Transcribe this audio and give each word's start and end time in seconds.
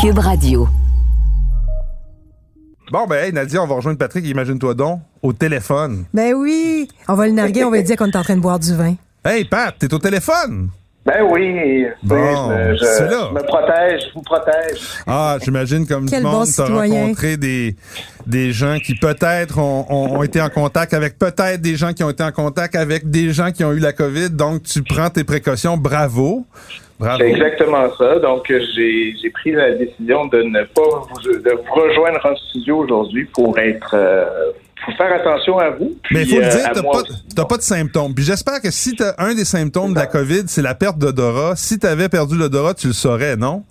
Cube 0.00 0.18
Radio. 0.18 0.68
Bon, 2.90 3.06
ben, 3.06 3.24
hey, 3.24 3.32
Nadia, 3.32 3.62
on 3.62 3.66
va 3.66 3.76
rejoindre 3.76 3.98
Patrick, 3.98 4.26
imagine-toi 4.26 4.74
donc, 4.74 5.00
au 5.22 5.32
téléphone. 5.32 6.04
Ben 6.12 6.34
oui, 6.34 6.88
on 7.08 7.14
va 7.14 7.26
le 7.26 7.32
narguer, 7.32 7.62
on 7.64 7.70
va 7.70 7.80
dire 7.82 7.96
qu'on 7.96 8.10
est 8.10 8.16
en 8.16 8.22
train 8.22 8.36
de 8.36 8.40
boire 8.40 8.58
du 8.58 8.74
vin. 8.74 8.94
Hey, 9.24 9.44
Pat, 9.44 9.74
t'es 9.78 9.92
au 9.94 9.98
téléphone? 9.98 10.70
Ben 11.06 11.22
oui, 11.30 11.84
Bon, 12.02 12.50
je, 12.50 12.76
je- 12.76 12.84
c'est 12.84 13.08
là. 13.08 13.28
je 13.30 13.34
me 13.34 13.42
protège, 13.46 14.02
je 14.08 14.14
vous 14.14 14.22
protège. 14.22 14.80
Ah, 15.06 15.38
j'imagine 15.42 15.86
comme 15.86 16.06
du 16.06 16.14
bon 16.20 16.28
monde, 16.30 16.46
t'as 16.54 16.66
citoyen. 16.66 17.00
rencontré 17.02 17.36
des, 17.38 17.74
des 18.26 18.52
gens 18.52 18.76
qui 18.78 18.94
peut-être 18.96 19.58
ont, 19.58 19.86
ont- 19.88 20.18
ont 20.18 20.22
été 20.22 20.40
en 20.42 20.50
contact 20.50 20.92
avec 20.92 21.18
peut-être 21.18 21.60
des 21.62 21.76
gens 21.76 21.92
qui 21.94 22.04
ont 22.04 22.10
été 22.10 22.22
en 22.22 22.32
contact 22.32 22.74
avec 22.76 23.08
des 23.08 23.32
gens 23.32 23.50
qui 23.50 23.64
ont 23.64 23.72
eu 23.72 23.78
la 23.78 23.92
COVID. 23.94 24.30
Donc, 24.30 24.62
tu 24.64 24.82
prends 24.82 25.08
tes 25.08 25.24
précautions. 25.24 25.76
Bravo. 25.78 26.44
C'est 27.18 27.30
exactement 27.30 27.88
ça. 27.96 28.18
Donc, 28.18 28.46
j'ai 28.48 29.30
pris 29.32 29.52
la 29.52 29.72
décision 29.72 30.26
de 30.26 30.42
ne 30.42 30.62
pas 30.64 30.82
vous, 30.82 31.32
de 31.38 31.50
vous 31.50 31.74
rejoindre 31.74 32.20
en 32.24 32.36
studio 32.36 32.78
aujourd'hui 32.78 33.24
pour 33.32 33.58
être, 33.58 33.94
euh, 33.94 34.24
faire 34.96 35.12
attention 35.12 35.58
à 35.58 35.70
vous. 35.70 35.96
puis, 36.02 36.16
Mais 36.16 36.22
il 36.22 36.28
faut 36.28 36.40
le 36.40 36.46
euh, 36.46 36.50
dire, 36.50 36.70
t'as 36.72 36.82
moi 36.82 37.02
pas, 37.36 37.44
pas 37.44 37.56
de 37.56 37.62
symptômes. 37.62 38.14
Puis 38.14 38.24
j'espère 38.24 38.60
que 38.60 38.70
si 38.70 38.94
t'as 38.94 39.14
un 39.18 39.34
des 39.34 39.44
symptômes 39.44 39.94
de 39.94 39.98
la 39.98 40.06
COVID, 40.06 40.42
c'est 40.46 40.62
la 40.62 40.74
perte 40.74 40.98
d'odorat. 40.98 41.56
Si 41.56 41.78
t'avais 41.78 42.08
perdu 42.08 42.36
l'odorat, 42.36 42.74
tu 42.74 42.88
le 42.88 42.92
saurais, 42.92 43.36
non? 43.36 43.64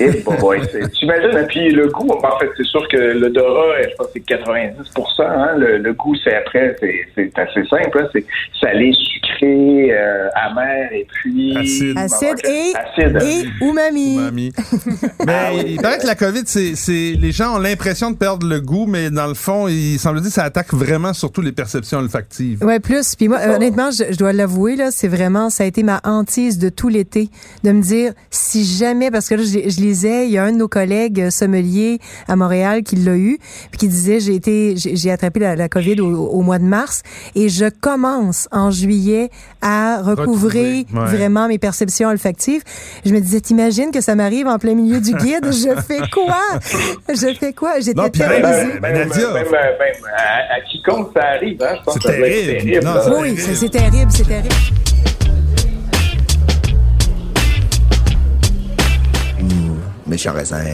Eh, 0.00 0.10
bon, 0.24 0.36
c'est- 0.70 0.88
T'imagines, 0.92 1.36
et 1.38 1.46
puis 1.46 1.70
le 1.70 1.88
goût, 1.88 2.08
en 2.10 2.38
fait, 2.38 2.48
c'est 2.56 2.66
sûr 2.66 2.86
que 2.88 2.96
l'odorat, 2.96 3.82
je 3.82 3.96
pense 3.96 4.06
que 4.08 4.12
c'est 4.14 4.20
90 4.20 4.74
hein, 5.18 5.56
le, 5.56 5.78
le 5.78 5.92
goût, 5.92 6.14
c'est 6.22 6.34
après, 6.36 6.76
c'est 6.78 7.08
c'est 7.16 7.36
assez 7.36 7.64
simple, 7.64 7.98
hein, 8.00 8.08
c'est 8.12 8.24
salé, 8.60 8.92
sucré, 8.92 9.27
euh, 9.46 10.28
amer, 10.34 10.88
et 10.92 11.06
puis... 11.10 11.56
Acide. 11.56 11.96
Acide 11.96 12.38
et, 12.44 12.72
Acide. 12.74 13.18
et 13.22 13.64
umami. 13.64 14.16
Mamie. 14.16 14.52
Mais 15.26 15.64
il 15.66 15.80
paraît 15.80 15.98
que 15.98 16.06
la 16.06 16.14
COVID, 16.14 16.42
c'est, 16.46 16.74
les 16.90 17.32
gens 17.32 17.56
ont 17.56 17.58
l'impression 17.58 18.10
de 18.10 18.16
perdre 18.16 18.46
le 18.46 18.60
goût, 18.60 18.86
mais 18.86 19.10
dans 19.10 19.26
le 19.26 19.34
fond, 19.34 19.68
il 19.68 19.98
semble 19.98 20.20
dire 20.20 20.28
que 20.28 20.34
ça 20.34 20.44
attaque 20.44 20.72
vraiment 20.72 21.12
surtout 21.12 21.40
les 21.40 21.52
perceptions 21.52 21.98
olfactives. 21.98 22.62
Ouais, 22.62 22.80
plus. 22.80 23.14
Puis 23.14 23.28
moi, 23.28 23.38
honnêtement, 23.54 23.90
je, 23.90 24.12
je 24.12 24.16
dois 24.16 24.32
l'avouer, 24.32 24.76
là, 24.76 24.90
c'est 24.90 25.08
vraiment, 25.08 25.50
ça 25.50 25.64
a 25.64 25.66
été 25.66 25.82
ma 25.82 26.00
hantise 26.04 26.58
de 26.58 26.68
tout 26.68 26.88
l'été, 26.88 27.28
de 27.64 27.72
me 27.72 27.82
dire, 27.82 28.12
si 28.30 28.64
jamais, 28.64 29.10
parce 29.10 29.28
que 29.28 29.34
là, 29.34 29.42
je, 29.42 29.70
je 29.70 29.80
lisais, 29.80 30.26
il 30.26 30.32
y 30.32 30.38
a 30.38 30.44
un 30.44 30.52
de 30.52 30.58
nos 30.58 30.68
collègues 30.68 31.20
euh, 31.20 31.30
sommeliers 31.30 31.98
à 32.26 32.36
Montréal 32.36 32.82
qui 32.82 32.96
l'a 32.96 33.16
eu, 33.16 33.38
puis 33.70 33.78
qui 33.78 33.88
disait, 33.88 34.20
j'ai 34.20 34.34
été, 34.34 34.76
j'ai 34.76 34.96
j'ai 34.96 35.10
attrapé 35.10 35.40
la, 35.40 35.56
la 35.56 35.68
COVID 35.68 36.00
au, 36.00 36.26
au 36.26 36.42
mois 36.42 36.58
de 36.58 36.64
mars, 36.64 37.02
et 37.34 37.48
je 37.48 37.66
commence 37.68 38.48
en 38.52 38.70
juillet 38.70 39.27
à 39.62 40.02
recouvrer 40.02 40.80
Retrouver, 40.80 40.86
ouais. 40.94 41.16
vraiment 41.16 41.48
mes 41.48 41.58
perceptions 41.58 42.08
olfactives. 42.08 42.62
Je 43.04 43.12
me 43.12 43.20
disais, 43.20 43.40
t'imagines 43.40 43.90
que 43.90 44.00
ça 44.00 44.14
m'arrive 44.14 44.46
en 44.46 44.58
plein 44.58 44.74
milieu 44.74 45.00
du 45.00 45.14
guide, 45.14 45.44
je 45.52 45.80
fais 45.82 46.00
quoi? 46.12 46.36
Je 47.08 47.34
fais 47.38 47.52
quoi? 47.52 47.80
J'étais 47.80 48.00
même, 48.00 48.10
terrorisée. 48.10 48.78
Ben, 48.80 48.92
Nadia. 48.92 49.26
Même, 49.32 49.34
même, 49.34 49.44
même 49.52 50.04
à, 50.16 50.54
à 50.56 50.60
quiconque 50.70 51.10
ça 51.16 51.22
arrive, 51.36 51.62
hein, 51.62 51.74
je 51.78 51.82
pense 51.84 51.94
C'est 51.94 52.00
que 52.00 52.08
ça 52.08 52.16
doit 52.16 52.26
être 52.28 52.46
terrible. 52.46 52.64
terrible. 52.70 52.84
Non, 52.84 53.20
Oui, 53.20 53.36
c'est 53.38 53.68
terrible, 53.70 54.10
c'est 54.12 54.26
terrible. 54.26 54.54
méchant 60.06 60.32
raisin. 60.32 60.64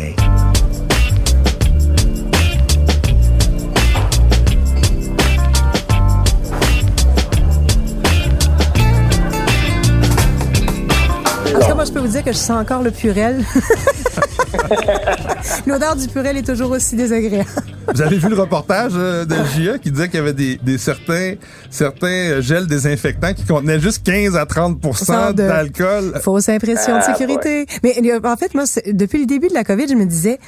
Moi, 11.84 11.92
je 11.92 12.00
peux 12.00 12.06
vous 12.06 12.12
dire 12.12 12.24
que 12.24 12.32
je 12.32 12.38
sens 12.38 12.58
encore 12.62 12.82
le 12.82 12.90
purel. 12.90 13.44
L'odeur 15.66 15.96
du 15.96 16.08
purel 16.08 16.38
est 16.38 16.42
toujours 16.46 16.70
aussi 16.70 16.96
désagréable. 16.96 17.48
Vous 17.94 18.00
avez 18.00 18.16
vu 18.16 18.28
le 18.30 18.40
reportage 18.40 18.92
euh, 18.94 19.26
de 19.26 19.34
JE 19.34 19.76
qui 19.82 19.90
disait 19.90 20.08
qu'il 20.08 20.18
y 20.18 20.22
avait 20.22 20.32
des, 20.32 20.56
des 20.56 20.78
certains, 20.78 21.34
certains 21.70 22.06
euh, 22.06 22.40
gels 22.40 22.66
désinfectants 22.66 23.34
qui 23.34 23.44
contenaient 23.44 23.78
juste 23.80 24.02
15 24.06 24.34
à 24.36 24.46
30 24.46 24.80
de- 24.80 25.32
d'alcool. 25.32 26.18
Fausse 26.22 26.48
impression 26.48 26.94
de 26.96 27.02
Ah, 27.04 27.12
sécurité. 27.14 27.66
Mais 27.82 27.94
en 28.24 28.36
fait, 28.36 28.54
moi, 28.54 28.64
depuis 28.86 29.20
le 29.20 29.26
début 29.26 29.48
de 29.48 29.54
la 29.54 29.64
COVID, 29.64 29.86
je 29.86 29.94
me 29.94 30.06
disais, 30.06 30.38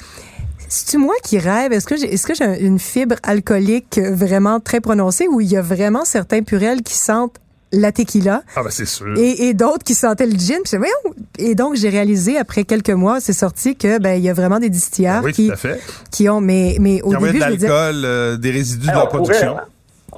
c'est-tu 0.67 0.97
moi 0.97 1.13
qui 1.23 1.37
rêve? 1.37 1.71
Est-ce 1.71 1.85
que 1.85 1.97
j'ai 1.97 2.11
est-ce 2.11 2.25
que 2.25 2.33
j'ai 2.33 2.61
une 2.65 2.79
fibre 2.79 3.15
alcoolique 3.21 3.99
vraiment 3.99 4.59
très 4.59 4.81
prononcée 4.81 5.27
ou 5.27 5.39
il 5.39 5.47
y 5.47 5.57
a 5.57 5.61
vraiment 5.61 6.03
certains 6.03 6.41
purels 6.41 6.81
qui 6.81 6.95
sentent 6.95 7.35
la 7.71 7.91
tequila 7.91 8.43
Ah 8.55 8.63
ben 8.63 8.69
c'est 8.69 8.85
sûr. 8.85 9.17
et, 9.17 9.47
et 9.49 9.53
d'autres 9.53 9.83
qui 9.83 9.95
sentaient 9.95 10.25
le 10.25 10.37
gin. 10.37 10.57
Puis! 10.63 10.79
Et 11.39 11.53
donc, 11.55 11.75
j'ai 11.75 11.89
réalisé, 11.89 12.37
après 12.37 12.63
quelques 12.63 12.89
mois, 12.89 13.19
c'est 13.19 13.33
sorti 13.33 13.75
que 13.75 13.99
ben 13.99 14.13
il 14.17 14.23
y 14.23 14.29
a 14.29 14.33
vraiment 14.33 14.59
des 14.59 14.69
distilleurs 14.69 15.23
oui, 15.23 15.33
qui, 15.33 15.47
tout 15.47 15.53
à 15.53 15.57
fait. 15.57 15.81
qui 16.11 16.29
ont... 16.29 16.39
Mais, 16.41 16.77
mais 16.79 17.01
au 17.01 17.13
début, 17.15 17.33
de 17.33 17.39
l'alcool, 17.39 18.01
euh, 18.05 18.37
des 18.37 18.51
résidus 18.51 18.85
de 18.87 18.91
Alors, 18.91 19.03
la 19.03 19.09
pourrait- 19.09 19.23
production. 19.23 19.57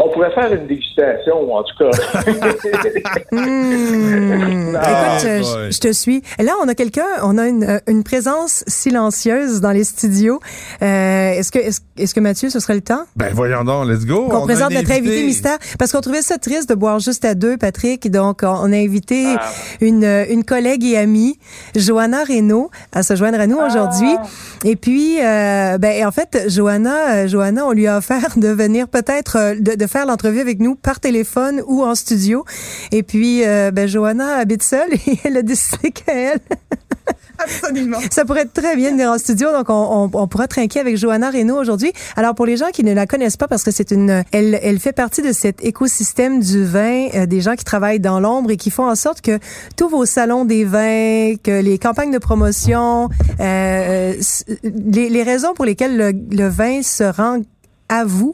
On 0.01 0.09
pourrait 0.09 0.31
faire 0.31 0.51
une 0.53 0.65
dégustation, 0.67 1.53
en 1.53 1.63
tout 1.63 1.75
cas. 1.77 1.91
Hmm. 3.31 4.75
Ah, 4.75 5.17
Écoute, 5.19 5.45
je, 5.71 5.79
te 5.79 5.91
suis. 5.91 6.21
Là, 6.39 6.53
on 6.63 6.67
a 6.67 6.75
quelqu'un, 6.75 7.05
on 7.23 7.37
a 7.37 7.47
une, 7.47 7.63
euh, 7.63 7.79
une 7.87 8.03
présence 8.03 8.63
silencieuse 8.67 9.61
dans 9.61 9.71
les 9.71 9.83
studios. 9.83 10.39
Euh, 10.81 11.31
est-ce 11.31 11.51
que, 11.51 11.59
est-ce, 11.59 11.81
est-ce 11.97 12.15
que 12.15 12.19
Mathieu, 12.19 12.49
ce 12.49 12.59
serait 12.59 12.75
le 12.75 12.81
temps? 12.81 13.03
Ben 13.15 13.29
voyons 13.33 13.63
donc, 13.63 13.87
let's 13.87 14.05
go. 14.05 14.25
On 14.27 14.29
qu'on 14.29 14.45
présente 14.45 14.71
notre 14.71 14.91
invité 14.91 15.23
mystère? 15.23 15.57
Parce 15.77 15.91
qu'on 15.91 16.01
trouvait 16.01 16.21
ça 16.21 16.37
triste 16.37 16.69
de 16.69 16.75
boire 16.75 16.99
juste 16.99 17.23
à 17.25 17.35
deux, 17.35 17.57
Patrick. 17.57 18.09
Donc, 18.09 18.39
on 18.43 18.71
a 18.71 18.77
invité 18.77 19.25
Ah. 19.37 19.41
une, 19.81 20.03
euh, 20.03 20.25
une 20.29 20.43
collègue 20.43 20.83
et 20.85 20.97
amie, 20.97 21.37
Johanna 21.75 22.23
Reynaud, 22.23 22.69
à 22.93 23.03
se 23.03 23.16
joindre 23.16 23.39
à 23.39 23.47
nous 23.47 23.57
aujourd'hui. 23.57 24.16
Et 24.66 24.75
puis, 24.75 25.19
euh, 25.23 25.77
ben, 25.77 26.05
en 26.05 26.11
fait, 26.11 26.45
Johanna, 26.47 27.27
Johanna, 27.27 27.66
on 27.66 27.71
lui 27.71 27.87
a 27.87 27.97
offert 27.97 28.37
de 28.37 28.47
venir 28.49 28.87
peut-être, 28.87 29.55
de, 29.59 29.75
de 29.75 29.87
faire 29.89 30.05
l'entrevue 30.05 30.39
avec 30.39 30.59
nous 30.59 30.75
par 30.75 31.00
téléphone 31.00 31.61
ou 31.67 31.83
en 31.83 31.95
studio. 31.95 32.45
Et 32.91 33.03
puis, 33.03 33.45
euh, 33.45 33.72
ben, 33.72 33.88
Johanna 33.88 34.38
habite 34.38 34.63
seule 34.63 34.94
et 35.07 35.17
elle 35.23 35.38
a 35.38 35.41
décidé 35.41 35.91
qu'elle, 35.91 36.39
Absolument. 37.41 37.97
ça 38.11 38.25
pourrait 38.25 38.41
être 38.41 38.53
très 38.53 38.75
bien 38.75 38.89
de 38.89 38.95
venir 38.95 39.09
en 39.11 39.17
studio. 39.17 39.51
Donc, 39.53 39.69
on, 39.69 39.73
on, 39.73 40.09
on 40.13 40.28
pourra 40.28 40.47
trinquer 40.47 40.79
avec 40.81 40.97
Johanna 40.97 41.29
Reynaud 41.29 41.57
aujourd'hui. 41.57 41.94
Alors, 42.17 42.35
pour 42.35 42.45
les 42.45 42.57
gens 42.57 42.67
qui 42.73 42.83
ne 42.83 42.94
la 42.94 43.05
connaissent 43.07 43.38
pas, 43.38 43.47
parce 43.47 43.63
que 43.63 43.72
c'est 43.72 43.91
une, 43.91 44.23
elle, 44.33 44.59
elle 44.61 44.78
fait 44.79 44.91
partie 44.91 45.22
de 45.22 45.31
cet 45.31 45.63
écosystème 45.63 46.41
du 46.41 46.66
vin, 46.66 47.07
euh, 47.16 47.25
des 47.25 47.39
gens 47.41 47.55
qui 47.55 47.63
travaillent 47.63 48.01
dans 48.01 48.19
l'ombre 48.19 48.51
et 48.51 48.57
qui 48.57 48.72
font 48.72 48.89
en 48.89 48.95
sorte 48.95 49.22
que 49.22 49.39
tous 49.78 49.88
vos 49.88 50.05
salons 50.05 50.44
des 50.44 50.66
vins, 50.66 51.35
que 51.41 51.61
les 51.61 51.78
campagnes 51.79 52.11
de 52.11 52.17
promotion, 52.17 53.09
euh, 53.39 54.13
s- 54.17 54.44
les, 54.63 55.09
les 55.09 55.23
raisons 55.23 55.53
pour 55.53 55.63
lesquelles 55.66 55.95
le, 55.97 56.11
le 56.35 56.47
vin 56.49 56.81
se 56.83 57.03
rend 57.05 57.39
à 57.89 58.05
vous. 58.05 58.33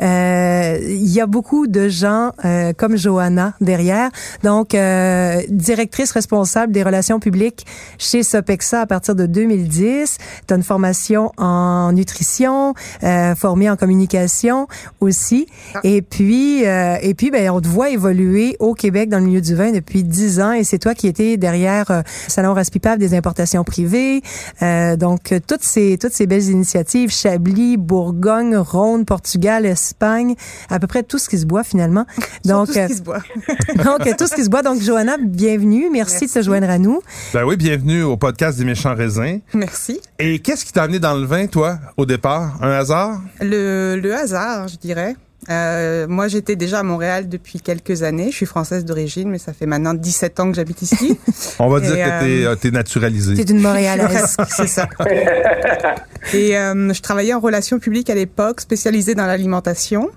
Euh, 0.00 0.78
Il 0.82 1.10
y 1.10 1.20
a 1.20 1.26
beaucoup 1.26 1.66
de 1.66 1.88
gens 1.88 2.32
euh, 2.44 2.72
comme 2.76 2.96
Johanna 2.96 3.54
derrière. 3.60 4.10
Donc, 4.42 4.74
euh, 4.74 5.40
directrice 5.48 6.10
responsable 6.10 6.72
des 6.72 6.82
relations 6.82 7.20
publiques 7.20 7.64
chez 7.98 8.22
Sopexa 8.22 8.82
à 8.82 8.86
partir 8.86 9.14
de 9.14 9.26
2010. 9.26 10.18
Tu 10.46 10.54
as 10.54 10.56
une 10.56 10.62
formation 10.62 11.32
en 11.38 11.92
nutrition, 11.92 12.74
euh, 13.02 13.34
formée 13.34 13.70
en 13.70 13.76
communication 13.76 14.66
aussi. 15.00 15.46
Et 15.84 16.02
puis, 16.02 16.66
euh, 16.66 16.96
et 17.00 17.14
puis 17.14 17.30
ben, 17.30 17.50
on 17.50 17.60
te 17.60 17.68
voit 17.68 17.90
évoluer 17.90 18.56
au 18.58 18.74
Québec 18.74 19.08
dans 19.08 19.18
le 19.18 19.24
milieu 19.24 19.40
du 19.40 19.54
vin 19.54 19.72
depuis 19.72 20.02
10 20.02 20.40
ans. 20.40 20.52
Et 20.52 20.64
c'est 20.64 20.78
toi 20.78 20.94
qui 20.94 21.06
étais 21.06 21.36
derrière 21.36 21.90
euh, 21.90 22.02
Salon 22.28 22.54
Raspipable 22.54 22.98
des 22.98 23.14
importations 23.14 23.64
privées. 23.64 24.22
Euh, 24.62 24.96
donc, 24.96 25.34
toutes 25.46 25.62
ces, 25.62 25.98
toutes 25.98 26.12
ces 26.12 26.26
belles 26.26 26.48
initiatives, 26.50 27.10
Chablis, 27.10 27.76
Bourgogne, 27.76 28.56
Portugal, 29.04 29.66
Espagne, 29.66 30.34
à 30.70 30.78
peu 30.78 30.86
près 30.86 31.02
tout 31.02 31.18
ce 31.18 31.28
qui 31.28 31.38
se 31.38 31.46
boit 31.46 31.64
finalement. 31.64 32.06
Donc, 32.44 32.68
tout 32.68 32.72
ce 32.74 32.78
euh, 32.78 32.86
qui 32.86 32.94
se 32.94 33.02
boit. 33.02 33.22
donc, 33.76 34.06
euh, 34.06 34.12
tout 34.18 34.26
ce 34.26 34.34
qui 34.34 34.44
se 34.44 34.48
boit. 34.48 34.62
Donc, 34.62 34.80
Johanna, 34.80 35.16
bienvenue. 35.20 35.90
Merci, 35.90 36.26
de 36.26 36.32
te 36.32 36.42
joindre 36.42 36.70
à 36.70 36.78
nous. 36.78 37.00
Ben 37.32 37.44
oui, 37.44 37.56
bienvenue 37.56 38.02
au 38.02 38.16
podcast 38.16 38.58
des 38.58 38.64
méchants 38.64 38.94
raisins. 38.94 39.40
Merci. 39.54 40.00
Et 40.18 40.38
qu'est-ce 40.38 40.64
qui 40.64 40.72
t'a 40.72 40.84
amené 40.84 40.98
dans 40.98 41.14
le 41.14 41.26
vin, 41.26 41.46
toi, 41.46 41.78
au 41.96 42.06
départ? 42.06 42.58
Un 42.62 42.70
hasard? 42.70 43.20
Le, 43.40 43.98
le 44.02 44.14
hasard, 44.14 44.68
je 44.68 44.76
dirais. 44.76 45.16
Euh, 45.48 46.06
moi, 46.08 46.28
j'étais 46.28 46.56
déjà 46.56 46.80
à 46.80 46.82
Montréal 46.82 47.28
depuis 47.28 47.60
quelques 47.60 48.02
années. 48.02 48.30
Je 48.30 48.36
suis 48.36 48.46
française 48.46 48.84
d'origine, 48.84 49.30
mais 49.30 49.38
ça 49.38 49.52
fait 49.52 49.66
maintenant 49.66 49.94
17 49.94 50.40
ans 50.40 50.50
que 50.50 50.56
j'habite 50.56 50.82
ici. 50.82 51.18
On 51.58 51.68
va 51.68 51.80
dire 51.80 51.92
que 51.92 52.20
t'es, 52.20 52.44
euh, 52.44 52.50
euh, 52.50 52.56
t'es 52.56 52.70
naturalisé. 52.70 53.34
T'es 53.34 53.52
une 53.52 53.60
Montréalaise. 53.60 54.36
c'est 54.48 54.66
ça. 54.66 54.88
Et 56.32 56.56
euh, 56.56 56.92
je 56.92 57.00
travaillais 57.00 57.34
en 57.34 57.40
relations 57.40 57.78
publiques 57.78 58.10
à 58.10 58.14
l'époque, 58.14 58.60
spécialisée 58.60 59.14
dans 59.14 59.26
l'alimentation, 59.26 60.10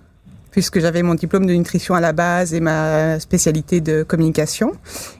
puisque 0.51 0.79
j'avais 0.79 1.03
mon 1.03 1.15
diplôme 1.15 1.45
de 1.45 1.53
nutrition 1.53 1.95
à 1.95 1.99
la 1.99 2.13
base 2.13 2.53
et 2.53 2.59
ma 2.59 3.19
spécialité 3.19 3.81
de 3.81 4.03
communication. 4.03 4.73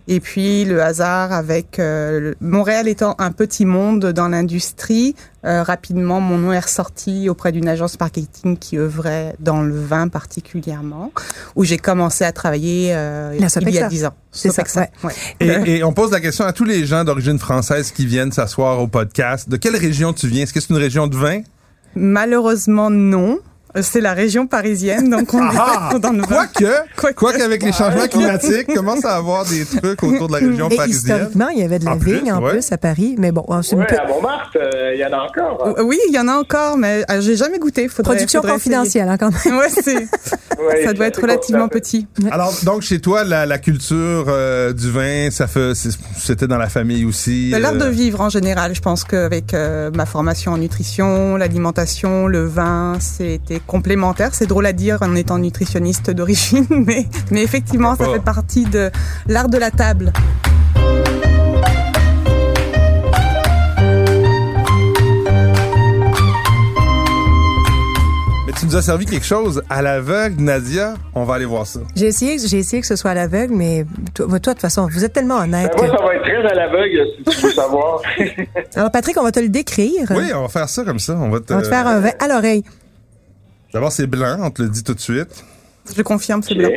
Et 0.08 0.20
puis 0.20 0.66
le 0.66 0.82
hasard 0.82 1.32
avec 1.32 1.80
euh, 1.80 2.34
Montréal 2.42 2.88
étant 2.88 3.16
un 3.20 3.32
petit 3.32 3.66
monde 3.66 4.08
dans 4.08 4.28
l'industrie, 4.28 5.16
euh, 5.46 5.64
rapidement 5.64 6.20
mon 6.20 6.38
nom 6.38 6.52
est 6.52 6.60
ressorti 6.60 7.30
auprès 7.30 7.52
d'une 7.52 7.68
agence 7.68 8.00
marketing 8.00 8.58
qui 8.58 8.78
œuvrait 8.78 9.36
dans 9.40 9.62
le 9.62 9.80
vin 9.80 10.08
particulièrement, 10.08 11.12
où 11.56 11.64
j'ai 11.64 11.78
commencé 11.78 12.26
à 12.26 12.32
travailler 12.32 12.94
euh, 12.96 13.36
il 13.36 13.42
y 13.42 13.80
a. 13.80 13.88
10 13.88 14.06
ans. 14.06 14.14
C'est 14.32 14.50
ça, 14.50 14.64
Sopexa, 14.66 14.88
ouais. 15.04 15.14
Et, 15.40 15.78
et 15.78 15.84
on 15.84 15.94
pose 15.94 16.12
la 16.12 16.20
question 16.20 16.46
à 16.46 16.54
tous 16.54 16.66
les 16.66 16.86
gens 16.86 17.04
d'origine 17.04 17.40
française 17.40 17.92
qui 17.92 18.06
viennent 18.06 18.32
s'asseoir 18.32 18.80
au 18.82 18.88
podcast. 18.88 19.50
De 19.50 19.58
quelle 19.58 19.76
région 19.76 20.14
tu 20.14 20.28
viens? 20.28 20.44
Est-ce 20.44 20.54
que 20.54 20.60
c'est 20.60 20.70
une 20.70 20.78
région 20.78 21.08
de 21.08 21.16
vin? 21.16 21.42
Malheureusement 21.96 22.90
non. 22.90 23.40
C'est 23.82 24.02
la 24.02 24.14
région 24.14 24.48
parisienne, 24.48 25.10
donc 25.12 25.32
on 25.34 25.42
Ah! 25.44 25.92
est 25.96 26.00
dans 26.00 26.12
le 26.12 26.22
vin. 26.22 26.28
Quoique, 26.28 26.66
Quoique. 26.98 27.16
quoique 27.16 27.42
avec 27.42 27.62
les 27.62 27.72
changements 27.72 28.08
climatiques, 28.08 28.74
commence 28.74 29.06
à 29.06 29.16
avoir 29.16 29.46
des 29.46 29.64
trucs 29.64 30.02
autour 30.02 30.28
de 30.28 30.34
la 30.34 30.40
région 30.40 30.70
Et 30.70 30.76
parisienne. 30.76 31.18
historiquement, 31.18 31.50
il 31.50 31.60
y 31.60 31.64
avait 31.64 31.78
de 31.80 31.86
la 31.86 31.92
En 31.94 31.98
plus, 32.00 32.16
vigne 32.16 32.32
en 32.34 32.42
ouais. 32.42 32.52
plus 32.54 32.72
à 32.72 32.78
Paris, 32.78 33.16
mais 33.20 33.32
bon, 33.32 33.46
c'est 33.62 33.76
Ouais, 33.76 33.86
pe- 33.86 33.96
à 34.00 34.08
Montmartre, 34.08 34.58
euh, 34.60 34.92
il 34.96 35.00
y 35.00 35.06
en 35.06 35.14
a 35.14 35.22
encore. 35.24 35.64
hein. 35.68 35.74
Euh, 35.78 35.84
Oui, 35.84 36.00
il 36.08 36.14
y 36.16 36.20
en 36.20 36.28
a 36.28 36.34
encore, 36.34 36.78
mais 36.78 37.04
euh, 37.12 37.22
j'ai 37.22 37.36
jamais 37.36 37.60
goûté. 37.60 37.88
Faudrait, 37.88 38.16
production 38.16 38.42
faudrait 38.42 38.56
confidentielle 38.56 39.08
hein, 39.08 39.18
quand 39.18 39.30
même. 39.46 39.58
Ouais, 39.60 39.70
c'est, 39.70 39.96
Ouais, 40.60 40.84
ça 40.84 40.92
doit 40.94 41.06
être 41.08 41.22
relativement 41.22 41.68
petit. 41.70 42.06
Alors, 42.32 42.54
donc, 42.64 42.82
chez 42.82 43.00
toi, 43.00 43.24
la, 43.24 43.46
la 43.46 43.60
culture 43.60 44.26
euh, 44.28 44.74
du 44.74 44.92
vin, 44.92 45.30
ça 45.32 45.48
fait, 45.48 45.72
c'était 46.18 46.48
dans 46.48 46.58
la 46.58 46.68
famille 46.68 47.06
aussi. 47.06 47.52
L'art 47.52 47.74
de 47.76 47.86
vivre 47.86 48.20
en 48.20 48.30
général, 48.30 48.76
je 48.76 48.82
pense 48.82 49.04
qu'avec 49.06 49.54
euh, 49.54 49.90
ma 49.96 50.06
formation 50.06 50.52
en 50.54 50.58
nutrition, 50.58 51.38
l'alimentation, 51.38 52.28
le 52.28 52.46
vin, 52.46 52.98
c'était 53.00 53.59
complémentaire. 53.68 54.34
C'est 54.34 54.48
drôle 54.48 54.66
à 54.66 54.74
dire 54.74 54.98
en 55.02 55.16
étant 55.16 55.38
nutritionniste 55.38 56.12
d'origine, 56.12 56.66
mais, 56.88 57.06
mais 57.32 57.44
effectivement, 57.44 57.96
ça 57.96 58.06
fait 58.10 58.20
partie 58.24 58.66
de 58.66 58.92
l'art 59.28 59.50
de 59.50 59.58
la 59.58 59.72
table. 59.72 60.12
Mais 68.48 68.54
tu 68.54 68.66
nous 68.66 68.76
as 68.76 68.82
servi 68.82 69.06
quelque 69.06 69.26
chose 69.26 69.62
à 69.70 69.82
l'aveugle, 69.82 70.42
Nadia. 70.42 70.96
On 71.14 71.24
va 71.24 71.36
aller 71.36 71.46
voir 71.46 71.68
ça. 71.68 71.82
J'ai 71.96 72.08
essayé, 72.08 72.38
j'ai 72.40 72.58
essayé 72.58 72.82
que 72.82 72.88
ce 72.88 72.96
soit 72.96 73.12
à 73.12 73.14
l'aveugle, 73.14 73.54
mais 73.54 73.86
toi, 74.16 74.26
toi, 74.28 74.38
de 74.40 74.44
toute 74.44 74.60
façon, 74.62 74.88
vous 74.92 75.06
êtes 75.06 75.14
tellement 75.14 75.38
honnête. 75.38 75.72
Ben, 75.78 75.86
moi, 75.88 75.92
que- 75.92 75.98
ça 75.98 76.04
va 76.04 76.16
être 76.16 76.24
très 76.24 76.52
à 76.52 76.54
l'aveugle, 76.56 77.06
si 77.18 77.24
tu 77.38 77.46
veux 77.46 77.52
savoir. 77.54 78.02
Alors, 78.76 78.92
Patrick, 78.92 79.18
on 79.18 79.24
va 79.24 79.32
te 79.32 79.40
le 79.40 79.50
décrire. 79.50 80.08
Oui, 80.12 80.32
on 80.34 80.42
va 80.42 80.48
faire 80.48 80.68
ça 80.70 80.84
comme 80.84 81.00
ça. 81.00 81.16
On 81.16 81.30
va 81.30 81.40
te, 81.42 81.54
On 81.54 81.58
va 81.58 81.62
te 81.62 81.68
faire 81.68 81.86
un 81.88 82.00
vin 82.00 82.12
à 82.20 82.28
l'oreille. 82.28 82.64
D'abord, 83.74 83.92
c'est 83.92 84.08
blanc, 84.08 84.38
on 84.42 84.52
te 84.52 84.62
le 84.62 84.70
dit 84.70 84.84
tout 84.84 84.94
de 84.94 85.00
suite. 85.00 85.44
Je 85.96 86.02
confirme, 86.02 86.42
c'est 86.42 86.56
blanc. 86.56 86.70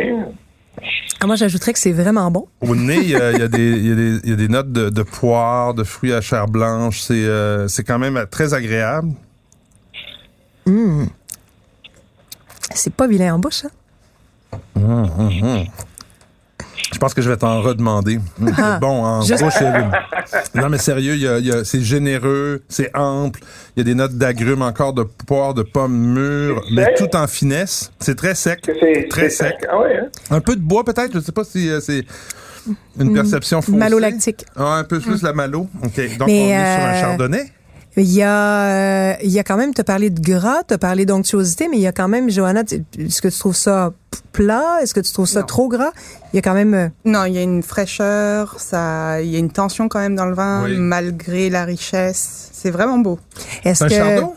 Ah, 1.21 1.27
moi, 1.27 1.37
j'ajouterais 1.37 1.73
que 1.73 1.79
c'est 1.79 1.93
vraiment 1.93 2.31
bon. 2.31 2.49
Au 2.61 2.75
nez, 2.75 2.97
il 2.97 3.11
y 3.11 3.17
a, 3.17 3.33
y 3.33 3.49
des, 3.49 4.21
y 4.25 4.33
a 4.33 4.37
notes 4.49 4.73
de, 4.73 4.91
de 4.91 5.03
poire, 5.03 5.75
de 5.75 5.85
fruits 5.85 6.13
à 6.13 6.21
chair 6.21 6.49
blanche. 6.49 7.01
C'est 7.01 7.15
euh, 7.15 7.69
c'est 7.69 7.85
quand 7.85 7.99
même 7.99 8.27
très 8.31 8.55
agréable. 8.55 9.13
C'est 12.75 12.95
pas 12.95 13.07
vilain 13.07 13.35
en 13.35 13.39
bouche, 13.39 13.65
hein? 13.65 13.71
Je 16.93 16.99
pense 16.99 17.15
que 17.15 17.23
je 17.23 17.31
vais 17.31 17.37
t'en 17.37 17.61
redemander. 17.63 18.19
C'est 18.45 18.53
Ah, 18.59 18.79
bon, 18.81 19.05
en 19.05 19.23
juste- 19.23 19.43
euh, 19.63 19.83
Non, 20.55 20.69
mais 20.69 20.79
sérieux, 20.79 21.15
il 21.15 21.23
y 21.23 21.27
a- 21.29 21.39
il 21.39 21.47
y 21.47 21.51
a- 21.53 21.65
c'est 21.65 21.81
généreux, 21.81 22.63
c'est 22.69 22.91
ample. 22.97 23.41
Il 23.77 23.81
y 23.81 23.83
a 23.83 23.85
des 23.85 23.95
notes 23.95 24.13
d'agrumes, 24.17 24.63
encore 24.63 24.93
de 24.93 25.03
poire, 25.03 25.55
de 25.55 25.63
pommes 25.63 25.97
mûres, 25.97 26.63
mais 26.73 26.95
tout 26.95 27.15
en 27.17 27.27
finesse. 27.27 27.91
C'est 28.01 28.15
très 28.17 28.35
sec. 28.35 28.61
C'est 28.65 29.09
Très 29.09 29.31
c'est 29.31 29.45
sec. 29.49 29.55
Ah 29.71 29.81
ouais, 29.81 29.97
hein? 30.03 30.09
Un 30.31 30.41
peu 30.41 30.55
de 30.55 30.61
bois, 30.61 30.85
peut-être. 30.85 31.13
Je 31.15 31.21
sais 31.21 31.33
pas 31.33 31.45
si 31.45 31.69
euh, 31.71 31.81
c'est 31.81 32.05
une 33.01 33.13
perception 33.15 33.61
faussée. 33.63 33.77
Malolactique. 33.79 34.45
Ah, 34.57 34.77
un 34.77 34.85
peu 34.85 35.01
plus 35.01 35.23
la 35.23 35.33
malo. 35.33 35.69
OK. 35.83 36.17
Donc, 36.19 36.29
Mais, 36.29 36.43
on 36.43 36.47
est 36.47 36.77
sur 36.77 36.85
un 36.85 36.93
euh, 36.95 37.01
chardonnay. 37.01 37.53
Il 37.97 38.11
y 38.11 38.23
a, 38.23 39.11
euh, 39.11 39.15
il 39.23 39.31
y 39.31 39.39
a 39.39 39.45
quand 39.45 39.57
même, 39.59 39.75
tu 39.75 39.81
as 39.83 39.85
parlé 39.85 40.09
de 40.09 40.19
gras, 40.21 40.63
tu 40.67 40.73
as 40.73 40.79
parlé 40.79 41.05
d'onctuosité, 41.05 41.69
mais 41.69 41.77
il 41.77 41.83
y 41.83 41.87
a 41.87 41.93
quand 41.93 42.09
même, 42.09 42.31
Johanna, 42.31 42.63
est-ce 42.99 43.21
que 43.21 43.29
tu 43.29 43.39
trouves 43.39 43.55
ça 43.57 43.93
plat? 44.33 44.79
Est-ce 44.83 44.95
que 44.95 45.01
tu 45.01 45.13
trouves 45.13 45.27
ça 45.27 45.41
Non. 45.41 45.47
trop 45.47 45.69
gras? 45.69 45.91
Il 46.33 46.37
y 46.37 46.39
a 46.39 46.43
quand 46.43 46.55
même, 46.55 46.73
euh, 46.73 46.89
Non, 47.05 47.25
il 47.27 47.35
y 47.35 47.39
a 47.39 47.43
une 47.43 47.63
fraîcheur, 47.63 48.55
ça, 48.59 49.21
il 49.21 49.29
y 49.29 49.37
a 49.37 49.39
une 49.39 49.51
tension 49.53 49.89
quand 49.91 49.99
même 50.01 50.17
dans 50.17 50.25
le 50.25 50.35
vin, 50.35 50.65
Oui. 50.65 50.77
malgré 50.79 51.51
la 51.51 51.65
richesse. 51.67 52.49
C'est 52.53 52.71
vraiment 52.71 52.99
beau. 52.99 53.19
est-ce 53.65 53.85
que, 53.85 53.91
chardon? 53.91 54.33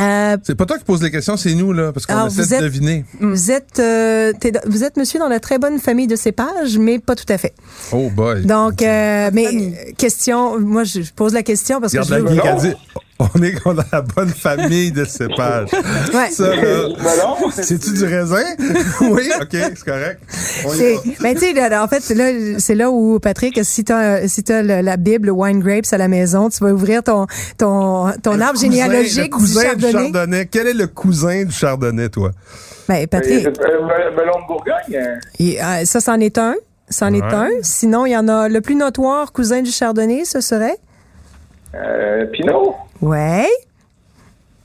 Euh, 0.00 0.36
C'est 0.42 0.54
pas 0.54 0.66
toi 0.66 0.78
qui 0.78 0.84
pose 0.84 1.02
les 1.02 1.10
questions, 1.10 1.36
c'est 1.36 1.54
nous, 1.54 1.72
là, 1.72 1.92
parce 1.92 2.06
qu'on 2.06 2.26
essaie 2.26 2.42
vous 2.42 2.48
de 2.48 2.54
êtes- 2.54 2.62
deviner. 2.62 3.04
vous 3.20 3.50
êtes, 3.50 3.78
euh, 3.78 4.32
vous 4.66 4.84
êtes 4.84 4.96
monsieur 4.96 5.18
dans 5.18 5.28
la 5.28 5.40
très 5.40 5.58
bonne 5.58 5.78
famille 5.78 6.06
de 6.06 6.16
cépages, 6.16 6.78
mais 6.78 6.98
pas 6.98 7.14
tout 7.14 7.30
à 7.30 7.38
fait. 7.38 7.54
Oh 7.92 8.10
boy. 8.10 8.44
Donc, 8.44 8.82
euh, 8.82 9.30
mais 9.32 9.94
question, 9.98 10.58
moi 10.60 10.84
je 10.84 11.00
pose 11.14 11.32
la 11.34 11.42
question 11.42 11.80
parce 11.80 11.92
que 11.92 12.02
je 12.02 12.10
la 12.10 12.20
veux. 12.20 12.74
On 13.34 13.42
est 13.42 13.54
dans 13.64 13.74
la 13.92 14.00
bonne 14.02 14.28
famille 14.30 14.92
de 14.92 15.04
cépages. 15.04 15.68
Ouais. 16.14 16.30
Ça, 16.30 16.54
là, 16.54 16.62
Melon? 16.62 17.50
c'est-tu 17.52 17.92
du 17.92 18.04
raisin? 18.04 18.42
oui, 19.02 19.30
OK, 19.40 19.48
c'est 19.52 19.84
correct. 19.84 20.20
C'est, 20.28 20.94
va. 20.94 21.00
ben, 21.20 21.34
tu 21.34 21.40
sais, 21.54 21.76
en 21.76 21.88
fait, 21.88 22.00
c'est 22.00 22.14
là, 22.14 22.58
c'est 22.58 22.74
là 22.74 22.90
où, 22.90 23.18
Patrick, 23.20 23.58
si 23.64 23.84
t'as, 23.84 24.26
si 24.28 24.42
t'as 24.42 24.62
le- 24.62 24.80
la 24.80 24.96
Bible 24.96 25.30
Wine 25.30 25.60
Grapes 25.60 25.86
à 25.92 25.98
la 25.98 26.08
maison, 26.08 26.48
tu 26.48 26.62
vas 26.64 26.70
ouvrir 26.72 27.02
ton, 27.02 27.26
ton, 27.58 28.12
ton 28.22 28.34
Le 28.34 28.42
arbre 28.42 28.52
cousin- 28.58 28.70
généalogique 28.70 29.32
le 29.32 29.38
cousin 29.38 29.74
du 29.74 29.90
chardonnay. 29.90 30.48
Quel 30.50 30.66
est 30.68 30.72
le 30.74 30.86
cousin 30.86 31.44
du 31.44 31.52
chardonnay, 31.52 32.08
toi? 32.08 32.30
Ben, 32.88 33.06
Patrick, 33.06 33.46
Euh, 33.46 33.50
me- 33.50 34.16
melon 34.16 34.40
de 34.40 34.46
Bourgogne? 34.46 34.96
hein? 34.96 35.18
euh, 35.80 35.84
ça, 35.84 36.00
c'en 36.00 36.18
est 36.20 36.36
un. 36.38 36.54
C'en 36.90 37.12
est 37.14 37.22
un. 37.22 37.48
Sinon, 37.62 38.04
il 38.06 38.10
y 38.12 38.16
en 38.16 38.28
a 38.28 38.48
le 38.48 38.60
plus 38.60 38.74
notoire 38.74 39.32
cousin 39.32 39.62
du 39.62 39.70
chardonnay, 39.70 40.24
ce 40.26 40.40
serait? 40.42 40.76
Euh, 41.74 42.26
Pinot? 42.26 42.74
Ouais. 43.00 43.46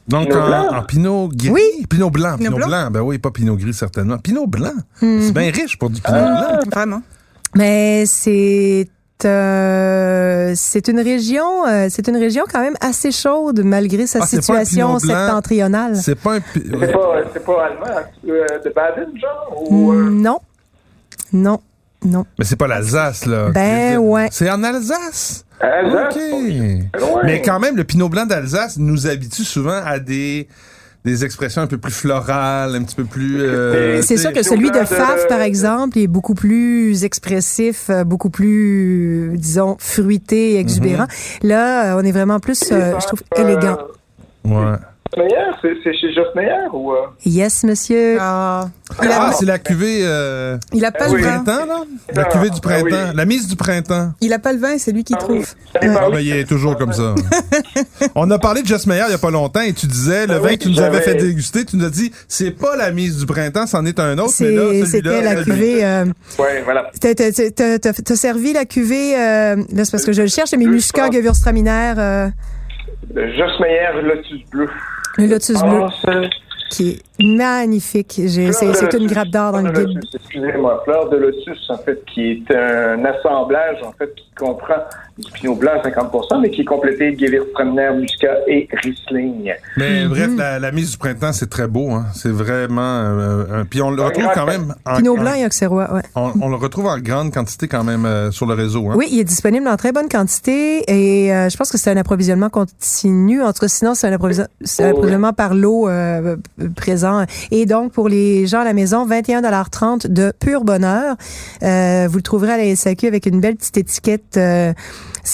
Donc, 0.08 0.28
Pinot 0.30 0.40
en, 0.42 0.48
blanc? 0.48 0.68
en 0.78 0.84
pinot 0.84 1.30
gris. 1.34 1.50
Oui. 1.50 1.86
Pinot 1.90 2.10
blanc. 2.10 2.38
Pinot, 2.38 2.52
Pinot 2.52 2.58
blanc. 2.58 2.68
blanc? 2.68 2.92
Ben 2.92 3.02
oui, 3.02 3.18
pas 3.18 3.32
pinot 3.32 3.56
gris, 3.58 3.74
certainement. 3.74 4.18
Pinot 4.18 4.48
blanc. 4.48 4.72
Hmm. 5.02 5.22
C'est 5.22 5.34
bien 5.34 5.52
riche 5.52 5.78
pour 5.78 5.90
du 5.90 6.02
pinot 6.02 6.18
Ah. 6.18 6.60
blanc. 6.62 6.70
Vraiment. 6.72 7.02
Mais 7.56 8.06
c'est 8.06 8.88
euh, 9.26 10.54
c'est 10.56 10.88
une 10.90 11.00
région 11.00 11.66
euh, 11.68 11.88
c'est 11.90 12.08
une 12.08 12.18
région 12.18 12.44
quand 12.52 12.60
même 12.62 12.76
assez 12.82 13.12
chaude 13.12 13.62
malgré 13.64 14.06
sa 14.06 14.20
Ah, 14.22 14.28
situation 14.28 15.00
septentrionale. 15.00 15.96
C'est 15.96 16.16
pas 16.16 16.36
un. 16.36 16.40
C'est 16.54 16.92
pas, 16.92 17.16
c'est 17.34 17.44
pas 17.46 17.66
allemand, 17.66 18.02
euh, 18.30 18.46
de 18.64 18.70
Baden, 18.70 19.10
genre? 19.20 19.64
Ou, 19.72 19.92
euh, 19.92 19.96
Mm, 20.10 20.22
Non. 20.22 20.40
Non. 21.34 21.60
Non. 22.08 22.26
Mais 22.40 22.46
c'est 22.46 22.56
pas 22.56 22.68
l'Alsace, 22.68 23.26
là. 23.26 23.50
Ben, 23.50 23.98
ouais. 23.98 24.28
C'est 24.32 24.50
en 24.50 24.64
Alsace? 24.64 25.46
Alsace? 25.60 26.16
OK. 26.16 27.24
Mais 27.26 27.42
quand 27.42 27.60
même, 27.60 27.76
le 27.76 27.84
pinot 27.84 28.10
blanc 28.10 28.26
d'Alsace 28.26 28.78
nous 28.78 29.08
habitue 29.08 29.44
souvent 29.44 29.82
à 29.86 30.00
des 30.00 30.48
des 31.06 31.24
expressions 31.24 31.62
un 31.62 31.68
peu 31.68 31.78
plus 31.78 31.94
florales, 31.94 32.76
un 32.76 32.84
petit 32.84 32.96
peu 32.96 33.06
plus. 33.06 33.42
euh, 33.42 34.02
C'est 34.02 34.18
sûr 34.18 34.34
que 34.34 34.44
celui 34.44 34.72
de 34.72 34.80
Faf, 34.84 35.26
par 35.30 35.40
exemple, 35.42 35.98
est 35.98 36.08
beaucoup 36.08 36.34
plus 36.34 37.06
expressif, 37.06 37.86
euh, 37.90 38.04
beaucoup 38.04 38.30
plus, 38.30 39.32
disons, 39.36 39.78
fruité 39.80 40.54
et 40.54 40.60
exubérant. 40.60 41.08
Là, 41.44 41.96
euh, 41.96 42.02
on 42.02 42.06
est 42.06 42.12
vraiment 42.12 42.40
plus, 42.42 42.62
euh, 42.74 43.00
je 43.00 43.06
trouve, 43.08 43.22
élégant. 43.38 43.78
Ouais. 44.44 44.76
Meyer, 45.16 45.36
c'est 45.62 45.74
c'est 45.84 45.94
chez 45.96 46.14
Joss 46.14 46.28
Meyer 46.36 46.68
ou. 46.74 46.92
euh? 46.92 47.06
Yes, 47.26 47.64
monsieur. 47.64 48.18
Ah, 48.20 48.70
Ah, 49.00 49.32
c'est 49.38 49.46
la 49.46 49.58
cuvée 49.60 50.00
euh, 50.04 50.58
il 50.74 50.84
a 50.86 50.92
pas 50.92 51.08
du 51.10 51.16
le 51.18 51.22
vin. 51.24 51.44
printemps, 51.44 51.66
là? 51.66 51.84
La 52.14 52.22
Ah, 52.24 52.26
cuvée 52.26 52.50
du 52.50 52.58
ah 52.58 52.62
printemps. 52.62 52.86
oui. 52.86 53.16
La 53.16 53.26
mise 53.26 53.48
du 53.48 53.56
printemps. 53.56 54.12
Il 54.22 54.34
a 54.34 54.40
pas 54.40 54.54
le 54.54 54.60
vin 54.60 54.78
c'est 54.78 54.92
lui 54.92 55.04
qui 55.04 55.14
Ah 55.16 55.20
trouve. 55.20 55.46
Ah, 55.76 56.10
ben, 56.12 56.20
il 56.20 56.32
est 56.36 56.46
toujours 56.46 56.76
comme 56.78 56.94
ça. 56.94 57.16
On 58.16 58.30
a 58.32 58.40
parlé 58.40 58.62
de 58.64 58.68
Just 58.68 58.86
Meyer 58.88 59.04
il 59.08 59.12
y 59.12 59.16
a 59.16 59.18
pas 59.20 59.32
longtemps 59.32 59.62
et 59.62 59.74
tu 59.74 59.88
disais, 59.88 60.28
le 60.28 60.36
Ah 60.36 60.40
vin 60.40 60.50
oui, 60.50 60.58
que 60.58 60.64
tu 60.64 60.70
nous 60.70 60.80
avais 60.82 61.02
fait 61.02 61.16
déguster, 61.16 61.66
tu 61.66 61.78
nous 61.78 61.86
as 61.86 61.90
dit, 61.90 62.12
c'est 62.28 62.52
pas 62.52 62.76
la 62.76 62.92
mise 62.92 63.18
du 63.18 63.26
printemps, 63.26 63.68
c'en 63.68 63.86
est 63.86 64.00
un 64.00 64.18
autre, 64.18 64.34
mais 64.42 64.52
là, 64.52 64.86
C'était 64.86 65.22
la 65.22 65.44
cuvée. 65.44 65.86
euh, 65.86 66.06
Ouais, 66.40 66.62
voilà. 66.64 66.92
T'as 67.00 68.16
servi 68.16 68.54
la 68.54 68.66
cuvée. 68.66 69.16
euh, 69.16 69.56
là, 69.74 69.86
c'est 69.86 69.92
parce 69.92 70.06
que 70.06 70.12
je 70.14 70.22
le 70.24 70.28
cherche, 70.28 70.52
mais 70.58 70.66
pense. 70.66 71.14
Gewürztraminer, 71.14 71.94
euh, 71.98 72.28
Le 73.14 73.32
Joss 73.38 73.60
Meyer 73.60 74.02
Lotus 74.04 74.42
Bleu. 74.50 74.68
Le 75.18 75.26
Lotus 75.28 75.62
Bleu, 75.64 75.80
Ah, 76.08 76.12
qui 76.70 76.90
est 77.20 77.24
magnifique. 77.24 78.14
J'ai- 78.26 78.52
C'est 78.52 78.94
une 78.94 79.08
grappe 79.08 79.30
d'or 79.30 79.52
dans 79.54 79.62
le 79.62 79.72
de 79.72 79.84
guide. 79.86 80.00
Excusez-moi, 80.14 80.82
fleur 80.84 81.10
de 81.10 81.18
lotus, 81.18 81.70
en 81.70 81.78
fait, 81.78 82.04
qui 82.14 82.32
est 82.32 82.56
un 82.56 83.04
assemblage, 83.06 83.78
en 83.84 83.92
fait, 83.94 84.14
qui 84.16 84.30
comprend 84.38 84.84
du 85.18 85.32
Pinot 85.32 85.56
Blanc 85.56 85.72
à 85.80 85.84
50 85.84 86.14
mais 86.42 86.50
qui 86.52 86.62
est 86.62 86.66
complété 86.66 87.12
de 87.12 87.20
Gewürztraminer, 87.20 87.90
Muscat 88.00 88.38
et 88.48 88.68
Riesling. 88.84 89.52
Mais 89.78 90.06
bref, 90.06 90.30
la, 90.38 90.60
la 90.60 90.72
mise 90.72 90.92
du 90.92 90.98
printemps, 90.98 91.34
c'est 91.34 91.50
très 91.50 91.68
beau. 91.68 91.92
Hein. 91.92 92.06
C'est 92.14 92.30
vraiment... 92.32 92.82
euh, 92.82 93.62
un- 93.62 93.66
puis 93.66 93.82
on 93.82 93.90
le 93.92 94.02
Un 94.02 94.06
retrouve 94.08 94.30
quand 94.34 94.46
même... 94.46 94.76
En, 94.86 94.98
Pinot 94.98 95.18
en- 95.18 95.22
blanc 95.22 95.34
et 95.34 95.46
Auxerrois, 95.46 95.94
ouais. 95.94 96.02
on, 96.16 96.32
on 96.42 96.50
le 96.50 96.56
retrouve 96.56 96.86
en 96.88 96.98
grande 97.00 97.34
quantité 97.34 97.68
quand 97.68 97.84
même 97.84 98.06
euh, 98.06 98.32
sur 98.32 98.46
le 98.46 98.54
réseau. 98.54 98.90
Hein. 98.90 98.96
Oui, 98.96 99.08
il 99.12 99.20
est 99.20 99.24
disponible 99.24 99.68
en 99.68 99.76
très 99.78 99.92
bonne 99.92 100.10
quantité 100.10 100.84
et 100.88 101.34
euh, 101.34 101.50
je 101.50 101.58
pense 101.58 101.72
que 101.72 101.78
c'est 101.78 101.90
un 101.92 101.98
approvisionnement 101.98 102.50
continu. 102.50 103.42
En 103.42 103.54
tout 103.54 103.60
cas, 103.62 103.68
sinon, 103.68 103.96
c'est 103.96 104.08
un, 104.08 104.14
approvision- 104.14 104.48
c'est 104.62 104.84
un 104.84 104.88
Oh, 104.88 104.92
approvisionnement 104.92 105.34
par 105.34 105.54
lot 105.56 105.88
euh, 105.90 106.36
euh, 106.62 106.70
présent. 106.76 107.26
Et 107.52 107.66
donc, 107.66 107.92
pour 107.92 108.08
les 108.10 108.46
gens 108.48 108.60
à 108.62 108.66
la 108.66 108.74
maison, 108.74 109.08
21,30 109.08 110.08
de 110.08 110.32
pur 110.40 110.64
bonheur. 110.64 111.16
Euh, 111.64 112.08
vous 112.10 112.18
le 112.18 112.22
trouverez 112.22 112.54
à 112.54 112.58
la 112.58 112.76
SAQ 112.76 113.08
avec 113.08 113.26
une 113.26 113.40
belle 113.40 113.56
petite 113.56 113.78
étiquette. 113.78 114.38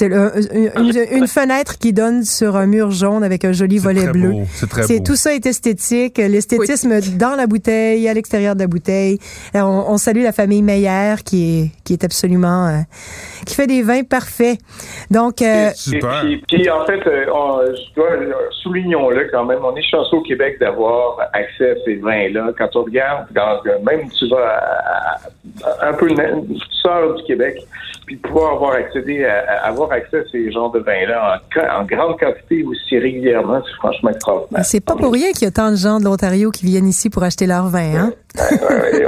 Euh, 0.02 0.30
c'est 0.32 0.54
le- 0.54 0.78
une, 0.80 0.88
une- 0.88 1.18
une 1.20 1.28
fenêtre 1.28 1.78
qui 1.78 1.94
donne 1.94 2.24
sur 2.24 2.56
un 2.56 2.66
mur 2.66 2.92
jaune 2.92 3.24
avec 3.24 3.46
un 3.46 3.52
joli 3.52 3.78
volet 3.78 4.04
très 4.04 4.12
bleu. 4.12 4.30
beau, 4.32 4.42
C'est 4.56 4.70
très 4.70 4.84
C'est 4.84 4.98
beau. 5.00 5.04
tout 5.06 5.16
ça 5.16 5.34
est 5.34 5.46
esthétique, 5.46 6.18
l'esthétisme 6.18 7.00
dans 7.18 7.36
la 7.36 7.48
bouteille, 7.48 8.08
à 8.08 8.14
l'extérieur 8.14 8.56
de 8.56 8.62
la 8.62 8.68
bouteille. 8.68 9.20
Euh, 9.56 9.62
On, 9.62 9.94
on 9.94 9.98
salue 9.98 10.24
la 10.24 10.32
famille 10.32 10.62
Meyer 10.62 11.16
qui 11.26 11.60
est 11.62 11.72
qui 11.84 11.94
est 11.94 12.04
absolument 12.04 12.68
euh, 12.68 12.78
qui 13.46 13.56
fait 13.56 13.68
des 13.68 13.82
vins 13.82 14.04
parfaits. 14.04 14.58
Donc 15.12 15.42
euh, 15.42 15.70
Super. 15.76 16.26
Et 16.26 16.38
puis, 16.38 16.44
puis, 16.60 16.70
en 16.70 16.86
fait, 16.86 17.06
euh, 17.08 17.26
on- 17.34 17.60
je 17.66 17.96
dois, 17.96 18.12
euh, 18.12 18.34
soulignons-le 18.64 19.30
quand 19.32 19.46
même, 19.46 19.60
on 19.64 19.76
est 19.76 19.84
chanceux 19.90 20.18
au 20.18 20.22
Québec 20.22 20.58
d'avoir 20.60 21.18
accès 21.34 21.72
à 21.72 21.76
ces 21.86 21.96
vins-là. 21.96 22.52
Quand 22.58 22.70
on 22.76 22.84
regarde, 22.84 23.28
dans, 23.34 23.62
même 23.84 24.10
tu 24.18 24.28
vas 24.30 24.38
à- 24.48 25.16
à- 25.86 25.90
un 25.90 25.94
peu 25.94 26.08
sors 26.82 27.16
du 27.16 27.24
Québec, 27.24 27.58
puis 28.06 28.16
de 28.18 28.22
pouvoir 28.22 28.54
avoir 28.54 28.74
accédé 28.74 29.26
à, 29.26 29.40
à 29.64 29.68
avoir 29.70 29.83
accès 29.92 30.20
à 30.20 30.24
ces 30.32 30.52
genres 30.52 30.72
de 30.72 30.80
vins-là 30.80 31.42
en, 31.80 31.84
grande 31.86 32.18
quantité 32.20 32.64
aussi 32.64 32.98
régulièrement, 32.98 33.62
c'est 33.66 33.76
franchement 33.76 34.10
extraordinaire. 34.12 34.64
c'est 34.66 34.80
pas 34.80 34.96
pour 34.96 35.12
rien 35.12 35.32
qu'il 35.32 35.44
y 35.44 35.48
a 35.48 35.52
tant 35.52 35.72
de 35.72 35.76
gens 35.76 36.00
de 36.00 36.06
l'Ontario 36.06 36.52
qui 36.52 36.66
viennent 36.66 36.88
ici 36.88 37.10
pour 37.10 37.24
acheter 37.24 37.46
leur 37.48 37.68
vin, 37.68 37.96
hein, 37.96 38.14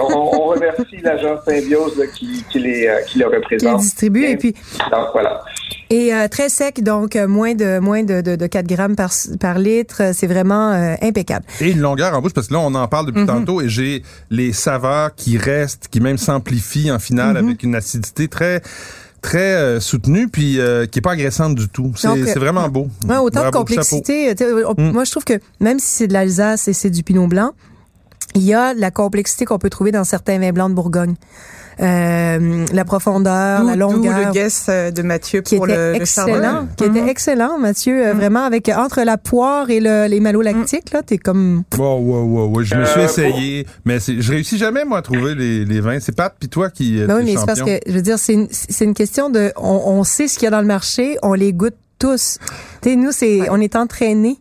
on, 0.02 0.14
on 0.14 0.46
remercie 0.50 0.98
l'agence 1.04 1.40
Symbiose 1.46 1.98
là, 1.98 2.06
qui, 2.08 2.44
qui, 2.52 2.60
les, 2.60 2.88
euh, 2.88 3.02
qui 3.08 3.20
le 3.20 3.26
qui 3.26 3.32
les 3.32 3.38
représente. 3.38 3.80
distribuent. 3.80 4.26
Et 4.26 4.38
puis 4.38 4.54
Donc 4.92 5.08
voilà. 5.14 5.44
et 5.90 6.14
euh, 6.14 6.28
très 6.28 6.50
sec, 6.50 6.84
donc 6.84 7.16
euh, 7.16 7.28
moins 7.28 7.56
de 7.56 7.80
moins 7.80 8.04
de, 8.04 8.22
de, 8.22 8.36
de 8.36 8.48
4 8.48 8.68
grammes 8.68 8.96
par 8.96 9.12
par 9.40 9.58
litre. 9.60 10.02
C'est 10.14 10.28
vraiment 10.28 10.72
euh, 10.74 10.96
impeccable. 11.02 11.46
Et 11.62 11.72
une 11.72 11.80
longueur 11.80 12.14
en 12.16 12.22
bouche, 12.22 12.34
parce 12.34 12.48
que 12.48 12.54
là, 12.54 12.60
on 12.60 12.74
en 12.76 12.88
parle 12.88 13.08
depuis 13.08 13.26
tantôt, 13.26 13.62
et 13.62 13.70
j'ai 13.70 14.04
les 14.30 14.54
saveurs 14.54 15.16
qui 15.16 15.38
restent, 15.38 15.88
qui 15.90 16.00
même 16.02 16.18
s'amplifient 16.18 16.92
en 16.92 17.00
finale 17.00 17.36
Mhm. 17.38 17.48
avec 17.48 17.64
une 17.64 17.76
acidité 17.76 18.28
très 18.28 18.62
très 19.26 19.56
euh, 19.56 19.80
soutenue, 19.80 20.28
puis 20.28 20.60
euh, 20.60 20.86
qui 20.86 21.00
est 21.00 21.02
pas 21.02 21.14
agressante 21.14 21.56
du 21.56 21.68
tout. 21.68 21.92
C'est 21.96 22.08
euh, 22.08 22.40
vraiment 22.40 22.70
beau. 22.70 22.88
Ouais, 23.08 23.18
autant 23.18 23.40
Bravo, 23.42 23.52
de 23.52 23.58
complexité. 23.58 24.30
euh, 24.40 24.74
Mm. 24.78 24.92
Moi, 24.92 25.04
je 25.04 25.12
trouve 25.12 25.24
que 25.24 25.40
même 25.60 25.80
si 25.80 25.88
c'est 25.88 26.08
de 26.08 26.14
l'Alsace 26.14 26.68
et 26.68 26.74
c'est 26.74 26.92
du 26.92 27.02
Pinot 27.02 27.28
blanc, 27.28 27.52
il 28.36 28.44
y 28.44 28.54
a 28.54 28.74
la 28.76 28.92
complexité 28.92 29.46
qu'on 29.46 29.58
peut 29.58 29.70
trouver 29.70 29.92
dans 29.92 30.04
certains 30.04 30.38
vins 30.38 30.52
blancs 30.52 30.70
de 30.70 30.76
Bourgogne. 30.76 31.16
Euh, 31.82 32.66
la 32.72 32.86
profondeur, 32.86 33.64
la 33.64 33.74
d'où 33.74 33.80
longueur. 33.80 34.28
le 34.28 34.32
guess 34.32 34.68
euh, 34.70 34.92
de 34.92 35.02
Mathieu 35.02 35.42
qui 35.42 35.56
pour 35.58 35.66
était 35.68 35.76
le, 35.78 35.90
le 35.92 35.96
excellent, 35.98 36.68
qui 36.78 36.84
était 36.86 37.02
Mhm. 37.02 37.08
excellent, 37.10 37.60
Mathieu, 37.60 38.08
euh, 38.08 38.14
vraiment 38.14 38.44
avec 38.46 38.70
entre 38.70 39.02
la 39.04 39.18
poire 39.18 39.70
et 39.70 39.80
le, 39.80 40.08
les 40.08 40.20
malolactiques 40.20 40.92
là, 40.94 41.02
t'es 41.04 41.18
comme 41.18 41.64
Wow, 41.78 41.98
wow, 42.00 42.24
wow, 42.24 42.48
wow. 42.48 42.64
Je 42.64 42.76
me 42.76 42.86
suis 42.86 43.02
Euh, 43.02 43.06
essayé, 43.06 43.68
mais 43.84 44.00
c'est- 44.00 44.22
je 44.22 44.32
réussis 44.32 44.58
jamais, 44.58 44.86
moi, 44.86 45.00
à 45.00 45.02
trouver 45.02 45.36
les, 45.36 45.66
les 45.66 45.80
vins. 45.82 46.00
C'est 46.00 46.16
Pat, 46.16 46.34
puis 46.40 46.50
toi 46.50 46.70
qui 46.70 47.00
es 47.02 47.06
Ben 47.08 47.18
oui, 47.18 47.24
mais 47.26 47.36
c'est 47.38 47.46
parce 47.46 47.62
que 47.62 47.80
je 47.86 47.92
veux 47.92 48.02
dire, 48.02 48.20
c'est 48.20 48.34
une, 48.34 48.48
c'est 48.52 48.86
une 48.86 48.94
question 48.94 49.30
de, 49.30 49.52
on, 49.58 49.82
on 49.86 50.04
sait 50.04 50.28
ce 50.28 50.36
qu'il 50.40 50.46
y 50.46 50.48
a 50.48 50.52
dans 50.52 50.62
le 50.62 50.68
marché, 50.68 51.18
on 51.24 51.34
les 51.34 51.52
goûte 51.54 51.76
tous. 51.98 52.38
Tu 52.82 52.90
sais, 52.90 52.96
nous, 52.96 53.12
c'est, 53.12 53.50
on 53.50 53.60
est 53.60 53.76
entraînés. 53.76 54.38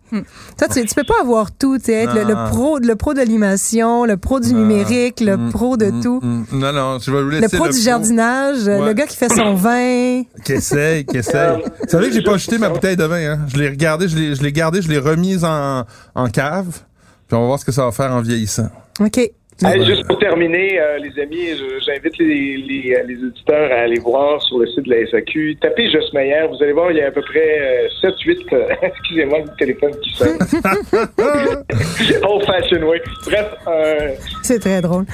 Toi, 0.58 0.68
tu, 0.72 0.84
tu 0.84 0.94
peux 0.94 1.04
pas 1.04 1.20
avoir 1.22 1.50
tout, 1.52 1.78
tu 1.78 1.84
sais, 1.86 1.92
être 2.04 2.14
le, 2.14 2.24
le 2.24 2.34
Ah. 2.36 2.48
pro, 2.50 2.78
le 2.78 2.94
pro 2.96 3.12
de 3.14 3.18
l'animation, 3.18 4.04
le 4.04 4.16
pro 4.16 4.40
du 4.40 4.50
Ah. 4.50 4.54
numérique, 4.54 5.20
le 5.20 5.36
Mm, 5.36 5.50
pro 5.50 5.76
de 5.76 5.86
mm, 5.86 6.00
tout. 6.02 6.20
mm. 6.22 6.44
Non, 6.52 6.72
non, 6.72 6.98
je 6.98 7.10
vais 7.10 7.22
vous 7.22 7.28
Le 7.30 7.40
laisser 7.40 7.56
pro 7.56 7.68
du 7.68 7.78
jardinage, 7.80 8.64
Ouais. 8.66 8.84
le 8.86 8.92
gars 8.92 9.06
qui 9.06 9.16
fait 9.16 9.28
son 9.32 9.54
vin. 9.54 10.22
Qui 10.44 10.52
essaye, 10.52 11.04
qui 11.04 11.18
essaye. 11.18 11.62
Vous 11.82 11.88
savez 11.88 12.08
que 12.08 12.14
j'ai 12.14 12.22
pas 12.22 12.34
acheté 12.34 12.58
ma 12.58 12.68
bouteille 12.68 12.96
de 12.96 13.04
vin, 13.04 13.32
hein? 13.34 13.38
Je 13.48 13.56
l'ai 13.56 13.68
regardé, 13.68 14.08
je 14.08 14.16
l'ai, 14.16 14.34
je 14.34 14.42
l'ai 14.42 14.52
gardé, 14.52 14.82
je 14.82 14.88
l'ai 14.88 14.98
remise 14.98 15.44
en, 15.44 15.84
en 16.14 16.28
cave. 16.28 16.80
Puis 17.28 17.36
on 17.36 17.40
va 17.40 17.46
voir 17.46 17.58
ce 17.58 17.64
que 17.64 17.72
ça 17.72 17.84
va 17.84 17.92
faire 17.92 18.12
en 18.12 18.20
vieillissant. 18.20 18.68
OK. 19.00 19.18
Hey, 19.62 19.84
juste 19.84 20.06
pour 20.06 20.18
terminer, 20.18 20.80
euh, 20.80 20.98
les 20.98 21.22
amis, 21.22 21.56
j'invite 21.86 22.18
les, 22.18 22.56
les, 22.56 22.96
les 23.06 23.24
auditeurs 23.24 23.70
à 23.70 23.82
aller 23.82 24.00
voir 24.00 24.42
sur 24.42 24.58
le 24.58 24.66
site 24.66 24.84
de 24.84 24.90
la 24.90 25.06
SAQ. 25.06 25.56
Tapez 25.60 25.90
Joss 25.90 26.12
Meyer, 26.12 26.46
vous 26.48 26.62
allez 26.62 26.72
voir, 26.72 26.90
il 26.90 26.96
y 26.96 27.00
a 27.00 27.06
à 27.06 27.10
peu 27.12 27.22
près 27.22 27.88
7-8, 28.02 28.76
excusez-moi 28.82 29.38
le 29.40 29.56
téléphone 29.56 29.92
qui 30.02 30.12
sonne. 30.14 30.38
Old 32.28 32.44
fashion 32.44 32.82
way. 32.86 33.00
Bref, 33.26 33.46
euh, 33.68 34.10
C'est 34.42 34.58
très 34.58 34.80
drôle. 34.80 35.04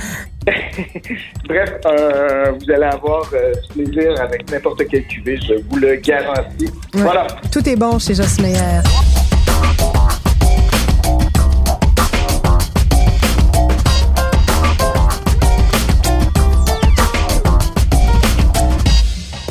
bref 1.49 1.71
euh, 1.85 2.53
vous 2.53 2.71
allez 2.71 2.85
avoir 2.85 3.31
euh, 3.35 3.53
ce 3.63 3.75
plaisir 3.75 4.19
avec 4.21 4.51
n'importe 4.51 4.83
quel 4.91 5.07
cuvée, 5.07 5.37
je 5.37 5.55
vous 5.69 5.77
le 5.77 5.97
garantis. 5.97 6.65
Ouais. 6.95 7.03
Voilà. 7.03 7.27
Tout 7.53 7.69
est 7.69 7.77
bon 7.77 7.99
chez 7.99 8.15
Joss 8.15 8.41
Meyer. 8.41 8.81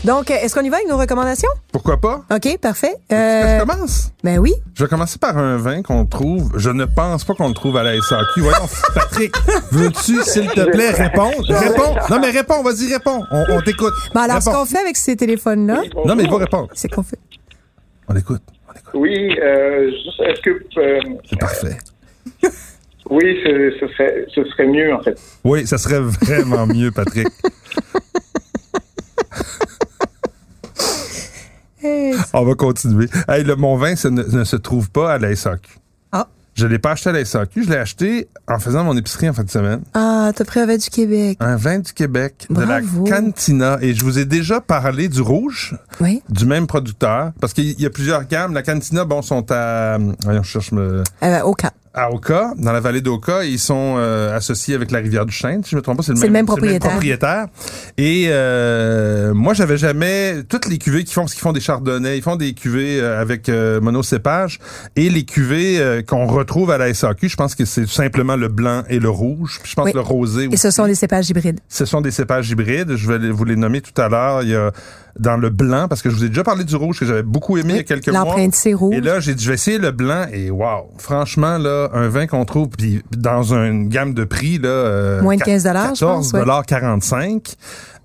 Donc, 0.09 0.31
euh, 0.31 0.35
est-ce 0.41 0.55
qu'on 0.55 0.61
y 0.65 0.69
va 0.69 0.77
avec 0.77 0.89
nos 0.89 0.97
recommandations? 0.97 1.49
Pourquoi 1.71 2.01
pas? 2.01 2.23
OK, 2.33 2.57
parfait. 2.59 2.95
Est-ce 3.09 3.09
que 3.09 3.13
Euh, 3.13 3.59
je 3.59 3.65
commence? 3.65 4.11
ben 4.23 4.39
oui. 4.39 4.53
Je 4.73 4.83
vais 4.83 4.89
commencer 4.89 5.19
par 5.19 5.37
un 5.37 5.57
vin 5.57 5.83
qu'on 5.83 6.03
trouve. 6.07 6.51
Je 6.57 6.71
ne 6.71 6.85
pense 6.85 7.23
pas 7.25 7.35
qu'on 7.35 7.49
le 7.49 7.53
trouve 7.53 7.77
à 7.77 7.83
la 7.83 7.93
SAQ. 8.01 8.41
Voyons, 8.41 8.65
Patrick, 8.95 9.35
veux-tu, 9.71 10.23
s'il 10.23 10.47
te 10.47 10.61
plaît, 10.71 10.89
répondre? 10.89 11.35
Réponds. 11.47 11.95
Non, 12.09 12.19
mais 12.19 12.31
réponds, 12.31 12.63
vas-y, 12.63 12.91
réponds. 12.91 13.23
On, 13.29 13.45
on 13.49 13.61
t'écoute. 13.61 13.93
Bon, 14.15 14.21
alors, 14.21 14.41
ce 14.41 14.49
qu'on 14.49 14.65
fait 14.65 14.79
avec 14.79 14.97
ces 14.97 15.15
téléphones-là, 15.15 15.83
Non, 16.05 16.15
mais 16.15 16.23
il 16.23 16.31
va 16.31 16.37
répondre. 16.37 16.69
c'est 16.73 16.87
qu'on 16.91 17.03
fait. 17.03 17.19
On 18.07 18.15
écoute. 18.15 18.41
On 18.67 18.71
écoute. 18.71 18.93
Oui, 18.95 19.37
euh, 19.39 19.91
est-ce 20.25 20.41
que... 20.41 20.49
euh, 20.79 20.99
C'est 21.29 21.39
parfait. 21.39 21.77
oui, 23.11 23.37
ce, 23.45 23.77
ce 23.79 23.87
serait, 23.93 24.25
ce 24.33 24.43
serait 24.45 24.65
mieux, 24.65 24.91
en 24.91 25.03
fait. 25.03 25.19
Oui, 25.43 25.67
ça 25.67 25.77
serait 25.77 25.99
vraiment 25.99 26.65
mieux, 26.65 26.89
Patrick. 26.89 27.27
Hey, 31.83 32.13
On 32.33 32.43
va 32.45 32.53
continuer. 32.55 33.07
Hey, 33.27 33.43
le, 33.43 33.55
mon 33.55 33.77
vin 33.77 33.93
ne, 33.93 34.09
ne 34.23 34.43
se 34.43 34.55
trouve 34.55 34.89
pas 34.89 35.13
à 35.13 35.17
la 35.17 35.35
SAQ. 35.35 35.77
Ah. 36.11 36.27
Je 36.55 36.67
l'ai 36.67 36.79
pas 36.79 36.91
acheté 36.91 37.09
à 37.09 37.13
la 37.13 37.23
SAQ, 37.23 37.63
je 37.63 37.69
l'ai 37.69 37.77
acheté 37.77 38.27
en 38.47 38.59
faisant 38.59 38.83
mon 38.83 38.97
épicerie 38.97 39.29
en 39.29 39.33
fin 39.33 39.43
de 39.43 39.49
semaine. 39.49 39.81
Ah, 39.93 40.31
t'as 40.35 40.43
pris 40.43 40.59
un 40.59 40.65
vin 40.65 40.75
du 40.77 40.89
Québec. 40.89 41.37
Un 41.39 41.55
vin 41.55 41.79
du 41.79 41.93
Québec, 41.93 42.47
Bravo. 42.49 43.03
de 43.05 43.09
la 43.09 43.15
Cantina. 43.21 43.77
Et 43.81 43.93
je 43.93 44.03
vous 44.03 44.19
ai 44.19 44.25
déjà 44.25 44.59
parlé 44.59 45.07
du 45.07 45.21
rouge, 45.21 45.77
Oui. 46.01 46.21
du 46.29 46.45
même 46.45 46.67
producteur. 46.67 47.31
Parce 47.39 47.53
qu'il 47.53 47.79
y 47.79 47.85
a 47.85 47.89
plusieurs 47.89 48.25
gammes. 48.27 48.53
La 48.53 48.63
Cantina, 48.63 49.05
bon, 49.05 49.21
sont 49.21 49.45
à... 49.51 49.97
Voyons, 50.23 50.43
je 50.43 50.49
cherche... 50.49 50.71
Me, 50.73 51.03
Euh, 51.23 51.41
au 51.43 51.53
cas. 51.53 51.71
À 51.93 52.11
Oka, 52.11 52.53
dans 52.57 52.71
la 52.71 52.79
vallée 52.79 53.01
d'Oka. 53.01 53.43
Ils 53.43 53.59
sont 53.59 53.95
euh, 53.97 54.35
associés 54.35 54.75
avec 54.75 54.91
la 54.91 54.99
rivière 54.99 55.25
du 55.25 55.33
Chêne, 55.33 55.63
si 55.63 55.71
je 55.71 55.75
me 55.75 55.81
trompe 55.81 55.97
pas. 55.97 56.03
C'est 56.03 56.11
le, 56.13 56.17
C'est 56.19 56.27
le 56.27 56.33
même 56.33 56.45
propriétaire. 56.45 56.89
propriétaire. 56.91 57.47
Et 57.97 58.27
euh, 58.29 59.33
moi, 59.33 59.53
j'avais 59.53 59.77
jamais... 59.77 60.43
Toutes 60.47 60.67
les 60.67 60.77
cuvées 60.77 61.03
qui 61.03 61.13
font, 61.13 61.21
parce 61.21 61.33
qu'ils 61.33 61.41
font 61.41 61.51
des 61.51 61.59
chardonnays, 61.59 62.17
ils 62.17 62.21
font 62.23 62.35
des 62.35 62.53
cuvées 62.53 62.99
euh, 63.01 63.19
avec 63.21 63.49
euh, 63.49 63.81
monocépage. 63.81 64.59
Et 64.95 65.09
les 65.09 65.23
cuvées 65.23 65.79
euh, 65.79 66.01
qu'on 66.01 66.27
retrouve 66.27 66.71
à 66.71 66.77
la 66.77 66.93
SAQ, 66.93 67.27
je 67.29 67.35
pense 67.35 67.55
que 67.55 67.65
c'est 67.65 67.87
simplement 67.87 68.35
le 68.35 68.47
blanc 68.47 68.83
et 68.89 68.99
le 68.99 69.09
rouge. 69.09 69.59
Puis 69.61 69.71
je 69.71 69.75
pense 69.75 69.85
Oui. 69.85 69.91
le 69.93 70.01
rosé 70.01 70.47
Et 70.51 70.57
ce 70.57 70.71
sont 70.71 70.85
des 70.85 70.95
cépages 70.95 71.29
hybrides. 71.29 71.59
Ce 71.67 71.85
sont 71.85 72.01
des 72.01 72.11
cépages 72.11 72.49
hybrides. 72.49 72.95
Je 72.95 73.11
vais 73.11 73.29
vous 73.31 73.45
les 73.45 73.55
nommer 73.55 73.81
tout 73.81 73.99
à 73.99 74.09
l'heure. 74.09 74.43
Il 74.43 74.49
y 74.49 74.55
a 74.55 74.71
dans 75.19 75.37
le 75.37 75.49
blanc, 75.49 75.87
parce 75.87 76.01
que 76.01 76.09
je 76.09 76.15
vous 76.15 76.23
ai 76.25 76.29
déjà 76.29 76.43
parlé 76.43 76.63
du 76.63 76.75
rouge 76.75 76.99
que 76.99 77.05
j'avais 77.05 77.23
beaucoup 77.23 77.57
aimé 77.57 77.73
il 77.73 77.75
y 77.77 77.79
a 77.79 77.83
quelques 77.83 78.07
mois. 78.09 78.19
L'empreinte, 78.23 78.55
c'est 78.55 78.73
rouge. 78.73 78.95
Et 78.95 79.01
là, 79.01 79.19
j'ai 79.19 79.35
dit, 79.35 79.43
je 79.43 79.49
vais 79.49 79.55
essayer 79.55 79.77
le 79.77 79.91
blanc 79.91 80.25
et 80.31 80.49
wow, 80.49 80.91
franchement, 80.97 81.57
là, 81.57 81.89
un 81.93 82.07
vin 82.07 82.25
qu'on 82.27 82.45
trouve 82.45 82.69
puis 82.69 83.01
dans 83.15 83.53
une 83.53 83.89
gamme 83.89 84.13
de 84.13 84.23
prix, 84.23 84.57
là, 84.57 84.69
euh, 84.69 85.21
Moins 85.21 85.35
de 85.35 85.41
quat- 85.41 85.45
15 85.45 85.63
dollars, 85.63 85.95
je 85.95 86.05
pense, 86.05 86.33
ouais. 86.33 86.43
45. 86.67 87.55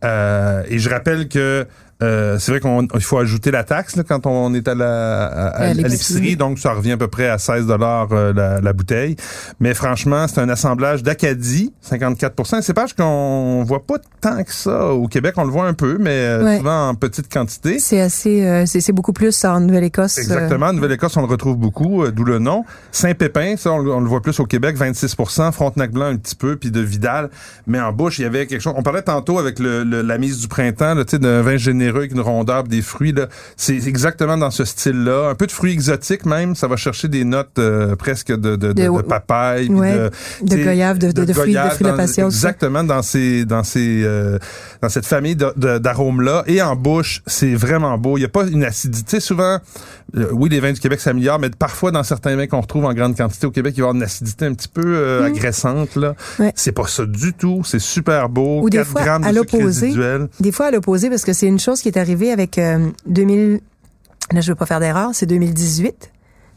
Euh, 0.05 0.63
et 0.69 0.79
je 0.79 0.91
rappelle 0.91 1.29
que 1.29 1.67
euh, 2.03 2.39
c'est 2.41 2.51
vrai 2.51 2.61
qu'on 2.61 2.83
il 2.93 3.01
faut 3.01 3.19
ajouter 3.19 3.53
la 3.53 3.63
taxe 3.63 3.95
là, 3.95 4.03
quand 4.03 4.27
on 4.27 4.53
est 4.53 4.67
à 4.67 4.75
la 4.75 5.27
à, 5.27 5.47
à- 5.47 5.49
À 5.49 5.69
à 5.69 5.73
l'épicerie. 5.75 6.37
donc 6.37 6.59
ça 6.59 6.73
revient 6.73 6.93
à 6.93 6.97
peu 6.97 7.07
près 7.07 7.29
à 7.29 7.39
16 7.39 7.67
dollars 7.67 8.09
la, 8.13 8.61
la 8.61 8.73
bouteille. 8.73 9.15
Mais 9.61 9.75
franchement, 9.75 10.27
c'est 10.27 10.41
un 10.41 10.49
assemblage 10.49 11.05
d'Acadie, 11.05 11.73
54% 11.89 12.57
Un 12.57 12.63
cépage 12.63 12.95
qu'on 12.95 13.63
voit 13.65 13.87
pas 13.87 13.95
tant 14.21 14.43
que 14.43 14.53
ça 14.53 14.87
au 14.89 15.07
Québec, 15.07 15.35
on 15.37 15.45
le 15.45 15.51
voit 15.51 15.67
un 15.69 15.73
peu, 15.73 15.97
mais 16.01 16.11
euh, 16.11 16.45
Ouais. 16.45 16.59
souvent 16.59 16.89
en 16.89 16.95
petite 16.97 17.33
quantité. 17.33 17.79
C'est 17.79 18.01
assez, 18.01 18.45
euh, 18.45 18.67
c'est 18.67 18.81
c'est 18.81 18.93
beaucoup 18.93 19.13
plus 19.13 19.45
en 19.45 19.61
Nouvelle-Écosse. 19.61 20.19
euh, 20.19 20.23
Exactement. 20.23 20.73
Nouvelle-Écosse, 20.73 21.17
on 21.17 21.21
le 21.23 21.29
retrouve 21.29 21.57
beaucoup, 21.57 22.03
euh, 22.03 22.11
d'où 22.11 22.25
le 22.25 22.41
nom. 22.41 22.65
Saint-Pépin, 22.91 23.55
ça, 23.57 23.71
on, 23.73 23.79
le- 23.79 23.93
on 23.95 24.01
le 24.01 24.09
voit 24.09 24.21
plus 24.21 24.39
au 24.41 24.47
Québec, 24.47 24.77
26% 24.77 25.53
Frontenac 25.53 25.93
Blanc 25.93 26.07
un 26.07 26.17
petit 26.17 26.35
peu, 26.35 26.57
puis 26.57 26.73
de 26.73 26.81
Vidal. 26.81 27.31
Mais 27.69 27.81
en 27.81 27.93
bouche, 27.93 28.19
il 28.19 28.23
y 28.23 28.27
avait 28.27 28.47
quelque 28.47 28.61
chose. 28.61 28.75
On 28.77 28.83
parlait 28.83 29.03
tantôt 29.03 29.39
avec 29.39 29.59
le, 29.61 29.85
le- 29.85 29.94
la 30.03 30.19
mise 30.19 30.39
du 30.41 30.49
printemps, 30.49 30.95
là, 30.95 31.05
tu 31.05 31.13
sais, 31.13 31.19
d'un 31.19 31.43
vin 31.43 31.57
généreux 31.57 31.99
avec 32.01 32.13
une 32.13 32.21
rondeur, 32.21 32.65
des 32.65 32.83
fruits. 32.83 33.13
là. 33.13 33.29
C'est 33.57 33.77
exactement 33.87 34.37
dans 34.37 34.51
ce 34.51 34.65
style-là. 34.65 35.29
Un 35.31 35.35
peu 35.35 35.47
de 35.47 35.53
fruits 35.53 35.73
exotiques 35.73 36.27
même. 36.27 36.55
Ça 36.55 36.67
va 36.69 36.77
chercher 36.77 37.09
des 37.09 37.25
notes 37.25 37.59
euh, 37.59 37.97
presque 37.97 38.29
de, 38.33 38.57
de, 38.57 38.73
de, 38.73 39.03
papaye. 39.03 39.69
Ouais. 39.69 40.11
de, 40.43 40.57
goyave, 40.57 40.99
de- 40.99 41.11
fruits- 41.11 41.27
de 41.27 41.33
goyave 41.33 41.69
fruits 41.71 41.79
de 41.81 41.85
la 41.85 41.91
dans- 41.93 41.97
passion. 41.97 42.27
Exactement 42.27 42.85
dans 42.85 43.03
ces 43.03 43.45
dans 43.45 43.63
ces 43.63 44.03
euh, 44.05 44.39
dans 44.83 44.89
cette 44.89 45.07
famille 45.07 45.37
d'arômes-là. 45.37 46.45
Et 46.47 46.63
en 46.63 46.77
bouche, 46.77 47.23
c'est 47.27 47.55
vraiment 47.55 47.97
beau. 47.99 48.17
Il 48.17 48.21
n'y 48.21 48.27
a 48.27 48.29
pas 48.31 48.47
une 48.47 48.65
acidité. 48.65 49.21
Souvent, 49.21 49.59
euh, 50.17 50.29
oui, 50.33 50.49
les 50.49 50.61
vins 50.61 50.73
du 50.73 50.81
Québec 50.81 51.01
s'améliorent, 51.01 51.39
mais 51.39 51.51
parfois 51.51 51.91
dans 51.91 52.03
certains 52.03 52.37
vins 52.37 52.47
qu'on 52.47 52.61
retrouve 52.61 52.85
en 52.85 52.95
grande 52.95 53.17
quantité 53.17 53.47
au 53.47 53.51
Québec, 53.51 53.75
il 53.77 53.81
va 53.81 53.87
y 53.87 53.89
avoir 53.89 53.97
une 53.97 54.03
acidité 54.03 54.47
un 54.47 54.55
petit 54.55 54.69
peu 54.69 54.83
euh, 54.85 55.25
agressante. 55.25 55.97
Là. 55.97 56.15
Mm. 56.39 56.43
Ouais. 56.43 56.53
C'est 56.55 56.73
pas 56.73 56.87
ça 56.87 57.05
du 57.07 57.33
tout. 57.33 57.63
C'est 57.65 57.81
super 57.81 58.29
beau. 58.29 58.63
Ou 58.63 58.71
des 58.71 58.79
4 58.79 58.89
fois, 58.89 59.03
grammes 59.03 59.25
à 59.25 59.33
l'opposé. 59.33 59.95
Des 60.41 60.53
fois 60.53 60.67
à 60.67 60.71
l'opposé, 60.71 61.09
parce 61.09 61.25
que 61.25 61.33
c'est 61.33 61.47
une 61.47 61.59
chose 61.59 61.81
qui 61.81 61.89
est 61.89 61.99
arrivée 61.99 62.31
avec 62.31 62.59
euh, 62.59 62.89
2000. 63.07 63.61
Là, 64.33 64.41
je 64.41 64.53
veux 64.53 64.57
pas 64.57 64.67
faire 64.67 64.81
d'erreur. 64.81 65.11
C'est 65.13 65.27
2018. 65.27 66.11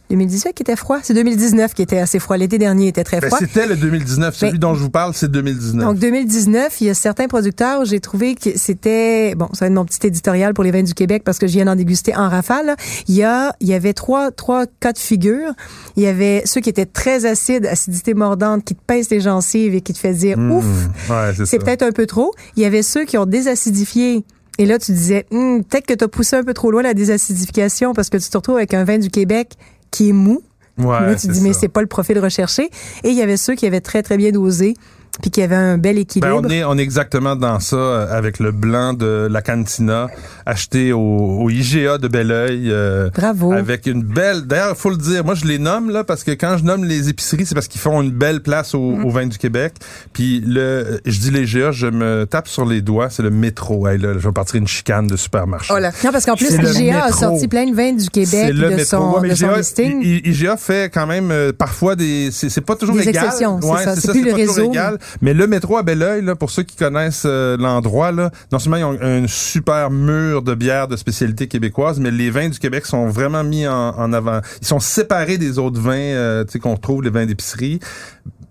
2018 0.09 0.53
qui 0.53 0.63
était 0.63 0.75
froid? 0.75 0.99
C'est 1.03 1.13
2019 1.13 1.73
qui 1.73 1.81
était 1.81 1.97
assez 1.99 2.19
froid. 2.19 2.37
L'été 2.37 2.57
dernier 2.57 2.87
était 2.87 3.03
très 3.03 3.19
Ben, 3.19 3.27
froid. 3.27 3.39
C'était 3.39 3.67
le 3.67 3.75
2019. 3.75 4.35
Celui 4.35 4.53
Mais- 4.53 4.57
dont 4.57 4.73
je 4.73 4.81
vous 4.81 4.89
parle, 4.89 5.13
c'est 5.13 5.29
2019. 5.29 5.85
Donc 5.85 5.97
2019, 5.99 6.79
il 6.81 6.87
y 6.87 6.89
a 6.89 6.93
certains 6.93 7.27
producteurs, 7.27 7.83
j'ai 7.85 7.99
trouvé 7.99 8.35
que 8.35 8.57
c'était 8.57 9.35
bon, 9.35 9.47
ça 9.53 9.65
va 9.65 9.67
être 9.67 9.73
mon 9.73 9.85
petit 9.85 10.05
éditorial 10.07 10.53
pour 10.53 10.63
les 10.63 10.71
vins 10.71 10.83
du 10.83 10.93
Québec 10.93 11.23
parce 11.25 11.39
que 11.39 11.47
je 11.47 11.53
viens 11.53 11.65
d'en 11.65 11.75
déguster 11.75 12.15
en 12.15 12.29
rafale. 12.29 12.75
Il 13.07 13.15
y 13.15 13.23
a 13.23 13.53
il 13.59 13.67
y 13.67 13.73
avait 13.73 13.93
trois 13.93 14.31
trois 14.31 14.65
cas 14.79 14.93
de 14.93 14.97
figure. 14.99 15.51
Il 15.95 16.03
y 16.03 16.07
avait 16.07 16.41
ceux 16.45 16.61
qui 16.61 16.69
étaient 16.69 16.85
très 16.85 17.25
acides, 17.25 17.65
acidité 17.65 18.13
mordante 18.13 18.63
qui 18.63 18.75
te 18.75 18.81
pince 18.85 19.09
les 19.09 19.19
gencives 19.21 19.75
et 19.75 19.81
qui 19.81 19.93
te 19.93 19.99
fait 19.99 20.13
dire 20.13 20.37
Mmh. 20.37 20.51
ouf. 20.51 20.65
Ouais, 21.09 21.45
c'est 21.45 21.59
peut-être 21.59 21.83
un 21.83 21.91
peu 21.91 22.05
trop. 22.05 22.33
Il 22.55 22.63
y 22.63 22.65
avait 22.65 22.83
ceux 22.83 23.05
qui 23.05 23.17
ont 23.17 23.25
désacidifié. 23.25 24.23
Et 24.59 24.65
là, 24.65 24.79
tu 24.79 24.91
disais, 24.91 25.25
Hum, 25.31 25.63
peut-être 25.63 25.85
que 25.85 25.93
tu 25.93 26.03
as 26.03 26.07
poussé 26.07 26.35
un 26.35 26.43
peu 26.43 26.53
trop 26.53 26.71
loin 26.71 26.81
la 26.81 26.93
désacidification 26.93 27.93
parce 27.93 28.09
que 28.09 28.17
tu 28.17 28.29
te 28.29 28.37
retrouves 28.37 28.57
avec 28.57 28.73
un 28.73 28.83
vin 28.83 28.97
du 28.97 29.09
Québec 29.09 29.53
qui 29.91 30.09
est 30.09 30.13
mou. 30.13 30.41
Ouais, 30.77 30.85
là, 30.85 31.15
tu 31.15 31.27
dis, 31.27 31.41
mais 31.41 31.53
c'est 31.53 31.69
pas 31.69 31.81
le 31.81 31.87
profil 31.87 32.19
recherché. 32.19 32.69
Et 33.03 33.09
il 33.09 33.15
y 33.15 33.21
avait 33.21 33.37
ceux 33.37 33.55
qui 33.55 33.65
avaient 33.65 33.81
très, 33.81 34.03
très 34.03 34.15
bien 34.17 34.31
dosé 34.31 34.75
puis 35.21 35.31
qui 35.31 35.41
avaient 35.41 35.55
un 35.55 35.77
bel 35.77 35.95
Ben, 35.95 36.01
équilibre. 36.01 36.41
on 36.43 36.49
est 36.49 36.63
on 36.63 36.77
est 36.77 36.81
exactement 36.83 37.35
dans 37.35 37.59
ça 37.59 37.75
euh, 37.75 38.17
avec 38.17 38.39
le 38.39 38.51
blanc 38.51 38.93
de 38.93 39.27
la 39.29 39.41
cantina 39.41 40.07
acheté 40.45 40.93
au, 40.93 40.99
au 40.99 41.49
IGA 41.49 41.97
de 41.97 42.07
Belleuil 42.07 42.69
euh, 42.71 43.09
Bravo. 43.15 43.51
avec 43.53 43.85
une 43.87 44.03
belle 44.03 44.41
d'ailleurs 44.43 44.77
faut 44.77 44.89
le 44.89 44.97
dire 44.97 45.23
moi 45.25 45.35
je 45.35 45.45
les 45.45 45.59
nomme 45.59 45.89
là 45.89 46.03
parce 46.03 46.23
que 46.23 46.31
quand 46.31 46.57
je 46.57 46.63
nomme 46.63 46.83
les 46.85 47.09
épiceries 47.09 47.45
c'est 47.45 47.55
parce 47.55 47.67
qu'ils 47.67 47.81
font 47.81 48.01
une 48.01 48.11
belle 48.11 48.41
place 48.41 48.73
au, 48.75 48.91
Mm. 48.97 49.05
au 49.05 49.09
vin 49.09 49.25
du 49.27 49.37
Québec 49.37 49.73
puis 50.13 50.41
le 50.45 51.01
je 51.05 51.19
dis 51.19 51.31
les 51.31 51.41
IGA 51.43 51.71
je 51.71 51.87
me 51.87 52.25
tape 52.25 52.47
sur 52.47 52.65
les 52.65 52.81
doigts 52.81 53.09
c'est 53.09 53.23
le 53.23 53.29
métro 53.31 53.87
hey, 53.87 53.97
là, 53.97 54.13
je 54.17 54.27
vais 54.27 54.31
partir 54.33 54.55
une 54.55 54.67
chicane 54.67 55.07
de 55.07 55.15
supermarché 55.17 55.73
Oh 55.75 55.79
là. 55.79 55.91
Non, 56.03 56.11
parce 56.11 56.25
qu'en 56.25 56.35
plus, 56.35 56.47
C'est 56.47 56.61
IGA 56.81 57.05
a 57.05 57.11
sorti 57.11 57.47
plein 57.47 57.65
de 57.69 57.75
vins 57.75 57.93
du 57.93 58.09
Québec 58.09 58.27
c'est 58.29 58.51
le 58.53 58.69
de 58.69 58.75
métro. 58.75 58.85
son, 58.85 59.11
Ouais, 59.15 59.19
mais 59.23 59.29
de 59.29 59.35
son 59.35 59.47
IGA, 59.47 59.57
listing. 59.57 60.01
I- 60.03 60.21
I- 60.25 60.29
IGA 60.29 60.57
fait 60.57 60.91
quand 60.93 61.05
même 61.07 61.31
euh, 61.31 61.51
parfois 61.51 61.95
des. 61.95 62.29
C'est 62.31 62.49
c'est 62.49 62.61
pas 62.61 62.75
toujours 62.75 62.95
Des 62.95 63.07
égal. 63.09 63.25
exceptions, 63.25 63.59
c'est 63.61 63.67
Ouais, 63.69 63.83
ça. 63.83 63.95
C'est 63.95 64.11
plus 64.11 64.23
le 64.23 64.31
pas 64.31 64.37
toujours 64.37 64.55
réseau. 64.55 64.71
égal. 64.71 64.97
Mais 65.21 65.33
le 65.33 65.47
métro 65.47 65.77
à 65.77 65.83
Belleuil, 65.83 66.23
là, 66.23 66.35
pour 66.35 66.49
ceux 66.51 66.63
qui 66.63 66.75
connaissent 66.75 67.23
euh, 67.25 67.57
l'endroit, 67.57 68.11
là, 68.11 68.31
non 68.51 68.59
seulement 68.59 68.77
ils 68.77 68.83
ont 68.83 68.97
un 69.01 69.27
super 69.27 69.91
mur 69.91 70.41
de 70.41 70.55
bières 70.55 70.87
de 70.87 70.95
spécialité 70.95 71.47
québécoise, 71.47 71.99
mais 71.99 72.11
les 72.11 72.29
vins 72.29 72.49
du 72.49 72.59
Québec 72.59 72.85
sont 72.85 73.07
vraiment 73.07 73.43
mis 73.43 73.67
en, 73.67 74.13
avant. 74.13 74.41
Ils 74.61 74.67
sont 74.67 74.79
séparés 74.79 75.37
des 75.37 75.59
autres 75.59 75.79
vins, 75.79 75.95
euh, 75.95 76.45
qu'on 76.61 76.77
trouve 76.77 77.03
les 77.03 77.09
vins 77.09 77.25
d'épicerie. 77.25 77.79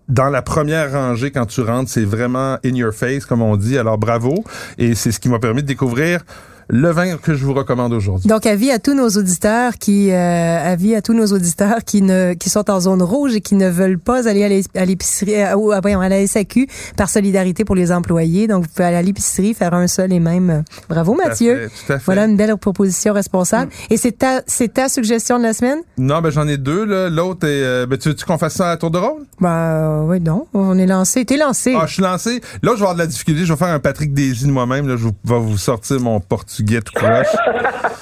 Dans 0.09 0.29
la 0.29 0.41
première 0.41 0.93
rangée, 0.93 1.33
quand 1.33 1.47
tu 1.47 1.63
rentres, 1.63 1.91
c'est 1.91 2.05
vraiment 2.05 2.59
in 2.65 2.75
your 2.75 2.93
face, 2.93 3.27
comme 3.27 3.43
on 3.43 3.57
dit. 3.57 3.77
Alors 3.77 3.99
bravo. 3.99 4.45
Et 4.79 4.95
c'est 4.95 5.11
ce 5.11 5.19
qui 5.19 5.29
m'a 5.29 5.41
permis 5.41 5.63
de 5.63 5.67
découvrir 5.67 6.21
le 6.69 6.91
vin 6.91 7.17
que 7.17 7.35
je 7.35 7.45
vous 7.45 7.55
recommande 7.55 7.93
aujourd'hui. 7.93 8.29
Donc, 8.29 8.45
avis 8.47 8.71
à 8.71 8.79
tous 8.79 8.95
nos 8.95 9.09
auditeurs 9.09 9.75
qui, 9.79 10.11
euh, 10.11 10.73
avis 10.73 10.95
à 10.95 11.03
tous 11.03 11.15
nos 11.15 11.27
auditeurs 11.27 11.85
qui 11.85 12.03
ne, 12.03 12.35
qui 12.35 12.51
sont 12.51 12.69
en 12.71 12.81
zone 12.81 13.03
rouge 13.03 13.35
et 13.37 13.41
qui 13.41 13.55
ne 13.55 13.69
veulent 13.69 13.99
pas 13.99 14.29
aller 14.29 14.43
à 14.45 14.49
l'é- 14.49 14.65
à 14.75 14.85
l'épicerie, 14.85 15.41
à, 15.43 15.57
ou, 15.57 15.71
à- 15.73 15.81
voyons, 15.81 16.01
à 16.01 16.09
la 16.09 16.27
SAQ 16.27 16.67
par 16.97 17.09
solidarité 17.09 17.65
pour 17.65 17.77
les 17.77 17.93
employés. 17.93 18.49
Donc, 18.49 18.65
vous 18.65 18.69
pouvez 18.69 18.85
aller 18.89 18.97
à 18.97 19.03
l'épicerie, 19.03 19.55
faire 19.55 19.75
un 19.75 19.87
seul 19.87 20.13
et 20.13 20.19
même. 20.21 20.51
euh, 20.51 20.61
Bravo, 20.89 21.15
Tout 21.15 21.21
à 21.25 21.29
Mathieu. 21.29 21.57
fait, 21.57 21.67
tout 21.87 21.93
à 21.93 21.99
fait. 21.99 22.05
Voilà 22.07 22.25
une 22.25 22.37
belle 22.37 22.57
proposition 22.57 23.13
responsable. 23.13 23.71
Et 23.91 23.97
c'est 23.97 24.19
ta, 24.19 24.43
c'est 24.47 24.75
ta 24.75 24.89
suggestion 24.89 25.39
de 25.39 25.45
la 25.45 25.53
semaine? 25.53 25.79
Non, 25.99 26.21
ben 26.21 26.31
j'en 26.31 26.49
ai 26.49 26.57
deux. 26.57 26.85
là. 26.85 27.09
L'autre 27.11 27.47
est. 27.47 27.63
euh, 27.63 27.87
ben, 27.87 27.97
tu 27.99 28.09
veux-tu 28.09 28.25
qu'on 28.25 28.39
fasse 28.39 28.55
ça 28.55 28.71
à 28.73 28.77
tour 28.77 28.91
de 28.91 28.99
rôle? 28.99 29.23
Bah, 29.41 30.03
oui, 30.05 30.21
non. 30.21 30.47
On 30.53 30.77
est 30.79 30.87
lancé. 30.87 31.25
T'es 31.25 31.37
lancé. 31.37 31.75
Ah, 31.79 31.85
je 31.87 31.93
suis 31.95 32.03
lancé. 32.03 32.41
Là, 32.63 32.73
je 32.73 32.77
vais 32.77 32.81
avoir 32.81 32.95
de 32.95 32.99
la 32.99 33.07
difficulté. 33.07 33.45
Je 33.45 33.53
vais 33.53 33.59
faire 33.59 33.69
un 33.69 33.79
Patrick 33.79 34.13
Désy 34.13 34.47
de 34.47 34.51
moi-même. 34.51 34.89
Là, 34.89 34.97
je 34.97 35.05
vais 35.07 35.39
vous 35.39 35.59
sortir 35.59 36.01
mon 36.01 36.19
portugais 36.19 36.56
tout 36.65 36.93
croche. 36.95 37.27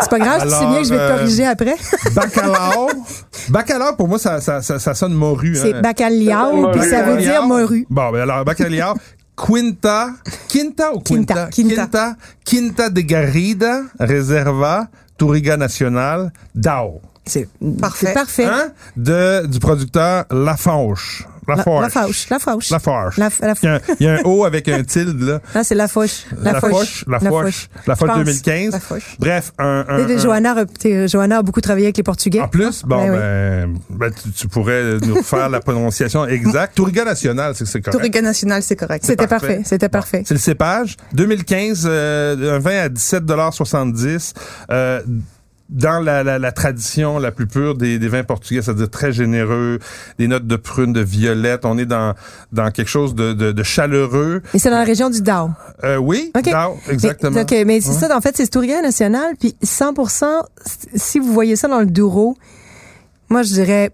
c'est 0.00 0.10
pas 0.10 0.18
grave, 0.18 0.42
tu 0.42 0.48
sais 0.50 0.66
bien 0.66 0.78
que 0.78 0.84
je 0.84 0.90
vais 0.90 0.96
te 0.96 1.02
euh, 1.02 1.16
corriger 1.16 1.46
après. 1.46 1.76
Bacalao. 2.14 2.90
Bacalao, 3.48 3.96
pour 3.96 4.08
moi, 4.08 4.18
ça, 4.18 4.40
ça, 4.40 4.62
ça, 4.62 4.78
ça 4.78 4.94
sonne 4.94 5.14
morue. 5.14 5.56
c'est 5.56 5.74
hein. 5.74 5.80
bacalhau, 5.80 6.56
Morue. 6.56 6.78
puis 6.78 6.88
ça 6.90 7.02
veut 7.02 7.16
dire 7.16 7.42
morue. 7.46 7.86
Bon, 7.90 8.10
ben 8.10 8.22
alors, 8.22 8.44
bacalhao. 8.44 8.94
Quinta, 9.36 10.10
Quinta 10.48 10.94
ou 10.94 11.00
Quinta? 11.00 11.48
Quinta, 11.48 11.48
Quinta. 11.50 11.74
Quinta, 11.74 12.16
Quinta 12.44 12.90
de 12.90 13.00
Garrida, 13.00 13.82
Reserva, 13.98 14.86
Touriga 15.18 15.56
Nacional, 15.56 16.32
Dao. 16.54 17.00
C'est 17.26 17.48
Parfait. 17.80 18.06
c'est 18.08 18.12
parfait. 18.12 18.44
Hein? 18.44 18.68
De, 18.96 19.46
du 19.46 19.58
producteur 19.58 20.24
Lafanche. 20.30 21.26
La, 21.48 21.56
Lafarge. 21.56 21.82
la 21.82 21.88
fauche, 21.90 22.30
la 22.30 22.38
fauche. 22.38 22.70
Lafarge. 22.70 23.16
La, 23.18 23.28
la, 23.40 23.54
Il 23.62 23.66
y, 23.66 23.68
a 23.68 23.74
un, 23.74 23.80
il 24.00 24.06
y 24.06 24.08
a 24.08 24.12
un 24.14 24.22
O 24.24 24.44
avec 24.44 24.68
un 24.68 24.82
tilde, 24.82 25.20
là. 25.20 25.40
Ah, 25.54 25.64
c'est 25.64 25.74
la 25.74 25.88
fauche. 25.88 26.24
La 26.40 26.60
Foch, 26.60 27.04
la 27.06 27.20
Foch, 27.20 27.68
la 27.86 27.96
Foch 27.96 28.08
Je 28.08 28.12
pense. 28.14 28.18
2015. 28.24 28.72
La 28.72 28.80
Foch. 28.80 29.02
Bref, 29.18 29.52
un, 29.58 29.84
un, 29.88 29.98
un- 30.08 30.18
Johanna, 30.18 30.52
a- 30.58 30.64
t'es- 30.66 31.08
Johanna 31.08 31.38
a 31.38 31.42
beaucoup 31.42 31.60
travaillé 31.60 31.86
avec 31.86 31.96
les 31.96 32.02
Portugais. 32.02 32.40
en 32.40 32.48
plus, 32.48 32.82
bon, 32.84 32.96
Ben 32.96 33.10
oui. 33.10 33.18
ben, 33.18 33.78
ben, 34.08 34.10
tu, 34.22 34.30
tu 34.32 34.48
pourrais 34.48 34.98
nous 35.00 35.22
faire 35.22 35.48
la 35.48 35.60
prononciation 35.60 36.26
exacte. 36.26 36.74
Touriga 36.76 37.04
National, 37.04 37.54
c'est 37.54 37.64
correct. 37.80 37.92
Touriga 37.92 38.22
National, 38.22 38.62
c'est 38.62 38.76
correct. 38.76 39.04
C'était 39.04 39.26
parfait. 39.26 39.46
parfait. 39.46 39.62
C'était 39.64 39.88
Bon, 39.88 39.92
parfait. 39.98 40.22
C'est 40.26 40.34
le 40.34 40.40
cépage. 40.40 40.96
2015, 41.12 41.84
euh, 41.86 42.56
un 42.56 42.58
vin 42.58 42.78
à 42.84 42.88
17,70 42.88 44.32
euh, 44.70 45.00
dans 45.70 45.98
la, 46.02 46.22
la, 46.22 46.38
la 46.38 46.52
tradition 46.52 47.18
la 47.18 47.32
plus 47.32 47.46
pure 47.46 47.74
des, 47.74 47.98
des 47.98 48.08
vins 48.08 48.22
portugais, 48.22 48.62
c'est-à-dire 48.62 48.90
très 48.90 49.12
généreux, 49.12 49.78
des 50.18 50.28
notes 50.28 50.46
de 50.46 50.56
prune, 50.56 50.92
de 50.92 51.00
violette. 51.00 51.64
On 51.64 51.78
est 51.78 51.86
dans, 51.86 52.14
dans 52.52 52.70
quelque 52.70 52.88
chose 52.90 53.14
de, 53.14 53.32
de, 53.32 53.52
de 53.52 53.62
chaleureux. 53.62 54.42
Et 54.52 54.58
c'est 54.58 54.70
dans 54.70 54.78
la 54.78 54.84
région 54.84 55.10
du 55.10 55.22
Dow. 55.22 55.50
Euh, 55.82 55.96
oui, 55.96 56.30
OK. 56.36 56.44
Dao, 56.44 56.76
exactement. 56.90 57.32
Mais, 57.32 57.42
OK, 57.42 57.66
mais 57.66 57.80
c'est 57.80 57.92
ça, 57.92 58.14
en 58.16 58.20
fait, 58.20 58.36
c'est 58.36 58.46
Touriga 58.48 58.82
National. 58.82 59.34
Puis 59.38 59.56
100% 59.64 60.24
si 60.94 61.18
vous 61.18 61.32
voyez 61.32 61.56
ça 61.56 61.68
dans 61.68 61.80
le 61.80 61.86
Douro, 61.86 62.36
moi, 63.28 63.42
je 63.42 63.52
dirais 63.52 63.90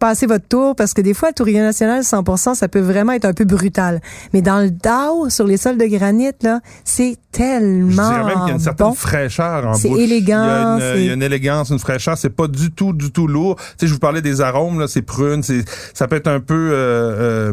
passez 0.00 0.26
votre 0.26 0.48
tour 0.48 0.74
parce 0.74 0.94
que 0.94 1.00
des 1.00 1.14
fois, 1.14 1.28
le 1.28 1.34
Touriga 1.34 1.60
National 1.60 2.02
100% 2.02 2.56
ça 2.56 2.66
peut 2.66 2.80
vraiment 2.80 3.12
être 3.12 3.26
un 3.26 3.32
peu 3.34 3.44
brutal. 3.44 4.00
Mais 4.32 4.42
dans 4.42 4.58
le 4.58 4.70
Dow, 4.70 5.28
sur 5.28 5.46
les 5.46 5.56
sols 5.56 5.78
de 5.78 5.86
granit, 5.86 6.32
là, 6.42 6.60
c'est 6.84 7.12
Je 7.12 7.38
tellement 7.38 8.08
dirais 8.10 8.24
même 8.24 8.38
qu'il 8.38 8.48
y 8.48 8.50
a 8.50 8.54
une 8.54 8.58
certaine 8.58 8.86
bon. 8.88 8.94
fraîcheur 8.94 9.66
en 9.66 9.74
C'est 9.74 9.90
élégant, 9.90 10.78
Il 10.78 10.82
y, 10.82 10.84
a 10.84 10.94
une, 10.94 11.00
il 11.00 11.06
y 11.06 11.10
a 11.10 11.14
une 11.14 11.22
élégance, 11.22 11.70
une 11.70 11.78
fraîcheur. 11.78 12.18
C'est 12.18 12.30
pas 12.30 12.48
du 12.48 12.72
tout, 12.72 12.92
du 12.92 13.12
tout 13.12 13.28
lourd. 13.28 13.56
Tu 13.56 13.64
sais, 13.78 13.86
je 13.86 13.92
vous 13.92 14.00
parlais 14.00 14.22
des 14.22 14.40
arômes, 14.40 14.80
là, 14.80 14.88
c'est 14.88 15.02
prune, 15.02 15.42
c'est, 15.42 15.64
ça 15.94 16.08
peut 16.08 16.16
être 16.16 16.28
un 16.28 16.40
peu 16.40 16.70
euh, 16.72 17.52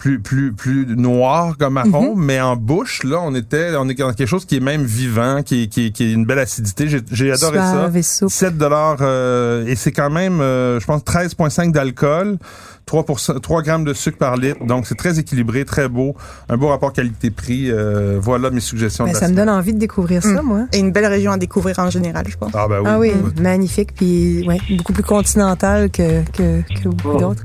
plus, 0.00 0.18
plus, 0.18 0.52
plus 0.52 0.86
noir 0.96 1.56
comme 1.58 1.76
arôme, 1.76 2.18
Mhm. 2.18 2.24
mais 2.24 2.40
en 2.40 2.56
bouche, 2.56 3.04
là, 3.04 3.18
on 3.22 3.34
était, 3.34 3.76
on 3.78 3.86
est 3.88 3.94
dans 3.94 4.12
quelque 4.14 4.26
chose 4.26 4.46
qui 4.46 4.56
est 4.56 4.60
même 4.60 4.82
vivant, 4.82 5.42
qui, 5.44 5.64
est- 5.64 5.66
qui, 5.68 5.86
est- 5.86 5.90
qui 5.90 6.04
est 6.04 6.12
une 6.12 6.24
belle 6.24 6.38
acidité. 6.38 6.88
J'ai, 6.88 7.00
j'ai 7.12 7.30
adoré 7.30 7.58
Suave 7.58 7.92
ça. 7.92 7.98
et 7.98 8.02
souple. 8.02 8.32
7 8.32 8.56
dollars 8.58 8.96
euh, 9.02 9.66
et 9.66 9.76
c'est 9.76 9.92
quand 9.92 10.08
même, 10.10 10.40
euh, 10.40 10.80
je 10.80 10.86
pense, 10.86 11.04
13,5 11.04 11.70
d'alcool. 11.72 12.38
3, 12.86 13.04
3 13.40 13.62
grammes 13.62 13.84
de 13.84 13.92
sucre 13.92 14.18
par 14.18 14.36
litre. 14.36 14.64
Donc, 14.66 14.86
c'est 14.86 14.96
très 14.96 15.18
équilibré, 15.20 15.64
très 15.64 15.88
beau. 15.88 16.16
Un 16.48 16.56
beau 16.56 16.68
rapport 16.68 16.92
qualité-prix. 16.92 17.70
Euh, 17.70 18.18
voilà 18.20 18.50
mes 18.50 18.58
suggestions 18.58 19.04
Ben, 19.04 19.12
de 19.12 19.16
ça 19.16 19.28
me 19.28 19.34
donne 19.36 19.50
envie 19.50 19.74
de 19.74 19.78
découvrir 19.78 20.22
ça, 20.24 20.42
moi. 20.42 20.62
Et 20.72 20.78
une 20.80 20.90
belle 20.90 21.06
région 21.06 21.30
à 21.30 21.36
découvrir 21.36 21.78
en 21.78 21.88
général, 21.90 22.24
je 22.26 22.36
pense. 22.36 22.50
Ah, 22.54 22.66
ben 22.68 22.78
oui. 22.80 22.86
Ah 22.88 22.98
oui, 22.98 23.12
magnifique, 23.40 23.94
puis 23.94 24.44
ouais, 24.48 24.58
beaucoup 24.76 24.92
plus 24.94 25.04
continental 25.04 25.88
que, 25.90 26.22
que, 26.32 26.62
que 26.82 26.88
beaucoup 26.88 27.18
d'autres. 27.18 27.44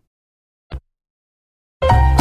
you 1.83 2.20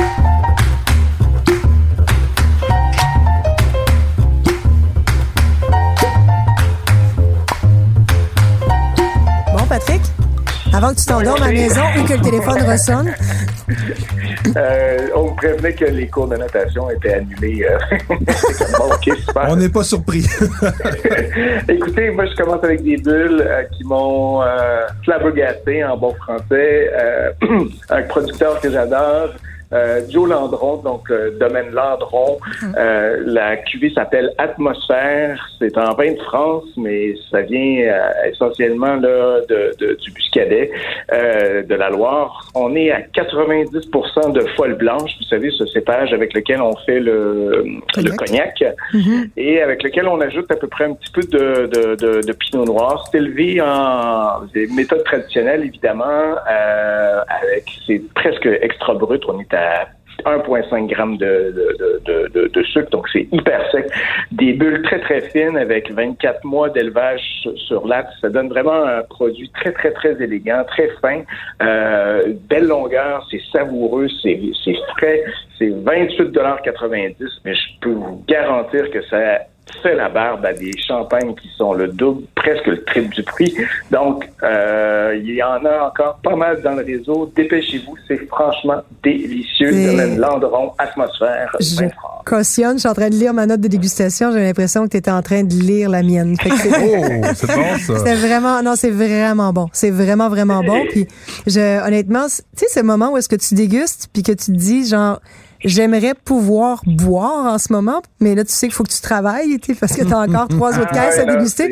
Avant 10.72 10.90
que 10.94 11.00
tu 11.00 11.06
t'endormes 11.06 11.42
à 11.42 11.46
la 11.46 11.52
maison 11.52 11.80
ou 11.98 12.04
que 12.04 12.12
le 12.14 12.20
téléphone 12.20 12.62
ressonne? 12.62 13.14
Euh, 14.56 15.08
on 15.14 15.30
me 15.30 15.36
prévenait 15.36 15.74
que 15.74 15.84
les 15.84 16.08
cours 16.08 16.26
de 16.26 16.36
natation 16.36 16.90
étaient 16.90 17.14
annulés. 17.14 17.62
euh. 17.62 17.78
Bon, 18.78 18.90
super. 19.00 19.46
On 19.48 19.54
n'est 19.54 19.68
pas 19.68 19.84
surpris. 19.84 20.26
Écoutez, 21.68 22.10
moi, 22.10 22.24
je 22.26 22.34
commence 22.42 22.64
avec 22.64 22.82
des 22.82 22.96
bulles 22.96 23.44
euh, 23.46 23.62
qui 23.76 23.84
m'ont 23.84 24.42
euh, 24.42 24.80
flabbergasté 25.04 25.84
en 25.84 25.96
bon 25.96 26.14
français. 26.14 26.90
Euh, 26.94 27.30
un 27.90 28.02
producteur 28.04 28.60
que 28.60 28.70
j'adore. 28.70 29.28
Euh, 29.72 30.00
Joe 30.08 30.28
Landron, 30.28 30.76
donc 30.78 31.10
euh, 31.10 31.30
domaine 31.38 31.70
Landron. 31.72 32.38
Euh, 32.76 33.22
la 33.26 33.56
cuvée 33.58 33.90
s'appelle 33.94 34.32
Atmosphère. 34.38 35.48
C'est 35.58 35.76
en 35.78 35.94
vin 35.94 36.12
de 36.12 36.20
France, 36.22 36.64
mais 36.76 37.14
ça 37.30 37.42
vient 37.42 37.82
euh, 37.86 38.28
essentiellement 38.30 38.96
là 38.96 39.40
de, 39.48 39.72
de- 39.78 39.94
du 39.94 40.10
Buscadet, 40.10 40.70
euh, 41.12 41.62
de 41.62 41.74
la 41.74 41.90
Loire. 41.90 42.48
On 42.54 42.74
est 42.74 42.90
à 42.90 43.00
90% 43.00 44.32
de 44.32 44.40
folle 44.56 44.74
blanche. 44.74 45.10
Vous 45.18 45.26
savez, 45.26 45.50
ce 45.50 45.66
cépage 45.66 46.12
avec 46.12 46.34
lequel 46.34 46.60
on 46.62 46.74
fait 46.86 47.00
le, 47.00 47.64
le 47.96 48.16
cognac 48.16 48.64
et 49.36 49.60
avec 49.62 49.82
lequel 49.82 50.08
on 50.08 50.20
ajoute 50.20 50.50
à 50.50 50.56
peu 50.56 50.66
près 50.66 50.84
un 50.84 50.94
petit 50.94 51.12
peu 51.12 51.20
de, 51.22 51.66
de, 51.66 51.94
de, 51.94 52.20
de 52.26 52.32
pinot 52.32 52.64
noir. 52.64 53.06
C'est 53.10 53.18
élevé 53.18 53.60
en 53.60 54.40
des 54.54 54.66
méthodes 54.68 55.04
traditionnelles, 55.04 55.62
évidemment, 55.64 56.04
euh, 56.50 57.20
avec 57.28 57.64
c'est 57.86 58.02
presque 58.14 58.46
extra 58.62 58.94
brut. 58.94 59.22
On 59.28 59.38
est 59.40 59.52
à 59.54 59.59
1,5 60.24 60.88
g 60.88 61.18
de, 61.18 62.62
sucre, 62.62 62.90
donc 62.90 63.08
c'est 63.12 63.26
hyper 63.32 63.70
sec. 63.70 63.86
Des 64.32 64.52
bulles 64.52 64.82
très 64.82 65.00
très 65.00 65.22
fines 65.22 65.56
avec 65.56 65.90
24 65.90 66.44
mois 66.44 66.68
d'élevage 66.68 67.22
sur- 67.56 67.86
l'âtre. 67.86 68.10
Ça 68.20 68.28
donne 68.28 68.48
vraiment 68.48 68.84
un 68.84 69.02
produit 69.02 69.50
très 69.50 69.72
très 69.72 69.92
très 69.92 70.22
élégant, 70.22 70.62
très 70.64 70.88
fin, 71.00 71.22
euh, 71.62 72.34
belle 72.48 72.66
longueur, 72.66 73.26
c'est 73.30 73.40
savoureux, 73.52 74.08
c'est 74.22 74.38
frais, 74.96 75.24
c'est 75.58 75.70
28,90 75.70 77.14
mais 77.44 77.54
je 77.54 77.60
peux 77.80 77.92
vous 77.92 78.22
garantir 78.28 78.90
que 78.90 79.02
ça 79.06 79.40
fait 79.82 79.94
la 79.94 80.08
barbe 80.08 80.44
à 80.44 80.52
des 80.52 80.72
champagnes 80.86 81.34
qui 81.34 81.48
sont 81.56 81.72
le 81.72 81.88
double, 81.88 82.22
presque 82.34 82.66
le 82.66 82.82
triple 82.84 83.14
du 83.14 83.22
prix. 83.22 83.54
Donc, 83.90 84.28
euh, 84.42 85.16
il 85.22 85.30
y 85.34 85.42
en 85.42 85.64
a 85.64 85.86
encore 85.86 86.18
pas 86.22 86.36
mal 86.36 86.60
dans 86.62 86.72
le 86.74 86.84
réseau. 86.84 87.32
Dépêchez-vous, 87.34 87.96
c'est 88.06 88.26
franchement 88.26 88.82
délicieux. 89.02 89.72
Et- 89.72 89.86
Domaine 89.86 90.18
Landron, 90.18 90.72
atmosphère, 90.78 91.50
Je 91.60 91.84
cautionne, 92.26 92.74
je 92.74 92.80
suis 92.80 92.88
en 92.88 92.94
train 92.94 93.08
de 93.08 93.14
lire 93.14 93.32
ma 93.32 93.46
note 93.46 93.60
de 93.60 93.68
dégustation. 93.68 94.32
J'ai 94.32 94.40
l'impression 94.40 94.84
que 94.84 94.90
tu 94.90 94.96
étais 94.98 95.10
en 95.10 95.22
train 95.22 95.44
de 95.44 95.54
lire 95.54 95.88
la 95.88 96.02
mienne. 96.02 96.36
Fait 96.38 96.50
que 96.50 96.56
c'est- 96.56 96.70
Oh, 96.70 97.26
c'est 97.34 97.46
bon 97.46 97.76
ça. 97.78 97.98
C'était 97.98 98.14
vraiment, 98.16 98.62
non, 98.62 98.74
c'est 98.76 98.90
vraiment 98.90 99.52
bon. 99.52 99.68
C'est 99.72 99.90
vraiment, 99.90 100.28
vraiment 100.28 100.62
bon. 100.62 100.84
Puis, 100.90 101.06
je, 101.46 101.86
honnêtement, 101.86 102.26
tu 102.26 102.42
sais, 102.56 102.66
ce 102.68 102.80
moment 102.80 103.12
où 103.12 103.16
est-ce 103.16 103.28
que 103.28 103.36
tu 103.36 103.54
dégustes 103.54 104.08
puis 104.12 104.22
que 104.22 104.32
tu 104.32 104.46
te 104.46 104.50
dis, 104.52 104.86
genre, 104.86 105.20
j'aimerais 105.64 106.14
pouvoir 106.14 106.82
boire 106.86 107.52
en 107.52 107.58
ce 107.58 107.72
moment, 107.72 108.02
mais 108.20 108.34
là, 108.34 108.44
tu 108.44 108.52
sais 108.52 108.66
qu'il 108.66 108.74
faut 108.74 108.84
que 108.84 108.92
tu 108.92 109.00
travailles, 109.00 109.58
parce 109.80 109.96
que 109.96 110.04
tu 110.04 110.12
as 110.12 110.18
encore 110.18 110.48
trois 110.48 110.78
autres 110.78 110.92
Ah, 110.92 111.06
caisses 111.06 111.18
à 111.18 111.24
déguster. 111.24 111.70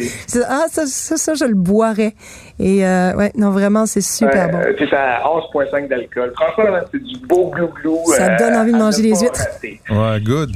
Ah, 0.48 0.66
ça, 0.70 0.86
ça, 0.86 1.16
ça, 1.16 1.34
je 1.34 1.44
le 1.44 1.54
boirais. 1.54 2.14
Et, 2.58 2.86
euh, 2.86 3.14
ouais, 3.14 3.32
non, 3.36 3.50
vraiment, 3.50 3.86
c'est 3.86 4.00
super 4.00 4.48
bon. 4.50 4.58
euh, 4.58 4.72
C'est 4.78 4.92
à 4.94 5.22
11,5 5.24 5.88
d'alcool. 5.88 6.32
Franchement, 6.34 6.78
c'est 6.92 7.02
du 7.02 7.18
beau 7.26 7.50
glou-glou. 7.54 7.98
Ça 8.16 8.36
te 8.36 8.42
donne 8.42 8.54
envie 8.56 8.72
de 8.72 8.76
à 8.76 8.80
manger 8.80 9.02
les 9.02 9.14
huîtres? 9.14 9.46
Ouais, 9.90 10.20
good. 10.20 10.50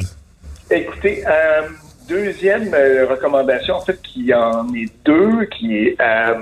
Écoutez, 0.70 1.22
euh, 1.26 1.62
deuxième 2.08 2.72
euh, 2.74 3.06
recommandation, 3.08 3.74
en 3.76 3.80
fait, 3.80 4.00
qui 4.02 4.32
en 4.34 4.66
est 4.74 4.90
deux, 5.04 5.44
qui 5.46 5.76
est 5.76 5.96
euh, 6.00 6.34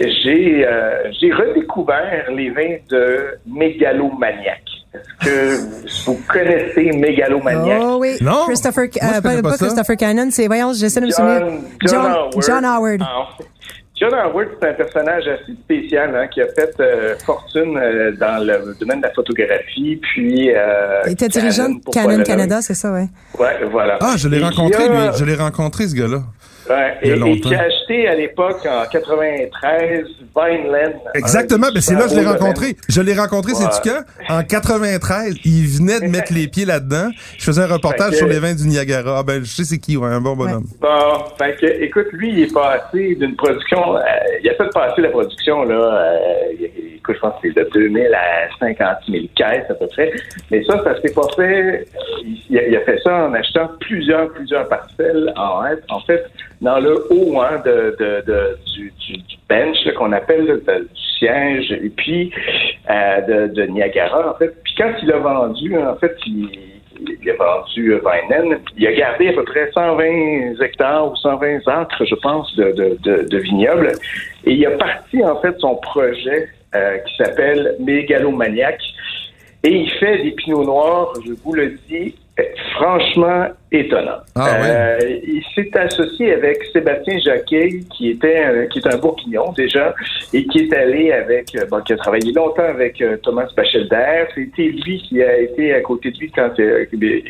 j'ai 0.00 0.66
euh, 0.66 1.10
j'ai 1.20 1.30
redécouvert 1.32 2.30
les 2.34 2.50
vins 2.50 2.76
de 2.88 3.36
Mégalomaniac. 3.46 4.62
Est-ce 4.94 5.24
que 5.24 6.04
vous 6.06 6.20
connaissez 6.28 6.92
Mégalomaniac? 6.92 7.80
Oh 7.82 7.96
oui, 8.00 8.16
Non, 8.20 8.44
Christopher, 8.46 8.88
moi, 9.00 9.10
euh, 9.10 9.20
pas, 9.22 9.34
pas 9.42 9.42
pas. 9.42 9.56
Christopher 9.56 9.96
Cannon, 9.96 10.28
c'est, 10.30 10.46
voyons, 10.46 10.72
j'essaie 10.74 11.00
de 11.00 11.06
me 11.06 11.10
souvenir. 11.10 11.40
John, 11.40 11.60
John 11.90 12.04
Howard. 12.04 12.42
John 12.46 12.64
Howard. 12.64 13.00
Ah, 13.02 13.28
John 13.98 14.14
Howard, 14.14 14.48
c'est 14.60 14.68
un 14.68 14.72
personnage 14.74 15.24
assez 15.28 15.52
spécial 15.64 16.14
hein, 16.16 16.26
qui 16.26 16.42
a 16.42 16.46
fait 16.48 16.74
euh, 16.80 17.14
fortune 17.24 17.76
euh, 17.78 18.12
dans 18.18 18.44
le 18.44 18.74
domaine 18.78 19.00
de 19.00 19.06
la 19.06 19.12
photographie, 19.12 19.96
puis... 20.02 20.50
Euh, 20.54 21.02
Il 21.06 21.12
était 21.12 21.28
dirigeant 21.28 21.68
Canon 21.92 22.18
de 22.18 22.22
Canon. 22.22 22.24
Canada, 22.24 22.60
c'est 22.62 22.74
ça, 22.74 22.92
ouais. 22.92 23.06
Ouais, 23.38 23.64
voilà. 23.70 23.98
Ah, 24.00 24.14
je 24.16 24.28
l'ai 24.28 24.40
Et 24.40 24.44
rencontré, 24.44 24.88
lui. 24.88 24.96
Je 25.16 25.24
l'ai 25.24 25.36
rencontré, 25.36 25.86
ce 25.88 25.94
gars-là. 25.94 26.22
Ouais, 26.70 26.96
et, 27.02 27.40
qui 27.40 27.54
a 27.54 27.62
acheté 27.62 28.06
à 28.08 28.14
l'époque, 28.14 28.66
en 28.66 28.86
93, 28.88 30.04
Vineland. 30.36 30.92
Exactement, 31.14 31.66
ben 31.74 31.80
c'est 31.80 31.94
là 31.94 32.04
que 32.04 32.10
je 32.10 32.14
l'ai 32.20 32.26
rencontré. 32.26 32.76
Je 32.88 33.00
l'ai 33.00 33.14
rencontré, 33.14 33.52
c'est 33.54 33.68
tu 33.82 33.88
Ouais. 33.90 33.96
quand? 34.28 34.38
En 34.38 34.42
93. 34.44 35.34
Il 35.44 35.66
venait 35.66 36.00
de 36.00 36.06
mettre 36.06 36.32
les 36.32 36.46
pieds 36.48 36.64
là-dedans. 36.64 37.08
Je 37.38 37.44
faisais 37.44 37.62
un 37.62 37.66
reportage 37.66 38.10
que- 38.10 38.16
sur 38.16 38.26
les 38.28 38.38
vins 38.38 38.54
du 38.54 38.66
Niagara. 38.68 39.16
Ah 39.18 39.22
ben, 39.22 39.42
je 39.44 39.50
sais 39.50 39.64
c'est 39.64 39.78
qui, 39.78 39.96
ouais, 39.96 40.08
un 40.08 40.20
bon 40.20 40.36
bonhomme. 40.36 40.64
Bon, 40.80 41.24
fait 41.38 41.56
que, 41.60 41.66
écoute, 41.82 42.06
lui, 42.12 42.30
il 42.32 42.40
est 42.44 42.54
passé 42.54 43.14
d'une 43.16 43.34
production, 43.36 43.96
euh, 43.96 44.00
il 44.42 44.48
a 44.48 44.54
fait 44.54 44.70
passer 44.72 45.00
la 45.02 45.08
production, 45.08 45.64
là, 45.64 45.74
euh, 45.74 46.66
je 47.08 47.18
pense 47.18 47.34
que 47.40 47.48
c'est 47.48 47.56
de 47.56 47.68
2000 47.72 48.14
à 48.14 48.48
50 48.58 48.88
000 49.08 49.24
caisses 49.34 49.70
à 49.70 49.74
peu 49.74 49.86
près. 49.88 50.12
Mais 50.50 50.62
ça, 50.64 50.82
ça 50.84 51.00
s'est 51.00 51.14
pas 51.14 51.26
fait, 51.36 51.86
il, 52.50 52.76
a, 52.76 52.80
fait 52.80 52.98
ça 53.02 53.26
en 53.26 53.34
achetant 53.34 53.70
plusieurs, 53.80 54.28
plusieurs 54.32 54.68
parcelles 54.68 55.32
en, 55.36 55.62
en 55.88 56.00
fait, 56.00 56.24
dans 56.60 56.78
le 56.78 57.06
haut 57.10 57.40
hein, 57.40 57.60
de, 57.64 57.96
du, 58.74 58.92
bench 59.48 59.76
qu'on 59.96 60.12
appelle 60.12 60.46
là, 60.46 60.54
de- 60.54 60.84
du 60.84 61.02
siège, 61.18 61.72
et 61.72 61.90
puis 61.90 62.32
euh, 62.90 63.20
de, 63.48 63.54
de 63.54 63.62
Niagara, 63.64 64.30
en 64.30 64.34
fait. 64.38 64.54
Puis 64.62 64.74
quand 64.78 64.92
il 65.02 65.12
a 65.12 65.18
vendu, 65.18 65.76
en 65.76 65.96
fait, 65.96 66.16
il, 66.26 66.48
il 67.22 67.30
a 67.30 67.34
vendu 67.34 67.94
Vineland. 67.94 68.58
Il 68.76 68.86
a 68.86 68.92
gardé 68.92 69.28
à 69.28 69.32
peu 69.32 69.44
près 69.44 69.70
120 69.72 70.60
hectares 70.62 71.10
ou 71.10 71.16
120 71.16 71.68
acres, 71.68 72.04
je 72.04 72.14
pense, 72.16 72.54
de, 72.56 73.36
vignobles. 73.38 73.92
Et 74.44 74.52
il 74.52 74.66
a 74.66 74.72
parti, 74.72 75.24
en 75.24 75.40
fait, 75.40 75.58
son 75.58 75.76
projet 75.76 76.48
euh, 76.74 76.98
qui 76.98 77.16
s'appelle 77.16 77.76
Mégalomaniac. 77.80 78.80
Et 79.64 79.70
il 79.70 79.90
fait 79.92 80.22
des 80.22 80.32
pinots 80.32 80.64
noirs, 80.64 81.12
je 81.24 81.32
vous 81.44 81.52
le 81.52 81.78
dis, 81.88 82.14
franchement 82.74 83.48
étonnant. 83.70 84.18
Ah. 84.34 84.56
Euh, 84.64 84.98
il 85.26 85.42
s'est 85.54 85.70
associé 85.78 86.34
avec 86.34 86.62
Sébastien 86.72 87.18
Jacquet, 87.18 87.80
qui 87.94 88.10
était 88.10 88.44
euh, 88.46 88.66
qui 88.66 88.78
est 88.78 88.86
un 88.86 88.98
bourguignon 88.98 89.52
déjà, 89.52 89.94
et 90.32 90.44
qui 90.46 90.60
est 90.60 90.74
allé 90.74 91.12
avec, 91.12 91.54
euh, 91.54 91.66
bon, 91.70 91.80
qui 91.80 91.92
a 91.92 91.96
travaillé 91.96 92.32
longtemps 92.32 92.64
avec 92.64 93.00
euh, 93.00 93.16
Thomas 93.22 93.46
Bachelder. 93.56 94.24
C'était 94.34 94.68
lui 94.68 95.02
qui 95.08 95.22
a 95.22 95.38
été 95.38 95.74
à 95.74 95.80
côté 95.80 96.10
de 96.10 96.18
lui 96.18 96.30
quand, 96.30 96.58
euh, 96.58 96.84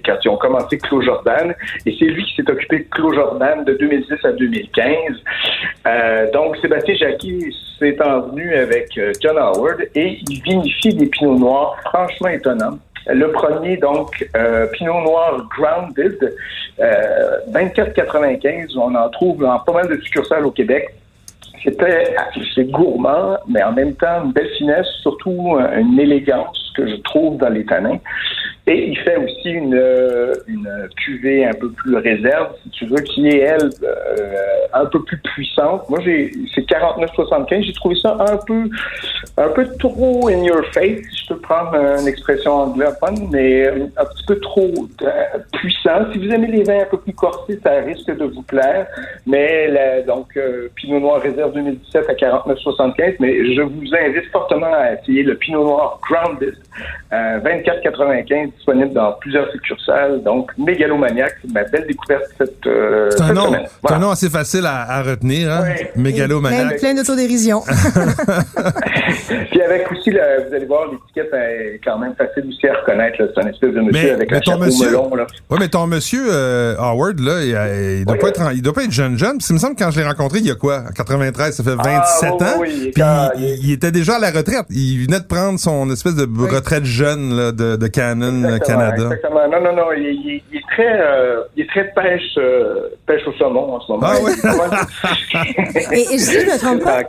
quand 0.05 0.17
ils 0.25 0.29
ont 0.29 0.37
commencé 0.37 0.79
Clos 0.79 1.03
Jordan, 1.03 1.55
et 1.87 1.97
c'est 1.99 2.07
lui 2.07 2.25
qui 2.25 2.35
s'est 2.37 2.51
occupé 2.51 2.79
de 2.81 2.85
Clos 2.91 3.15
Jordan 3.15 3.65
de 3.65 3.75
2010 3.75 4.25
à 4.25 4.33
2015. 4.33 4.95
Euh, 5.87 6.31
donc 6.33 6.57
Sébastien 6.59 6.95
Jacquet 6.95 7.39
s'est 7.79 8.01
envenu 8.03 8.55
avec 8.55 8.97
euh, 8.99 9.13
John 9.21 9.37
Howard 9.37 9.81
et 9.95 10.19
il 10.29 10.43
vinifie 10.43 10.95
des 10.95 11.07
pinots 11.07 11.39
noirs 11.39 11.77
franchement 11.85 12.29
étonnants. 12.29 12.79
Le 13.07 13.33
premier, 13.33 13.77
donc, 13.77 14.29
euh, 14.37 14.67
Pinot 14.73 15.01
Noir 15.01 15.47
Grounded, 15.57 16.35
euh, 16.81 17.37
24,95. 17.51 18.77
On 18.77 18.95
en 18.95 19.09
trouve 19.11 19.41
dans 19.41 19.59
pas 19.59 19.73
mal 19.73 19.89
de 19.89 20.01
succursales 20.01 20.47
au 20.47 20.51
Québec. 20.51 20.95
C'était 21.63 22.15
c'est 22.55 22.65
gourmand, 22.71 23.37
mais 23.49 23.63
en 23.63 23.73
même 23.73 23.95
temps 23.95 24.25
une 24.25 24.33
belle 24.33 24.51
finesse, 24.59 24.87
surtout 25.01 25.57
euh, 25.57 25.79
une 25.79 25.99
élégance 25.99 26.72
que 26.73 26.87
je 26.87 26.97
trouve 26.97 27.39
dans 27.39 27.49
les 27.49 27.65
tanins. 27.65 28.01
Et 28.67 28.91
il 28.91 28.99
fait 28.99 29.17
aussi 29.17 29.51
une, 29.51 29.75
euh, 29.75 30.35
une 30.47 30.69
cuvée 30.97 31.45
un 31.45 31.53
peu 31.53 31.69
plus 31.73 31.97
réserve, 31.97 32.55
si 32.63 32.71
tu 32.71 32.87
veux, 32.87 33.01
qui 33.01 33.27
est, 33.27 33.41
elle, 33.41 33.71
euh, 33.83 34.35
un 34.73 34.87
peu 34.87 35.03
plus 35.03 35.19
puissante. 35.19 35.89
Moi, 35.91 35.99
j'ai 36.05 36.31
c'est 36.55 36.65
49,75. 36.69 37.65
J'ai 37.65 37.73
trouvé 37.73 37.97
ça 37.97 38.17
un 38.21 38.37
peu 38.37 38.71
un 39.37 39.49
peu 39.49 39.67
trop 39.79 40.29
in 40.29 40.45
your 40.45 40.65
face, 40.73 41.01
si 41.11 41.25
je 41.25 41.35
peux 41.35 41.41
prendre 41.41 41.75
une 41.75 42.07
expression 42.07 42.53
anglophone, 42.53 43.29
mais 43.33 43.67
euh, 43.67 43.87
un 43.97 44.05
petit 44.05 44.25
peu 44.29 44.39
trop 44.39 44.73
euh, 45.03 45.11
puissant. 45.55 46.13
Si 46.13 46.19
vous 46.19 46.33
aimez 46.33 46.47
les 46.47 46.63
vins 46.63 46.83
un 46.83 46.91
peu 46.91 46.99
plus 46.99 47.15
corsés, 47.15 47.59
ça 47.65 47.73
risque 47.81 48.17
de 48.17 48.25
vous 48.27 48.43
plaire. 48.43 48.87
Mais 49.27 50.05
donc, 50.07 50.39
Pinot 50.77 51.01
Noir 51.01 51.21
réserve 51.21 51.53
2017 51.55 52.09
à 52.09 52.15
49,75. 52.15 53.17
Mais 53.19 53.55
je 53.55 53.63
vous 53.63 53.83
invite 53.93 54.31
fortement 54.31 54.73
à 54.73 54.93
essayer 54.93 55.25
le 55.25 55.35
Pinot 55.35 55.65
Noir 55.65 55.99
Grounded, 56.09 56.55
euh, 57.13 57.39
24,95, 57.41 58.53
disponible 58.57 58.93
dans 58.93 59.13
plusieurs 59.21 59.51
succursales. 59.53 60.23
Donc, 60.23 60.51
mégalomaniaque, 60.59 61.37
ma 61.53 61.65
belle 61.65 61.87
découverte 61.87 62.25
cette, 62.39 62.67
euh, 62.67 63.09
C'est 63.11 63.23
un 63.23 63.27
cette 63.29 63.37
nom, 63.37 63.47
semaine. 63.47 63.63
c'est 63.67 63.73
Voilà. 63.83 63.97
un 63.97 64.01
nom 64.01 64.11
assez 64.11 64.31
facile 64.31 64.67
à, 64.67 64.83
à 64.91 65.03
retenir, 65.03 65.51
hein? 65.51 65.63
Ouais. 65.63 65.93
Mégalomaniac. 65.97 66.79
plein 66.79 66.95
d'autodérision. 66.95 67.63
Puis 69.51 69.61
avec 69.63 69.91
aussi, 69.93 70.11
vous 70.11 70.55
allez 70.55 70.67
voir, 70.67 70.91
l'étiquette 70.91 71.33
est 71.35 71.81
quand 71.85 71.99
même 71.99 72.15
facile 72.17 72.45
aussi 72.49 72.67
à 72.67 72.75
reconnaître. 72.81 73.21
là. 73.21 73.29
C'est 73.35 73.45
un 73.45 73.49
espèce 73.49 73.75
de 73.75 73.81
monsieur 73.81 74.03
Mais- 74.09 74.11
avec 74.11 74.31
mais 74.31 74.37
un 74.37 74.41
ton 74.41 74.53
chapeau 74.53 74.65
monsieur- 74.65 74.87
melon. 74.91 75.15
Là. 75.15 75.27
Ouais, 75.51 75.57
mais 75.61 75.69
ton 75.69 75.87
monsieur 75.87 76.23
euh, 76.31 76.75
Howard, 76.79 77.21
là, 77.21 77.43
il, 77.45 77.55
euh, 77.55 77.99
il 78.01 78.05
doit 78.05 78.15
Oui. 78.15 78.21
pas 78.21 78.29
être, 78.29 78.53
il 78.55 78.63
doit 78.63 78.73
pas 78.73 78.85
être 78.85 78.91
jeune 78.93 79.17
jeune. 79.19 79.33
Parce 79.39 79.49
que 79.49 79.53
il 79.53 79.55
me 79.55 79.59
semble 79.61 79.75
que 79.77 79.85
quand 79.85 79.91
je 79.91 80.01
l'ai 80.01 80.07
rencontré, 80.07 80.39
il 80.39 80.47
y 80.47 80.51
a 80.51 80.55
quoi? 80.55 80.85
En 80.89 80.93
93, 80.93 81.55
ça 81.55 81.63
fait 81.63 81.75
27 81.75 81.85
Ah, 81.85 82.35
oui, 82.39 82.45
ans. 82.45 82.47
oui, 82.61 82.69
oui, 82.73 82.81
Puis 82.95 83.03
quand- 83.03 83.31
il, 83.37 83.59
il 83.67 83.73
était 83.73 83.91
déjà 83.93 84.17
à 84.17 84.19
la 84.19 84.31
retraite. 84.31 84.67
Il 84.71 85.05
venait 85.07 85.21
de 85.21 85.27
prendre 85.27 85.59
son 85.59 85.91
espèce 85.91 86.15
de 86.15 86.23
retraite 86.41 86.62
jeune 86.85 87.35
là, 87.37 87.53
de, 87.53 87.77
de 87.77 87.87
Canon 87.87 88.45
euh, 88.45 88.57
Exactement, 88.57 88.79
Canada. 88.79 89.03
Exactement. 89.05 89.49
Non, 89.49 89.61
non, 89.63 89.77
non. 89.77 89.87
Il, 89.97 90.03
il- 90.03 90.43
il 90.53 90.59
est 90.59 90.63
très, 90.71 91.01
euh, 91.01 91.43
il 91.57 91.65
est 91.65 91.69
très 91.69 91.93
pêche, 91.95 92.23
euh, 92.39 92.89
pêche 93.07 93.23
au 93.27 93.33
saumon 93.35 93.75
en 93.75 93.81
ce 93.81 93.93
moment. 93.93 94.07
Ah 94.07 94.21
ouais? 94.23 94.33
Et, 95.93 96.15
et 96.15 96.19
si 96.19 96.41
je 96.41 96.47
me 96.47 96.59
trompe 96.59 96.83
pas, 96.85 97.03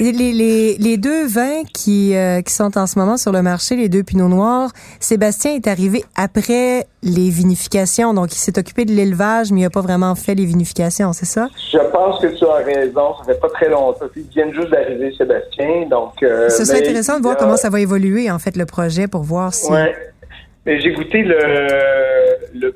les, 0.00 0.12
les, 0.12 0.76
les 0.78 0.96
deux 0.96 1.26
vins 1.26 1.62
qui, 1.72 2.14
euh, 2.16 2.40
qui 2.42 2.52
sont 2.52 2.76
en 2.78 2.86
ce 2.86 2.98
moment 2.98 3.16
sur 3.16 3.32
le 3.32 3.42
marché, 3.42 3.76
les 3.76 3.88
deux 3.88 4.02
pinots 4.02 4.28
noirs, 4.28 4.70
Sébastien 5.00 5.54
est 5.54 5.66
arrivé 5.66 6.04
après 6.16 6.86
les 7.02 7.28
vinifications. 7.30 8.14
Donc, 8.14 8.32
il 8.34 8.38
s'est 8.38 8.58
occupé 8.58 8.84
de 8.84 8.92
l'élevage, 8.92 9.52
mais 9.52 9.60
il 9.60 9.62
n'a 9.64 9.70
pas 9.70 9.80
vraiment 9.80 10.14
fait 10.14 10.34
les 10.34 10.44
vinifications, 10.44 11.12
c'est 11.12 11.26
ça? 11.26 11.48
Je 11.72 11.78
pense 11.92 12.20
que 12.20 12.26
tu 12.28 12.44
as 12.44 12.64
raison. 12.64 13.14
Ça 13.18 13.32
fait 13.32 13.40
pas 13.40 13.48
très 13.50 13.68
longtemps. 13.68 14.06
Ils 14.16 14.22
viennent 14.34 14.52
juste 14.54 14.70
d'arriver, 14.70 15.12
Sébastien. 15.16 15.86
Donc, 15.90 16.14
euh, 16.22 16.48
Ce 16.48 16.64
serait 16.64 16.78
intéressant 16.80 17.18
de 17.18 17.22
voir 17.22 17.36
comment 17.36 17.56
ça 17.56 17.70
va 17.70 17.80
évoluer, 17.80 18.30
en 18.30 18.38
fait, 18.38 18.56
le 18.56 18.66
projet, 18.66 18.95
pour 19.10 19.22
voir 19.22 19.52
si... 19.52 19.70
Ouais. 19.70 19.94
Mais 20.64 20.80
j'ai 20.80 20.92
goûté 20.92 21.22
le, 21.22 21.36
le 22.54 22.74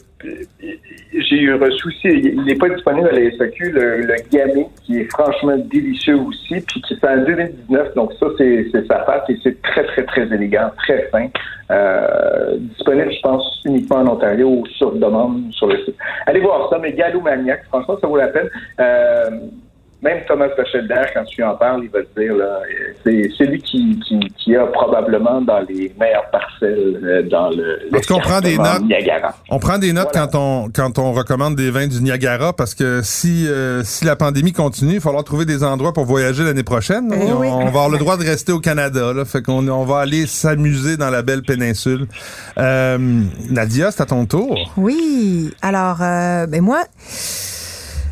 j'ai 1.12 1.36
eu 1.36 1.54
reçu 1.54 1.88
aussi, 1.88 2.08
il 2.08 2.44
n'est 2.44 2.54
pas 2.54 2.68
disponible 2.68 3.08
à 3.08 3.12
la 3.12 3.30
SAQ, 3.36 3.72
le, 3.72 4.02
le 4.02 4.14
gamay, 4.30 4.66
qui 4.84 4.98
est 5.00 5.10
franchement 5.10 5.56
délicieux 5.56 6.16
aussi, 6.16 6.60
puis 6.60 6.82
qui 6.82 6.94
est 6.94 7.04
en 7.04 7.24
2019, 7.24 7.94
donc 7.94 8.12
ça, 8.18 8.26
c'est 8.38 8.70
sa 8.86 8.98
pâte 9.00 9.24
et 9.28 9.36
c'est 9.42 9.60
très, 9.62 9.84
très, 9.84 10.04
très 10.04 10.22
élégant, 10.22 10.70
très 10.76 11.08
fin. 11.08 11.26
Euh, 11.70 12.56
disponible, 12.58 13.12
je 13.12 13.20
pense, 13.22 13.60
uniquement 13.64 13.98
en 13.98 14.08
Ontario 14.08 14.64
sur 14.76 14.92
demande 14.92 15.52
sur 15.52 15.68
le 15.68 15.78
site. 15.84 15.96
Allez 16.26 16.40
voir 16.40 16.68
ça, 16.70 16.78
mais 16.78 16.92
Gallo 16.92 17.20
Maniac, 17.20 17.64
franchement, 17.68 17.96
ça 18.00 18.06
vaut 18.06 18.16
la 18.16 18.28
peine. 18.28 18.48
Euh, 18.80 19.30
même 20.02 20.20
Thomas 20.26 20.48
Bachelder, 20.56 21.02
quand 21.14 21.24
tu 21.24 21.42
en 21.42 21.54
parles, 21.56 21.82
il 21.84 21.90
va 21.90 22.00
te 22.02 22.20
dire, 22.20 22.34
là, 22.34 22.60
c'est 23.04 23.30
c'est 23.36 23.44
lui 23.46 23.60
qui, 23.60 24.00
qui, 24.06 24.18
qui 24.38 24.56
a 24.56 24.66
probablement 24.66 25.40
dans 25.42 25.60
les 25.60 25.94
meilleures 25.98 26.28
parcelles 26.30 26.98
euh, 27.04 27.22
dans 27.28 27.50
le. 27.50 27.80
En 27.94 28.00
tout 28.00 28.08
cas, 28.08 28.14
on 28.14 28.20
prend 28.20 28.40
des 28.40 28.56
notes? 28.56 28.82
Niagara. 28.82 29.34
On 29.50 29.58
prend 29.58 29.78
des 29.78 29.92
notes 29.92 30.08
Voilà. 30.12 30.28
quand 30.28 30.38
on 30.38 30.70
quand 30.74 30.98
on 30.98 31.12
recommande 31.12 31.54
des 31.56 31.70
vins 31.70 31.86
du 31.86 32.00
Niagara 32.02 32.52
parce 32.52 32.74
que 32.74 33.00
si 33.02 33.46
euh, 33.48 33.82
si 33.84 34.04
la 34.04 34.16
pandémie 34.16 34.52
continue, 34.52 34.92
il 34.92 34.98
va 34.98 35.02
falloir 35.02 35.24
trouver 35.24 35.44
des 35.44 35.62
endroits 35.64 35.92
pour 35.92 36.04
voyager 36.04 36.44
l'année 36.44 36.62
prochaine. 36.62 37.10
Eh 37.14 37.32
on, 37.32 37.40
oui. 37.40 37.48
on 37.50 37.60
va 37.60 37.66
avoir 37.66 37.88
le 37.90 37.98
droit 37.98 38.16
de 38.16 38.24
rester 38.24 38.52
au 38.52 38.60
Canada. 38.60 39.12
Là, 39.12 39.24
fait 39.24 39.42
qu'on 39.42 39.66
on 39.68 39.84
va 39.84 39.98
aller 40.00 40.26
s'amuser 40.26 40.96
dans 40.96 41.10
la 41.10 41.22
belle 41.22 41.42
péninsule. 41.42 42.06
Euh, 42.58 42.98
Nadia, 43.50 43.90
c'est 43.90 44.02
à 44.02 44.06
ton 44.06 44.24
tour. 44.26 44.72
Oui. 44.76 45.52
Alors, 45.62 45.98
euh, 46.00 46.46
ben 46.46 46.60
moi, 46.62 46.82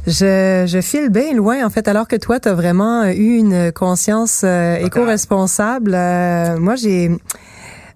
je, 0.08 0.64
je 0.66 0.80
file 0.80 1.10
bien 1.10 1.34
loin, 1.34 1.64
en 1.64 1.70
fait, 1.70 1.86
alors 1.86 2.08
que 2.08 2.16
toi, 2.16 2.40
tu 2.40 2.48
as 2.48 2.54
vraiment 2.54 3.02
euh, 3.02 3.12
eu 3.12 3.36
une 3.36 3.72
conscience 3.72 4.42
euh, 4.44 4.76
éco-responsable. 4.76 5.92
Euh, 5.94 6.58
moi, 6.58 6.76
j'ai... 6.76 7.10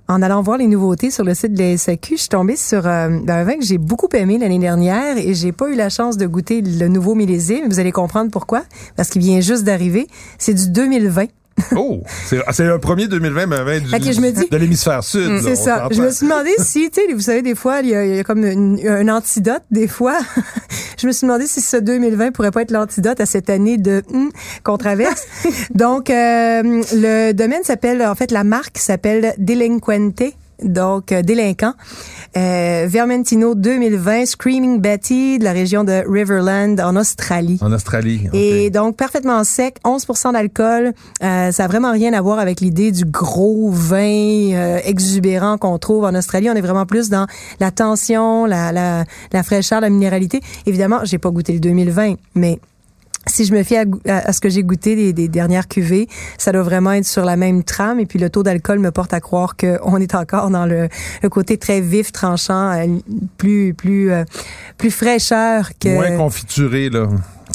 En 0.08 0.20
allant 0.20 0.42
voir 0.42 0.58
les 0.58 0.66
nouveautés 0.66 1.10
sur 1.10 1.24
le 1.24 1.32
site 1.32 1.54
de 1.54 1.62
la 1.62 1.76
SAQ, 1.78 2.16
je 2.16 2.20
suis 2.20 2.28
tombée 2.28 2.56
sur 2.56 2.86
euh, 2.86 3.08
ben, 3.22 3.36
un 3.38 3.44
vin 3.44 3.54
que 3.54 3.64
j'ai 3.64 3.78
beaucoup 3.78 4.08
aimé 4.12 4.36
l'année 4.36 4.58
dernière 4.58 5.16
et 5.16 5.32
j'ai 5.32 5.52
pas 5.52 5.68
eu 5.70 5.74
la 5.74 5.88
chance 5.88 6.18
de 6.18 6.26
goûter 6.26 6.60
le 6.60 6.88
nouveau 6.88 7.14
millésime. 7.14 7.68
Vous 7.68 7.78
allez 7.78 7.92
comprendre 7.92 8.30
pourquoi. 8.30 8.62
Parce 8.96 9.08
qu'il 9.08 9.22
vient 9.22 9.40
juste 9.40 9.64
d'arriver. 9.64 10.08
C'est 10.38 10.54
du 10.54 10.70
2020. 10.70 11.26
Oh, 11.76 12.02
c'est 12.26 12.40
ah, 12.46 12.52
c'est 12.52 12.64
un 12.66 12.78
premier 12.78 13.06
2020, 13.08 13.46
mais 13.46 13.56
un 13.56 13.64
vin 13.64 13.78
du, 13.80 13.90
de 13.90 14.56
l'hémisphère 14.56 15.02
sud. 15.04 15.28
là, 15.28 15.40
C'est 15.42 15.56
ça. 15.56 15.88
Je 15.90 16.02
me 16.02 16.10
suis 16.10 16.26
demandé 16.26 16.50
si, 16.58 16.90
tu 16.90 17.00
sais, 17.00 17.12
vous 17.12 17.20
savez, 17.20 17.42
des 17.42 17.54
fois, 17.54 17.80
il 17.80 17.88
y 17.90 17.94
a, 17.94 18.04
il 18.04 18.16
y 18.16 18.18
a 18.18 18.24
comme 18.24 18.44
une- 18.44 18.80
un 18.86 19.08
antidote, 19.08 19.62
des 19.70 19.88
fois. 19.88 20.18
je 21.00 21.06
me 21.06 21.12
suis 21.12 21.26
demandé 21.26 21.46
si 21.46 21.60
ce 21.60 21.76
2020 21.76 22.32
pourrait 22.32 22.50
pas 22.50 22.62
être 22.62 22.70
l'antidote 22.70 23.20
à 23.20 23.26
cette 23.26 23.48
année 23.50 23.76
de 23.78 24.02
hum, 24.12 24.30
qu'on 24.64 24.76
traverse. 24.78 25.26
Donc, 25.74 26.10
euh, 26.10 26.62
le 26.94 27.32
domaine 27.32 27.62
s'appelle, 27.64 28.02
en 28.04 28.14
fait, 28.14 28.30
la 28.30 28.44
marque 28.44 28.78
s'appelle 28.78 29.34
Delinquente. 29.38 30.22
Donc, 30.64 31.12
euh, 31.12 31.22
délinquant. 31.22 31.74
Euh, 32.36 32.86
Vermentino 32.88 33.54
2020, 33.54 34.26
Screaming 34.26 34.80
Betty 34.80 35.38
de 35.38 35.44
la 35.44 35.52
région 35.52 35.84
de 35.84 36.02
Riverland 36.08 36.80
en 36.80 36.96
Australie. 36.96 37.58
En 37.60 37.72
Australie. 37.72 38.28
Et 38.32 38.70
donc, 38.70 38.96
parfaitement 38.96 39.44
sec, 39.44 39.76
11 39.84 40.06
d'alcool. 40.32 40.92
Euh, 41.22 41.52
ça 41.52 41.64
a 41.64 41.68
vraiment 41.68 41.92
rien 41.92 42.12
à 42.12 42.20
voir 42.20 42.38
avec 42.38 42.60
l'idée 42.60 42.90
du 42.90 43.04
gros 43.04 43.70
vin 43.70 44.52
euh, 44.52 44.78
exubérant 44.84 45.58
qu'on 45.58 45.78
trouve 45.78 46.04
en 46.04 46.14
Australie. 46.14 46.48
On 46.50 46.54
est 46.54 46.60
vraiment 46.60 46.86
plus 46.86 47.10
dans 47.10 47.26
la 47.60 47.70
tension, 47.70 48.46
la, 48.46 48.72
la, 48.72 49.04
la 49.32 49.42
fraîcheur, 49.42 49.80
la 49.80 49.90
minéralité. 49.90 50.40
Évidemment, 50.66 51.00
j'ai 51.04 51.18
pas 51.18 51.30
goûté 51.30 51.52
le 51.52 51.60
2020, 51.60 52.14
mais 52.34 52.58
si 53.26 53.44
je 53.44 53.54
me 53.54 53.62
fie 53.62 53.76
à, 53.76 54.32
ce 54.32 54.40
que 54.40 54.48
j'ai 54.48 54.62
goûté 54.62 54.96
des, 54.96 55.12
des 55.12 55.28
dernières 55.28 55.68
cuvées, 55.68 56.08
ça 56.38 56.52
doit 56.52 56.62
vraiment 56.62 56.92
être 56.92 57.06
sur 57.06 57.24
la 57.24 57.36
même 57.36 57.62
trame. 57.62 58.00
Et 58.00 58.06
puis 58.06 58.18
le 58.18 58.30
taux 58.30 58.42
d'alcool 58.42 58.78
me 58.78 58.90
porte 58.90 59.12
à 59.12 59.20
croire 59.20 59.56
qu'on 59.56 59.96
est 59.98 60.14
encore 60.14 60.50
dans 60.50 60.66
le, 60.66 60.88
le 61.22 61.28
côté 61.28 61.56
très 61.56 61.80
vif, 61.80 62.12
tranchant, 62.12 62.72
euh, 62.72 62.86
plus 63.38 63.74
plus 63.74 64.10
euh, 64.10 64.24
plus 64.78 64.90
fraîcheur 64.90 65.70
que 65.80 65.94
Moins 65.94 66.16
confituré, 66.16 66.90
là. 66.90 67.08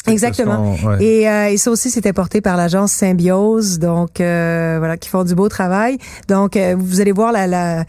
Exactement. 0.06 0.74
Ouais. 0.84 1.02
Et, 1.04 1.28
euh, 1.28 1.48
et 1.48 1.56
ça 1.56 1.70
aussi, 1.70 1.90
c'était 1.90 2.12
porté 2.12 2.40
par 2.40 2.56
l'agence 2.56 2.92
Symbiose, 2.92 3.78
donc 3.78 4.20
euh, 4.20 4.76
voilà, 4.78 4.96
qui 4.96 5.08
font 5.08 5.24
du 5.24 5.34
beau 5.34 5.48
travail. 5.48 5.98
Donc, 6.28 6.56
euh, 6.56 6.74
vous 6.78 7.00
allez 7.00 7.12
voir, 7.12 7.32
la, 7.32 7.46
la 7.46 7.84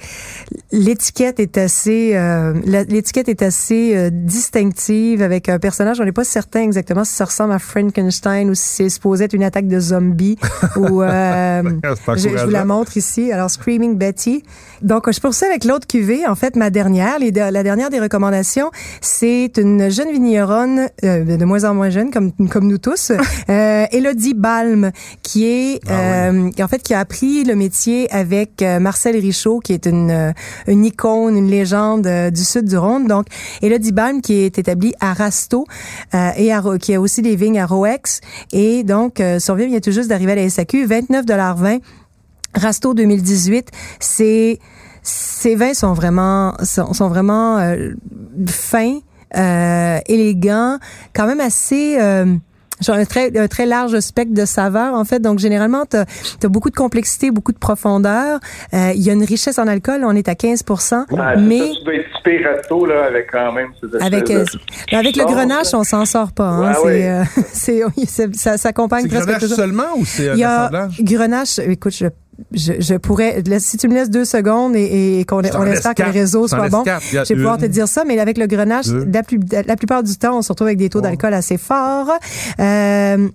l'étiquette 0.72 1.40
est 1.40 1.58
assez, 1.58 2.12
euh, 2.16 2.54
l'étiquette 2.66 3.30
est 3.30 3.42
assez 3.42 3.94
euh, 3.96 4.10
distinctive 4.12 5.22
avec 5.22 5.50
un 5.50 5.60
personnage. 5.60 6.00
On 6.00 6.06
n'est 6.06 6.12
pas 6.12 6.24
certain 6.24 6.62
exactement 6.62 7.04
si 7.04 7.14
ça 7.14 7.26
ressemble 7.26 7.54
à 7.54 7.60
Frankenstein 7.60 8.50
ou 8.50 8.56
si 8.56 8.68
c'est 8.68 8.90
supposé 8.90 9.26
être 9.26 9.34
une 9.34 9.44
attaque 9.44 9.68
de 9.68 9.80
zombies 9.80 10.38
ou. 10.76 11.02
Euh, 11.02 11.64
je, 12.16 12.30
je 12.30 12.46
vous 12.46 12.52
la 12.52 12.66
montre 12.66 12.98
ici. 12.98 13.32
Alors, 13.32 13.50
Screaming 13.50 13.98
Betty. 13.98 14.44
Donc, 14.82 15.12
je 15.12 15.20
poursuis 15.20 15.46
avec 15.46 15.64
l'autre 15.64 15.88
cuvée. 15.88 16.28
En 16.28 16.36
fait, 16.36 16.56
ma 16.56 16.70
dernière, 16.70 17.20
les 17.20 17.32
la 17.32 17.64
dernière 17.64 17.90
des 17.90 18.00
recommandations, 18.00 18.72
c'est 19.02 19.52
une 19.58 19.90
jeune 19.90 20.12
vigneronne, 20.12 20.90
euh, 21.04 21.38
de 21.38 21.46
moins 21.46 21.64
en 21.64 21.74
moins 21.74 21.90
jeune, 21.90 22.12
comme, 22.12 22.32
comme 22.50 22.68
nous 22.68 22.78
tous, 22.78 23.12
euh, 23.50 23.86
Elodie 23.92 24.34
Balm, 24.34 24.92
qui 25.24 25.46
est, 25.46 25.80
Ah 25.88 26.30
euh, 26.30 26.50
en 26.60 26.68
fait, 26.68 26.82
qui 26.84 26.94
a 26.94 27.00
appris 27.00 27.44
le 27.44 27.56
métier 27.56 28.12
avec 28.12 28.62
euh, 28.62 28.80
Marcel 28.80 29.16
Richaud, 29.16 29.60
qui 29.60 29.74
est 29.74 29.86
une, 29.86 30.12
euh, 30.12 30.32
une 30.68 30.86
icône, 30.86 31.38
une 31.38 31.50
légende 31.50 32.08
du 32.32 32.44
sud 32.44 32.66
du 32.66 32.78
Rhône. 32.78 33.08
Donc, 33.08 33.28
Elodie 33.62 33.92
Balm, 33.92 34.22
qui 34.22 34.34
est 34.34 34.58
établie 34.58 34.94
à 35.00 35.14
Rasto 35.14 35.66
euh, 36.14 36.32
et 36.38 36.52
à, 36.52 36.62
qui 36.80 36.94
a 36.94 37.02
aussi 37.02 37.22
des 37.22 37.36
vignes 37.36 37.60
à 37.60 37.66
Roex. 37.66 38.22
Et 38.52 38.84
donc, 38.84 39.20
euh, 39.20 39.40
son 39.40 39.56
vin 39.56 39.68
vient 39.68 39.80
tout 39.80 39.92
juste 39.92 40.10
d'arriver 40.10 40.34
à 40.34 40.36
la 40.36 40.50
SAQ, 40.50 40.86
29,20 40.88 41.82
Rasto 42.56 42.94
2018, 42.94 43.70
c'est 44.00 44.60
ces 45.02 45.56
vins 45.56 45.74
sont 45.74 45.94
vraiment 45.94 46.54
sont, 46.64 46.94
sont 46.94 47.08
vraiment 47.08 47.58
euh, 47.60 47.92
fins, 48.48 49.00
euh, 49.38 49.98
élégants, 50.08 50.78
quand 51.16 51.26
même 51.28 51.40
assez 51.40 51.98
euh, 52.00 52.26
genre 52.82 52.96
un 52.96 53.06
très, 53.06 53.38
un 53.38 53.48
très 53.48 53.66
large 53.66 54.00
spectre 54.00 54.34
de 54.34 54.46
saveurs, 54.46 54.94
en 54.94 55.04
fait. 55.06 55.20
Donc, 55.20 55.40
généralement, 55.40 55.86
tu 55.86 55.98
as, 55.98 56.48
beaucoup 56.50 56.70
de 56.70 56.76
complexité, 56.76 57.30
beaucoup 57.32 57.52
de 57.52 57.58
profondeur. 57.58 58.40
Euh, 58.74 58.92
Il 58.96 59.02
y 59.02 59.10
a 59.10 59.14
une 59.14 59.24
richesse 59.24 59.58
en 59.60 59.68
alcool. 59.68 60.02
On 60.06 60.16
est 60.16 60.28
à 60.30 60.36
15 60.36 60.64
Ah, 60.70 61.34
c'est 61.36 61.42
mais 61.42 61.60
ça, 61.60 61.66
tu 61.78 61.84
dois 61.84 61.94
être 61.96 62.16
typé 62.18 62.40
là, 62.86 63.06
avec 63.08 63.30
quand 63.32 63.52
même 63.54 63.68
avec, 64.02 64.28
de- 64.28 64.34
euh, 64.34 64.46
avec 64.98 65.16
le 65.18 65.24
ça. 65.24 65.30
on 65.76 65.84
s'en 65.84 66.06
sort 66.06 66.32
pas. 66.32 66.48
Hein. 66.50 66.70
Ouais, 66.70 66.74
c'est, 66.76 66.86
ouais. 66.86 67.10
euh, 67.10 67.24
c'est, 67.54 67.84
oui, 67.84 68.06
c'est- 68.08 68.36
ça 68.36 68.58
s'accompagne 68.58 69.08
presque 69.08 69.26
Grenache 69.26 69.42
toujours. 69.42 69.58
seulement 69.58 69.98
ou 69.98 70.06
c'est 70.06 70.30
un 70.30 70.34
Il 70.34 70.40
y 70.40 70.44
a 70.44 70.62
assemblage? 70.62 71.02
Grenache. 71.02 71.60
Écoute, 71.60 71.94
je, 71.96 72.06
je, 72.54 72.74
je 72.80 72.96
pourrais. 72.96 73.44
Si 73.60 73.78
tu 73.78 73.88
me 73.88 73.94
laisses 73.94 74.10
deux 74.10 74.26
secondes 74.26 74.76
et, 74.76 75.20
et 75.20 75.26
qu'on 75.26 75.38
on 75.40 75.42
espère 75.66 75.94
que 75.96 76.02
le 76.02 76.08
quatre. 76.08 76.14
réseau 76.14 76.48
Je 76.48 76.52
t'en 76.52 76.58
soit 76.58 76.66
laisse 76.66 76.72
bon, 76.72 76.84
quatre. 76.84 77.04
Il 77.12 77.16
y 77.16 77.18
a 77.18 77.24
je 77.24 77.30
vais 77.30 77.36
pouvoir 77.36 77.56
une, 77.56 77.62
te 77.62 77.66
dire 77.68 77.88
ça. 77.88 78.04
Mais 78.06 78.20
avec 78.20 78.38
le 78.38 78.48
Grenache, 78.48 78.88
deux. 78.88 79.08
la, 79.12 79.24
plus, 79.24 79.40
la 79.66 79.76
plupart 79.76 80.04
du 80.04 80.16
temps, 80.18 80.38
on 80.38 80.42
se 80.42 80.52
retrouve 80.52 80.68
avec 80.68 80.78
des 80.80 80.90
taux 80.90 81.02
d'alcool 81.02 81.34
assez 81.34 81.58
forts. 81.58 82.12
Euh, 82.60 83.28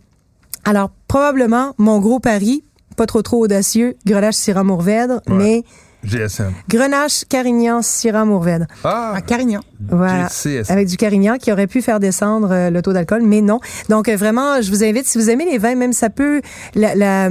alors, 0.64 0.90
probablement, 1.08 1.74
mon 1.78 1.98
gros 2.00 2.20
pari, 2.20 2.64
pas 2.96 3.06
trop 3.06 3.22
trop 3.22 3.38
audacieux, 3.44 3.96
Grenache 4.06 4.34
Syrah 4.36 4.64
Mourvèdre, 4.64 5.20
Ouais. 5.28 5.34
mais 5.34 5.64
GSM. 6.04 6.52
Grenache 6.68 7.24
Carignan 7.28 7.80
Syrah 7.82 8.24
Mourvèdre. 8.26 8.66
Ah, 8.84 9.12
À 9.16 9.20
Carignan. 9.22 9.60
Voilà. 9.88 10.28
GCSM. 10.28 10.72
Avec 10.72 10.86
du 10.88 10.96
Carignan 10.98 11.36
qui 11.38 11.50
aurait 11.50 11.66
pu 11.66 11.80
faire 11.82 11.98
descendre 11.98 12.48
euh, 12.52 12.70
le 12.70 12.82
taux 12.82 12.92
d'alcool, 12.92 13.22
mais 13.22 13.40
non. 13.40 13.58
Donc 13.88 14.08
euh, 14.08 14.16
vraiment, 14.16 14.60
je 14.60 14.70
vous 14.70 14.84
invite, 14.84 15.06
si 15.06 15.16
vous 15.18 15.30
aimez 15.30 15.46
les 15.50 15.56
vins, 15.58 15.74
même 15.76 15.92
ça 15.94 16.10
peut, 16.10 16.40
la, 16.74 16.94
la- 16.94 17.30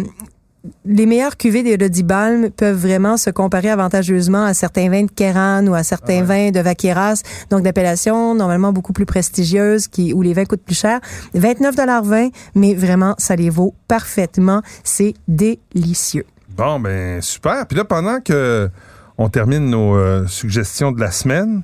les 0.86 1.06
meilleures 1.06 1.36
cuvées 1.36 1.63
d'Elodie 1.63 2.04
Balm 2.04 2.49
peuvent 2.49 2.78
vraiment 2.78 3.17
se 3.17 3.30
comparer 3.30 3.69
avantageusement 3.69 4.45
à 4.45 4.54
certains 4.54 4.89
vins 4.89 5.04
de 5.04 5.12
Kéran 5.12 5.67
ou 5.67 5.73
à 5.73 5.84
certains 5.84 6.21
Ah 6.21 6.26
vins 6.26 6.52
de 6.52 6.60
Vaqueras, 6.60 7.21
donc 7.49 7.63
d'appellation 7.63 8.34
normalement 8.34 8.71
beaucoup 8.71 8.93
plus 8.93 9.06
prestigieuse, 9.06 9.88
qui, 9.88 10.13
où 10.13 10.21
les 10.21 10.34
vins 10.34 10.45
coûtent 10.45 10.63
plus 10.63 10.80
cher. 10.80 10.99
29,20 11.36 12.32
mais 12.56 12.73
vraiment, 12.76 13.15
ça 13.17 13.36
les 13.36 13.49
vaut 13.49 13.73
parfaitement. 13.88 14.62
C'est 14.84 15.15
délicieux. 15.28 16.26
Bon, 16.56 16.80
ben 16.80 17.21
super. 17.21 17.65
Puis 17.67 17.78
là, 17.78 17.84
pendant 17.84 18.19
que 18.19 18.69
on 19.17 19.30
termine 19.30 19.69
nos 19.69 19.95
euh, 19.95 20.26
suggestions 20.28 20.91
de 20.91 20.99
la 20.99 21.12
semaine, 21.12 21.63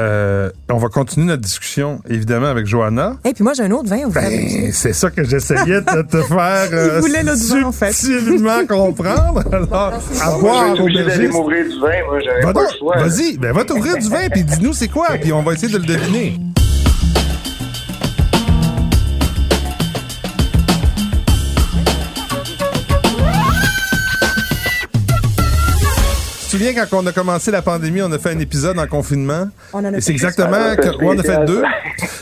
euh, 0.00 0.50
on 0.70 0.78
va 0.78 0.88
continuer 0.88 1.26
notre 1.26 1.42
discussion, 1.42 2.00
évidemment, 2.08 2.46
avec 2.46 2.66
Johanna. 2.66 3.16
Et 3.24 3.34
puis 3.34 3.44
moi, 3.44 3.52
j'ai 3.52 3.64
un 3.64 3.70
autre 3.70 3.88
vin. 3.88 4.06
Vous. 4.06 4.12
Ben, 4.12 4.72
c'est 4.72 4.94
ça 4.94 5.10
que 5.10 5.22
j'essayais 5.24 5.82
de 5.82 6.02
te 6.02 6.22
faire 6.22 6.68
euh, 6.72 7.00
l'autre 7.00 7.54
vin, 7.54 7.64
en 7.64 7.72
fait. 7.72 7.92
subtilement 7.92 8.66
comprendre. 8.68 9.42
Alors, 9.52 9.92
à 10.22 10.38
boire 10.38 10.74
Je 10.76 10.82
au 10.82 11.32
m'ouvrir 11.32 11.64
du 11.64 11.80
vin, 11.80 12.04
moi, 12.06 12.20
j'avais 12.24 12.40
Va 12.40 12.52
pas 12.52 12.60
donc, 12.60 12.72
le 12.72 12.78
choix. 12.78 12.96
Vas-y, 12.96 13.36
ben 13.36 13.52
va 13.52 13.64
t'ouvrir 13.64 13.98
du 13.98 14.08
vin 14.08 14.28
puis 14.30 14.42
dis-nous 14.42 14.72
c'est 14.72 14.88
quoi, 14.88 15.08
puis 15.20 15.32
on 15.32 15.42
va 15.42 15.52
essayer 15.52 15.72
de 15.72 15.78
le 15.78 15.84
deviner. 15.84 16.38
Souviens 26.50 26.72
quand 26.74 26.96
on 27.02 27.06
a 27.06 27.12
commencé 27.12 27.50
la 27.50 27.62
pandémie, 27.62 28.02
on 28.02 28.10
a 28.12 28.18
fait 28.18 28.30
un 28.30 28.38
épisode 28.38 28.78
en 28.78 28.86
confinement? 28.86 29.48
On 29.72 29.78
en 29.78 29.84
a 29.84 29.88
Et 29.90 29.92
fait 29.94 30.00
c'est 30.00 30.12
exactement, 30.12 30.74
que- 30.76 30.96
ouais, 30.98 31.14
on 31.14 31.18
a 31.18 31.22
fait 31.22 31.44
deux. 31.46 31.62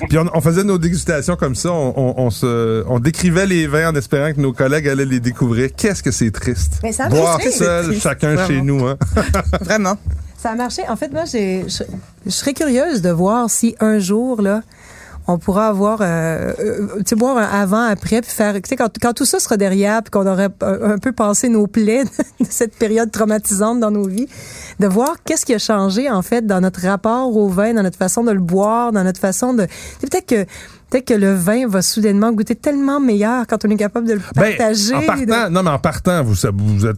Puis 0.08 0.18
on, 0.18 0.26
on 0.34 0.40
faisait 0.40 0.64
nos 0.64 0.78
dégustations 0.78 1.36
comme 1.36 1.54
ça. 1.54 1.72
On, 1.72 1.94
on- 1.96 2.14
on 2.26 2.30
se, 2.30 2.84
on 2.88 2.98
décrivait 2.98 3.46
les 3.46 3.66
vins 3.66 3.90
en 3.90 3.94
espérant 3.94 4.32
que 4.32 4.40
nos 4.40 4.52
collègues 4.52 4.88
allaient 4.88 5.04
les 5.04 5.20
découvrir. 5.20 5.70
Qu'est-ce 5.76 6.02
que 6.02 6.10
c'est 6.10 6.30
triste? 6.30 6.80
Mais 6.82 6.92
ça 6.92 7.04
a 7.04 7.08
Boire 7.08 7.38
marché, 7.38 7.50
seul, 7.50 7.94
chacun 7.98 8.34
vraiment. 8.34 8.48
chez 8.48 8.60
nous. 8.62 8.86
Hein. 8.86 8.96
Vraiment. 9.60 9.96
Ça 10.40 10.50
a 10.50 10.54
marché. 10.54 10.82
En 10.88 10.94
fait, 10.96 11.10
moi, 11.10 11.24
j'ai, 11.24 11.64
je, 11.66 11.82
je 12.24 12.30
serais 12.30 12.54
curieuse 12.54 13.02
de 13.02 13.10
voir 13.10 13.50
si 13.50 13.74
un 13.80 13.98
jour, 13.98 14.40
là, 14.40 14.62
on 15.30 15.38
pourra 15.38 15.68
avoir, 15.68 15.98
euh, 16.00 16.52
euh, 16.58 16.86
tu 16.98 17.02
sais, 17.10 17.14
boire 17.16 17.36
un 17.36 17.42
avant, 17.42 17.82
après, 17.82 18.22
puis 18.22 18.30
faire, 18.30 18.54
tu 18.54 18.62
sais, 18.66 18.76
quand, 18.76 18.90
quand 19.00 19.12
tout 19.12 19.26
ça 19.26 19.38
sera 19.38 19.58
derrière, 19.58 20.02
puis 20.02 20.10
qu'on 20.10 20.26
aurait 20.26 20.48
un, 20.62 20.96
peu 20.98 21.12
passé 21.12 21.50
nos 21.50 21.66
plaies 21.66 22.04
de 22.40 22.46
cette 22.48 22.74
période 22.74 23.10
traumatisante 23.10 23.78
dans 23.78 23.90
nos 23.90 24.08
vies, 24.08 24.26
de 24.80 24.86
voir 24.86 25.16
qu'est-ce 25.26 25.44
qui 25.44 25.52
a 25.54 25.58
changé, 25.58 26.10
en 26.10 26.22
fait, 26.22 26.46
dans 26.46 26.62
notre 26.62 26.80
rapport 26.80 27.36
au 27.36 27.48
vin, 27.48 27.74
dans 27.74 27.82
notre 27.82 27.98
façon 27.98 28.24
de 28.24 28.32
le 28.32 28.40
boire, 28.40 28.90
dans 28.90 29.04
notre 29.04 29.20
façon 29.20 29.52
de, 29.52 29.66
peut-être 30.00 30.26
que, 30.26 30.44
peut-être 30.90 31.04
que 31.04 31.14
le 31.14 31.34
vin 31.34 31.68
va 31.68 31.82
soudainement 31.82 32.32
goûter 32.32 32.54
tellement 32.54 32.98
meilleur 32.98 33.46
quand 33.46 33.66
on 33.66 33.68
est 33.68 33.76
capable 33.76 34.08
de 34.08 34.14
le 34.14 34.20
Ben, 34.34 34.56
partager. 34.56 34.94
en 34.94 35.02
partant, 35.02 35.48
de- 35.48 35.50
non, 35.50 35.62
mais 35.62 35.70
en 35.70 35.78
partant, 35.78 36.24
vous, 36.24 36.34
vous 36.56 36.86
êtes, 36.86 36.96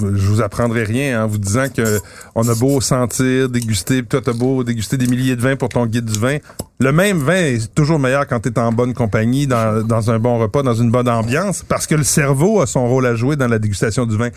je 0.00 0.26
vous 0.26 0.40
apprendrai 0.40 0.84
rien 0.84 1.22
en 1.22 1.26
vous 1.26 1.36
disant 1.36 1.66
que 1.68 1.98
on 2.34 2.48
a 2.48 2.54
beau 2.54 2.80
sentir, 2.80 3.50
déguster, 3.50 4.02
puis 4.02 4.08
toi 4.08 4.22
t'as 4.24 4.32
beau 4.32 4.64
déguster 4.64 4.96
des 4.96 5.06
milliers 5.06 5.36
de 5.36 5.42
vins 5.42 5.56
pour 5.56 5.68
ton 5.68 5.84
guide 5.84 6.06
du 6.06 6.18
vin. 6.18 6.38
Le 6.80 6.92
même 6.92 7.18
vin 7.18 7.34
est 7.34 7.74
toujours 7.74 7.98
meilleur 7.98 8.24
quand 8.28 8.38
t'es 8.38 8.56
en 8.56 8.70
bonne 8.70 8.94
compagnie, 8.94 9.48
dans, 9.48 9.82
dans 9.84 10.12
un 10.12 10.20
bon 10.20 10.38
repas, 10.38 10.62
dans 10.62 10.74
une 10.74 10.92
bonne 10.92 11.08
ambiance, 11.08 11.64
parce 11.68 11.88
que 11.88 11.96
le 11.96 12.04
cerveau 12.04 12.60
a 12.60 12.68
son 12.68 12.86
rôle 12.86 13.04
à 13.06 13.16
jouer 13.16 13.34
dans 13.34 13.48
la 13.48 13.58
dégustation 13.58 14.06
du 14.06 14.16
vin. 14.16 14.28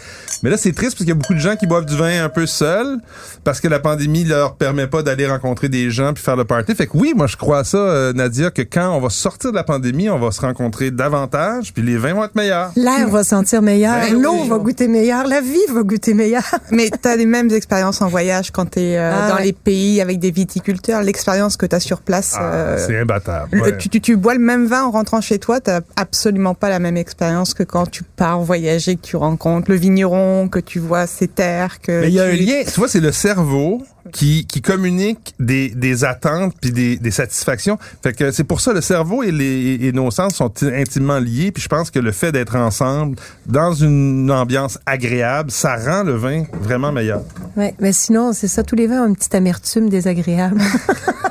Mais 0.42 0.50
là, 0.50 0.58
c'est 0.58 0.72
triste 0.72 0.94
parce 0.94 1.02
qu'il 1.02 1.10
y 1.10 1.12
a 1.12 1.16
beaucoup 1.16 1.36
de 1.36 1.40
gens 1.40 1.56
qui 1.56 1.68
boivent 1.68 1.86
du 1.86 1.96
vin 1.96 2.24
un 2.24 2.30
peu 2.30 2.48
seuls, 2.48 2.98
parce 3.44 3.60
que 3.60 3.68
la 3.68 3.78
pandémie 3.80 4.24
leur 4.24 4.56
permet 4.56 4.88
pas 4.88 5.04
d'aller 5.04 5.28
rencontrer 5.28 5.70
des 5.70 5.92
gens 5.92 6.14
puis 6.14 6.24
faire 6.24 6.36
le 6.36 6.44
party. 6.44 6.74
Fait 6.74 6.88
que 6.88 6.98
oui, 6.98 7.14
moi 7.16 7.28
je 7.28 7.38
crois 7.38 7.60
à 7.60 7.64
ça, 7.64 7.78
euh, 7.78 8.12
Nadia, 8.14 8.50
que 8.50 8.64
quand 8.64 8.90
on 8.90 9.00
va 9.00 9.12
sortir 9.12 9.52
de 9.52 9.56
la 9.56 9.64
pandémie, 9.64 10.10
on 10.10 10.18
va 10.18 10.32
se 10.32 10.42
rencontrer 10.42 10.90
davantage, 10.90 11.72
puis 11.76 11.84
les 11.84 11.98
vins 11.98 12.16
vont 12.16 12.24
être 12.24 12.34
meilleurs. 12.34 12.72
L'air 12.76 13.08
va 13.10 13.24
sentir 13.24 13.62
meilleur, 13.62 13.98
Ben 14.10 14.20
l'eau 14.20 14.40
oui. 14.42 14.50
va 14.50 14.58
goûter 14.58 14.88
meilleur, 14.88 15.28
la 15.28 15.42
vie 15.42 15.60
va 15.72 15.84
goûter 15.84 16.16
meilleur. 16.16 16.42
Mais 16.72 16.90
tu 16.90 17.08
as 17.08 17.16
les 17.18 17.28
mêmes 17.28 17.52
expériences 17.52 18.02
en 18.02 18.08
voyage 18.08 18.50
quand 18.50 18.66
tu 18.72 18.80
es 18.80 18.98
Ah 18.98 19.30
dans 19.30 19.36
ouais. 19.36 19.44
les 19.44 19.54
pays 19.54 20.02
avec 20.02 20.18
des 20.18 20.32
viticulteurs. 20.32 21.04
L'expérience 21.04 21.56
que 21.56 21.68
tu 21.68 21.76
as 21.76 21.80
sur 21.80 22.02
place. 22.02 22.31
Ah, 22.40 22.54
euh, 22.54 22.86
c'est 22.86 22.98
imbattable. 23.00 23.50
le- 23.58 23.78
tu, 23.78 23.90
tu, 23.90 24.02
tu 24.02 24.16
bois 24.16 24.34
le 24.34 24.40
même 24.40 24.66
vin 24.68 24.84
en 24.86 24.92
rentrant 24.92 25.22
chez 25.22 25.40
toi, 25.40 25.60
t'as 25.60 25.82
absolument 25.96 26.54
pas 26.56 26.70
la 26.70 26.80
même 26.80 26.98
expérience 26.98 27.54
que 27.54 27.64
quand 27.64 27.90
tu 27.90 28.04
pars 28.04 28.40
voyager, 28.42 28.96
que 28.96 29.02
tu 29.02 29.16
rencontres 29.16 29.70
le 29.72 29.78
vigneron, 29.78 30.48
que 30.50 30.60
tu 30.60 30.80
vois 30.80 31.08
ses 31.08 31.28
terres, 31.28 31.80
que 31.82 32.02
Mais 32.02 32.08
il 32.10 32.14
y 32.14 32.20
a 32.20 32.26
un 32.26 32.32
lien, 32.34 32.62
tu 32.66 32.80
vois, 32.80 32.88
c'est 32.88 33.00
le 33.00 33.12
cerveau 33.12 33.82
qui, 34.12 34.46
qui 34.48 34.62
communique 34.62 35.36
des, 35.40 35.70
des 35.70 36.04
attentes 36.04 36.54
puis 36.60 36.72
des, 36.72 36.98
des 36.98 37.12
satisfactions. 37.12 37.78
Fait 38.04 38.14
que 38.14 38.32
c'est 38.32 38.44
pour 38.44 38.60
ça 38.60 38.74
le 38.74 38.82
cerveau 38.82 39.22
et, 39.24 39.32
les, 39.32 39.78
et 39.82 39.92
nos 39.92 40.10
sens 40.12 40.34
sont 40.36 40.52
intimement 40.64 41.20
liés. 41.20 41.52
Puis 41.52 41.62
je 41.64 41.68
pense 41.70 41.92
que 41.92 42.00
le 42.00 42.12
fait 42.12 42.32
d'être 42.32 42.56
ensemble 42.56 43.16
dans 43.46 43.74
une 43.74 44.32
ambiance 44.32 44.80
agréable, 44.88 45.52
ça 45.52 45.76
rend 45.76 46.04
le 46.04 46.16
vin 46.16 46.44
vraiment 46.62 46.92
meilleur. 46.92 47.22
Ouais, 47.56 47.76
mais 47.80 47.94
sinon, 47.94 48.34
c'est 48.34 48.48
ça, 48.48 48.64
tous 48.64 48.76
les 48.76 48.88
vins 48.88 49.04
ont 49.04 49.08
une 49.08 49.16
petite 49.16 49.36
amertume 49.36 49.88
désagréable. 49.90 50.60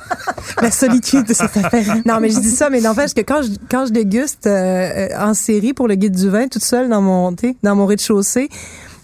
la 0.61 0.71
solitude, 0.71 1.33
ça 1.33 1.49
s'appelle. 1.49 2.03
non, 2.07 2.21
mais 2.21 2.31
je 2.31 2.41
dis 2.41 2.51
ça, 2.51 2.71
mais 2.71 2.81
n'empêche 2.81 3.15
que 3.15 3.21
quand 3.21 3.43
je, 3.43 3.51
quand 3.71 3.87
je 3.87 3.93
déguste 3.93 4.47
euh, 4.47 4.51
euh, 4.51 5.09
en 5.19 5.35
série 5.35 5.73
pour 5.73 5.89
le 5.89 5.95
guide 5.95 6.15
du 6.15 6.29
vin, 6.29 6.49
toute 6.49 6.65
seule 6.65 6.89
dans 6.89 7.03
mon, 7.03 7.35
dans 7.63 7.77
mon 7.77 7.87
rez-de-chaussée, 7.87 8.49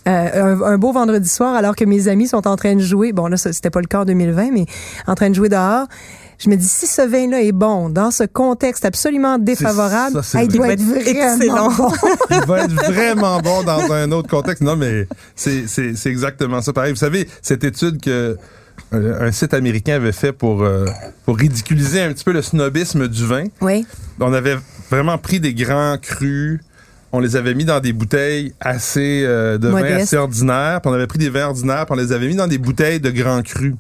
euh, 0.09 0.55
un, 0.55 0.63
un 0.63 0.79
beau 0.79 0.93
vendredi 0.93 1.29
soir, 1.29 1.55
alors 1.55 1.75
que 1.75 1.85
mes 1.85 2.09
amis 2.09 2.29
sont 2.29 2.47
en 2.47 2.57
train 2.57 2.75
de 2.75 2.81
jouer, 2.81 3.13
bon 3.13 3.27
là, 3.27 3.37
c'était 3.37 3.71
pas 3.71 3.81
le 3.81 3.87
cas 3.87 4.01
en 4.01 4.05
2020, 4.05 4.51
mais 4.53 4.67
en 5.07 5.15
train 5.15 5.31
de 5.31 5.35
jouer 5.35 5.49
dehors, 5.49 5.87
je 6.39 6.51
me 6.51 6.57
dis, 6.57 6.69
si 6.69 6.87
ce 6.87 7.03
vin-là 7.03 7.43
est 7.43 7.53
bon, 7.53 7.89
dans 7.89 8.11
ce 8.11 8.25
contexte 8.25 8.85
absolument 8.85 9.39
défavorable, 9.39 10.17
ça, 10.17 10.23
c'est 10.23 10.39
hey, 10.39 10.47
il 10.47 10.57
doit 10.57 10.69
être 10.69 10.83
Il 10.83 10.93
va 10.93 11.01
être 11.01 11.05
vraiment 11.05 11.35
excellent. 11.35 11.73
bon. 11.73 11.93
Il 12.31 12.47
va 12.47 12.65
être 12.65 12.75
vraiment 12.75 13.41
bon 13.41 13.63
dans 13.63 13.91
un 13.93 14.13
autre 14.13 14.29
contexte. 14.29 14.63
Non, 14.63 14.77
mais 14.77 15.09
c'est, 15.35 15.67
exactement 16.07 16.61
ça. 16.61 16.73
Pareil, 16.73 16.93
vous 16.93 16.99
savez, 16.99 17.29
cette 17.41 17.65
étude 17.65 18.01
que 18.03 18.37
un 18.93 19.33
site 19.33 19.55
américain 19.55 19.95
avait 19.95 20.13
fait 20.13 20.33
pour, 20.33 20.63
euh, 20.63 20.87
pour 21.25 21.37
ridiculiser 21.37 22.01
un 22.01 22.13
petit 22.13 22.25
peu 22.25 22.33
le 22.33 22.43
snobisme 22.43 23.09
du 23.09 23.27
vin. 23.27 23.45
Oui. 23.61 23.87
on 24.21 24.33
avait 24.33 24.57
vraiment 24.91 25.19
pris 25.19 25.41
des 25.41 25.55
grands 25.55 25.99
crus. 25.99 26.61
On 27.13 27.21
les 27.21 27.37
avait 27.37 27.55
mis 27.55 27.65
dans 27.65 27.81
des 27.81 27.93
bouteilles 27.93 28.53
assez 28.61 29.23
euh, 29.25 29.59
de 29.59 29.69
vin 29.69 29.83
assez 29.83 30.17
ordinaires. 30.17 30.81
Puis 30.81 30.91
on 30.91 30.95
avait 30.95 31.07
pris 31.07 31.19
des 31.19 31.31
vins 31.31 31.47
ordinaires, 31.47 31.87
puis 31.87 31.95
on 31.99 32.03
les 32.03 32.13
avait 32.13 32.29
mis 32.29 32.37
dans 32.37 32.47
des 32.47 32.59
bouteilles 32.59 33.01
de 33.01 33.11
grands 33.11 33.43
crus. 33.43 33.75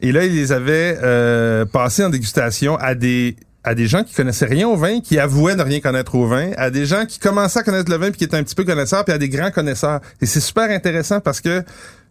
Et 0.00 0.12
là, 0.12 0.24
ils 0.24 0.34
les 0.34 0.52
avaient 0.52 0.98
euh, 1.02 1.64
passés 1.64 2.04
en 2.04 2.10
dégustation 2.10 2.76
à 2.76 2.94
des 2.94 3.36
à 3.64 3.74
des 3.74 3.86
gens 3.86 4.02
qui 4.02 4.14
connaissaient 4.14 4.46
rien 4.46 4.66
au 4.66 4.76
vin, 4.76 5.00
qui 5.00 5.18
avouaient 5.18 5.56
ne 5.56 5.62
rien 5.62 5.80
connaître 5.80 6.14
au 6.14 6.26
vin, 6.26 6.52
à 6.56 6.70
des 6.70 6.86
gens 6.86 7.04
qui 7.04 7.18
commençaient 7.18 7.58
à 7.58 7.62
connaître 7.62 7.90
le 7.90 7.98
vin 7.98 8.08
puis 8.10 8.18
qui 8.18 8.24
étaient 8.24 8.36
un 8.36 8.42
petit 8.42 8.54
peu 8.54 8.64
connaisseurs, 8.64 9.04
puis 9.04 9.12
à 9.12 9.18
des 9.18 9.28
grands 9.28 9.50
connaisseurs. 9.50 10.00
Et 10.22 10.26
c'est 10.26 10.40
super 10.40 10.70
intéressant 10.70 11.20
parce 11.20 11.40
que 11.40 11.62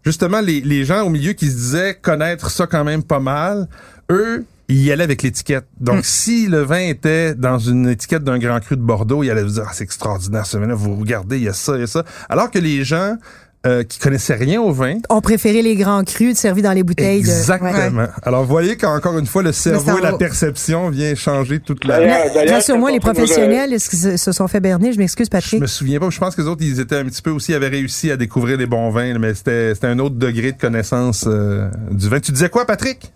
justement 0.04 0.42
les, 0.42 0.62
les 0.62 0.86
gens 0.86 1.02
au 1.02 1.10
milieu 1.10 1.34
qui 1.34 1.48
se 1.48 1.56
disaient 1.56 1.96
connaître 1.96 2.50
ça 2.50 2.68
quand 2.68 2.84
même 2.84 3.04
pas 3.04 3.20
mal, 3.20 3.68
eux 4.12 4.46
ils 4.70 4.84
y 4.84 4.92
allaient 4.92 5.06
avec 5.06 5.24
l'étiquette. 5.24 5.66
Donc, 5.80 6.04
si 6.04 6.48
le 6.48 6.62
vin 6.62 6.80
était 6.80 7.36
dans 7.36 7.58
une 7.58 7.88
étiquette 7.88 8.24
d'un 8.24 8.38
grand 8.38 8.60
cru 8.60 8.76
de 8.76 8.82
Bordeaux, 8.82 9.24
ils 9.24 9.32
allaient 9.32 9.44
vous 9.44 9.52
dire, 9.52 9.64
ah, 9.66 9.72
c'est 9.74 9.86
extraordinaire 9.86 10.46
ce 10.46 10.58
vin-là, 10.58 10.76
vous 10.76 10.96
regardez, 10.96 11.38
il 11.38 11.44
y 11.44 11.48
a 11.48 11.54
ça, 11.54 11.76
il 11.76 11.82
y 11.82 11.84
a 11.84 11.88
ça. 11.88 12.04
Alors 12.28 12.52
que 12.52 12.60
les 12.60 12.84
gens 12.84 13.16
euh, 13.66 13.84
qui 13.84 14.00
connaissaient 14.00 14.36
rien 14.36 14.62
au 14.62 14.72
vin, 14.72 14.96
On 15.10 15.20
préférait 15.20 15.62
les 15.62 15.76
grands 15.76 16.04
crus 16.04 16.38
servis 16.38 16.62
dans 16.62 16.72
les 16.72 16.84
bouteilles 16.84 17.22
de. 17.24 17.28
Exactement. 17.28 18.06
Alors, 18.24 18.44
vous 18.44 18.50
voyez 18.50 18.78
qu'encore 18.78 19.18
une 19.18 19.26
fois, 19.26 19.44
le 19.44 19.52
cerveau, 19.52 19.98
et 19.98 20.02
la 20.02 20.14
perception 20.14 20.90
vient 20.90 21.16
changer 21.16 21.60
toute 21.60 21.84
la... 21.86 22.00
Ouais. 22.00 22.50
Rassure-moi, 22.52 22.92
les 22.92 23.00
professionnels, 23.00 23.74
est-ce 23.74 23.90
qu'ils 23.90 24.18
se- 24.20 24.32
sont 24.32 24.48
fait 24.48 24.60
berner? 24.60 24.94
Je 24.94 25.00
m'excuse, 25.00 25.26
Je 25.26 25.32
Patrick. 25.32 25.60
me 25.60 25.68
souviens 25.68 26.00
pas. 26.00 26.10
Je 26.10 26.20
pense 26.20 26.36
que 26.36 26.42
les 26.42 26.48
autres, 26.48 26.64
ils 26.64 26.80
étaient 26.80 26.98
un 26.98 27.06
petit 27.06 27.22
peu 27.22 27.32
aussi, 27.32 27.54
avaient 27.54 27.68
réussi 27.68 28.12
à 28.12 28.16
découvrir 28.18 28.58
les 28.58 28.68
bons 28.68 28.90
vins, 28.90 29.18
mais 29.20 29.34
c'était, 29.34 29.74
c'était 29.74 29.88
un 29.88 30.00
autre 30.00 30.16
degré 30.16 30.52
de 30.52 30.58
connaissance 30.58 31.26
euh, 31.28 31.68
du 31.92 32.08
vin. 32.10 32.20
Tu 32.20 32.32
disais 32.32 32.50
quoi, 32.50 32.66
Patrick? 32.66 33.12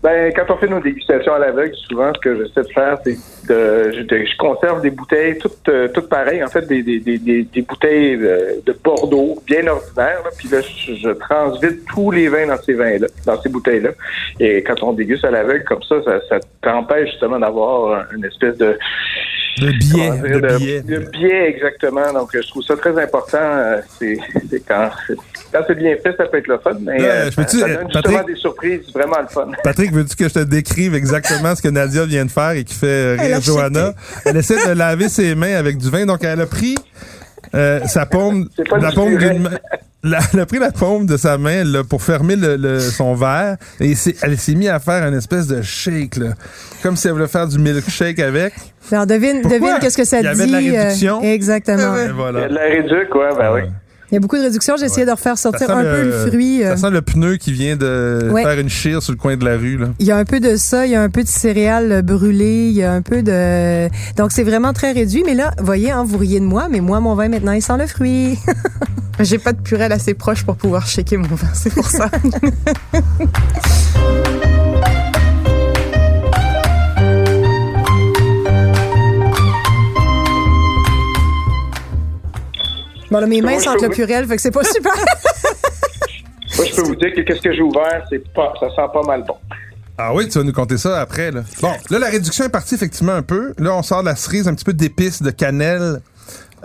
Ben, 0.00 0.32
quand 0.34 0.54
on 0.54 0.56
fait 0.58 0.68
nos 0.68 0.78
dégustations 0.80 1.34
à 1.34 1.40
l'aveugle, 1.40 1.74
souvent, 1.88 2.12
ce 2.14 2.20
que 2.20 2.36
j'essaie 2.36 2.62
de 2.62 2.72
faire, 2.72 2.98
c'est 3.04 3.16
de, 3.48 3.90
je, 3.92 4.02
de- 4.02 4.24
je 4.24 4.36
conserve 4.36 4.80
des 4.80 4.90
bouteilles 4.90 5.36
toutes, 5.38 5.68
euh, 5.68 5.88
toutes 5.88 6.08
pareilles, 6.08 6.44
en 6.44 6.46
fait, 6.46 6.66
des, 6.68 6.84
des, 6.84 7.00
des, 7.00 7.18
des, 7.18 7.42
des 7.42 7.62
bouteilles 7.62 8.16
de, 8.16 8.62
de 8.64 8.76
Bordeaux, 8.84 9.42
bien 9.44 9.66
ordinaires, 9.66 10.20
là, 10.24 10.30
puis 10.38 10.48
là, 10.48 10.60
je, 10.60 10.94
je 10.94 11.08
transvite 11.10 11.84
tous 11.86 12.12
les 12.12 12.28
vins 12.28 12.46
dans 12.46 12.58
ces 12.62 12.74
vins-là, 12.74 13.08
dans 13.26 13.40
ces 13.42 13.48
bouteilles-là. 13.48 13.90
Et 14.38 14.62
quand 14.62 14.80
on 14.84 14.92
déguste 14.92 15.24
à 15.24 15.32
l'aveugle 15.32 15.64
comme 15.64 15.82
ça, 15.82 15.96
ça, 16.04 16.20
ça 16.28 16.38
t'empêche 16.62 17.10
justement 17.10 17.40
d'avoir 17.40 18.04
une 18.16 18.24
espèce 18.24 18.56
de 18.56 18.78
De 19.60 19.66
biais. 19.78 20.10
dire, 20.58 20.84
De 20.84 21.10
biais. 21.10 21.48
exactement. 21.48 22.12
Donc, 22.12 22.30
je 22.32 22.46
trouve 22.48 22.62
ça 22.62 22.76
très 22.76 22.96
important. 23.02 23.38
euh, 23.42 23.80
C'est 23.98 24.16
c'est 24.48 24.64
quand, 24.64 24.90
quand 25.52 25.60
c'est 25.66 25.74
bien 25.76 25.94
fait, 26.02 26.14
ça 26.16 26.24
peut 26.26 26.38
être 26.38 26.46
le 26.46 26.58
fun, 26.58 26.72
mais 26.80 27.00
Ouais, 27.00 27.08
euh, 27.08 27.30
je 27.30 27.36
peux-tu- 27.36 27.58
ça 27.60 27.66
euh, 27.66 27.76
donne 27.76 27.84
justement 27.92 28.02
Patrick? 28.18 28.26
des 28.34 28.40
surprises 28.40 28.80
vraiment 28.94 29.20
le 29.20 29.28
fun. 29.28 29.46
Patrick, 29.64 29.92
veux-tu 29.92 30.16
que 30.16 30.28
je 30.28 30.34
te 30.34 30.38
décrive 30.40 30.94
exactement 30.94 31.54
ce 31.54 31.62
que 31.62 31.68
Nadia 31.68 32.04
vient 32.04 32.24
de 32.24 32.30
faire 32.30 32.50
et 32.52 32.64
qui 32.64 32.74
fait 32.74 33.14
Elle 33.14 33.20
rire 33.20 33.36
a 33.36 33.40
Johanna? 33.40 33.94
Elle 34.24 34.36
essaie 34.36 34.66
de 34.68 34.72
laver 34.72 35.08
ses 35.08 35.34
mains 35.34 35.54
avec 35.56 35.78
du 35.78 35.88
vin, 35.90 36.06
donc 36.06 36.22
elle 36.24 36.40
a 36.40 36.46
pris 36.46 36.76
euh, 37.54 37.80
sa 37.86 38.04
paume, 38.04 38.48
C'est 38.56 38.68
pas 38.68 38.78
la 38.78 38.90
main. 38.90 39.50
la- 40.02 40.18
elle 40.34 40.40
a 40.40 40.46
pris 40.46 40.58
la 40.58 40.70
paume 40.70 41.06
de 41.06 41.16
sa 41.16 41.38
main 41.38 41.64
là, 41.64 41.82
pour 41.82 42.02
fermer 42.02 42.36
le, 42.36 42.56
le- 42.56 42.78
son 42.80 43.14
verre 43.14 43.56
et 43.80 43.94
elle 44.22 44.36
s'est 44.38 44.54
mise 44.54 44.68
à 44.68 44.78
faire 44.80 45.06
une 45.08 45.14
espèce 45.16 45.46
de 45.46 45.62
shake, 45.62 46.16
là, 46.16 46.34
comme 46.82 46.94
si 46.96 47.06
elle 47.06 47.14
voulait 47.14 47.26
faire 47.26 47.48
du 47.48 47.58
milkshake 47.58 48.18
avec. 48.18 48.52
Alors, 48.92 49.06
devine, 49.06 49.40
Pourquoi? 49.40 49.58
devine 49.60 49.78
qu'est-ce 49.80 49.96
que 49.96 50.04
ça 50.04 50.18
Il 50.20 50.20
y 50.20 50.22
dit. 50.22 50.28
avait 50.28 50.46
de 50.46 50.52
la 50.52 50.58
euh, 50.58 50.82
réduction. 50.84 51.22
exactement. 51.22 51.92
Ouais, 51.94 52.00
Et 52.00 52.04
Il 52.04 52.06
y 52.06 52.10
a 52.10 52.12
voilà. 52.12 52.48
de 52.48 52.54
la 52.54 52.60
réduc, 52.62 53.14
ouais, 53.14 53.28
ben 53.38 53.52
oui. 53.54 53.60
Il 54.10 54.14
y 54.14 54.16
a 54.16 54.20
beaucoup 54.20 54.36
de 54.38 54.42
réductions. 54.42 54.76
J'ai 54.78 54.86
essayé 54.86 55.04
de 55.06 55.10
refaire 55.10 55.36
sortir 55.36 55.70
un 55.70 55.82
peu 55.82 56.02
le 56.04 56.12
fruit. 56.28 56.64
euh, 56.64 56.70
Ça 56.76 56.88
sent 56.88 56.90
le 56.90 57.02
pneu 57.02 57.36
qui 57.36 57.52
vient 57.52 57.76
de 57.76 58.28
Ouais. 58.32 58.42
faire 58.42 58.58
une 58.58 58.68
chire 58.70 59.02
sur 59.02 59.12
le 59.12 59.18
coin 59.18 59.36
de 59.36 59.44
la 59.44 59.56
rue. 59.56 59.76
Là. 59.76 59.88
Il 59.98 60.06
y 60.06 60.10
a 60.10 60.16
un 60.16 60.24
peu 60.24 60.40
de 60.40 60.56
ça, 60.56 60.86
il 60.86 60.92
y 60.92 60.94
a 60.94 61.02
un 61.02 61.10
peu 61.10 61.22
de 61.22 61.28
céréales 61.28 62.02
brûlées, 62.02 62.68
il 62.68 62.76
y 62.76 62.82
a 62.82 62.92
un 62.92 63.02
peu 63.02 63.22
de... 63.22 63.88
Donc, 64.16 64.32
c'est 64.32 64.44
vraiment 64.44 64.72
très 64.72 64.92
réduit. 64.92 65.22
Mais 65.26 65.34
là, 65.34 65.52
voyez, 65.60 65.90
hein, 65.90 66.04
vous 66.06 66.16
riez 66.18 66.40
de 66.40 66.46
moi, 66.46 66.68
mais 66.70 66.80
moi, 66.80 67.00
mon 67.00 67.14
vin, 67.14 67.28
maintenant, 67.28 67.52
il 67.52 67.62
sent 67.62 67.76
le 67.78 67.86
fruit. 67.86 68.38
J'ai 69.20 69.38
pas 69.38 69.52
de 69.52 69.60
purée 69.60 69.86
assez 69.86 70.14
proche 70.14 70.44
pour 70.44 70.56
pouvoir 70.56 70.86
shaker 70.86 71.18
mon 71.18 71.26
vin, 71.34 71.48
c'est 71.52 71.74
pour 71.74 71.88
ça. 71.90 72.08
Bon, 83.10 83.18
là, 83.20 83.26
mes 83.26 83.40
mains 83.40 83.58
sentent 83.58 83.82
le 83.82 83.88
purel, 83.88 84.26
fait 84.26 84.36
que 84.36 84.42
c'est 84.42 84.50
pas 84.50 84.64
super. 84.74 84.92
Moi, 86.56 86.66
je 86.66 86.74
peux 86.74 86.82
vous 86.82 86.96
dire 86.96 87.12
que 87.14 87.20
qu'est-ce 87.22 87.40
que 87.40 87.52
j'ai 87.52 87.62
ouvert, 87.62 88.04
c'est 88.10 88.32
pas, 88.32 88.52
ça 88.60 88.68
sent 88.68 88.88
pas 88.92 89.02
mal 89.06 89.24
bon. 89.26 89.36
Ah 89.96 90.14
oui, 90.14 90.28
tu 90.28 90.38
vas 90.38 90.44
nous 90.44 90.52
compter 90.52 90.78
ça 90.78 91.00
après. 91.00 91.30
Là. 91.30 91.42
Bon, 91.60 91.72
là, 91.90 91.98
la 91.98 92.06
réduction 92.08 92.44
est 92.44 92.48
partie 92.50 92.74
effectivement 92.74 93.14
un 93.14 93.22
peu. 93.22 93.52
Là, 93.58 93.74
on 93.74 93.82
sort 93.82 94.00
de 94.02 94.06
la 94.06 94.16
cerise, 94.16 94.46
un 94.46 94.54
petit 94.54 94.64
peu 94.64 94.72
d'épices, 94.72 95.22
de 95.22 95.30
cannelle. 95.30 96.00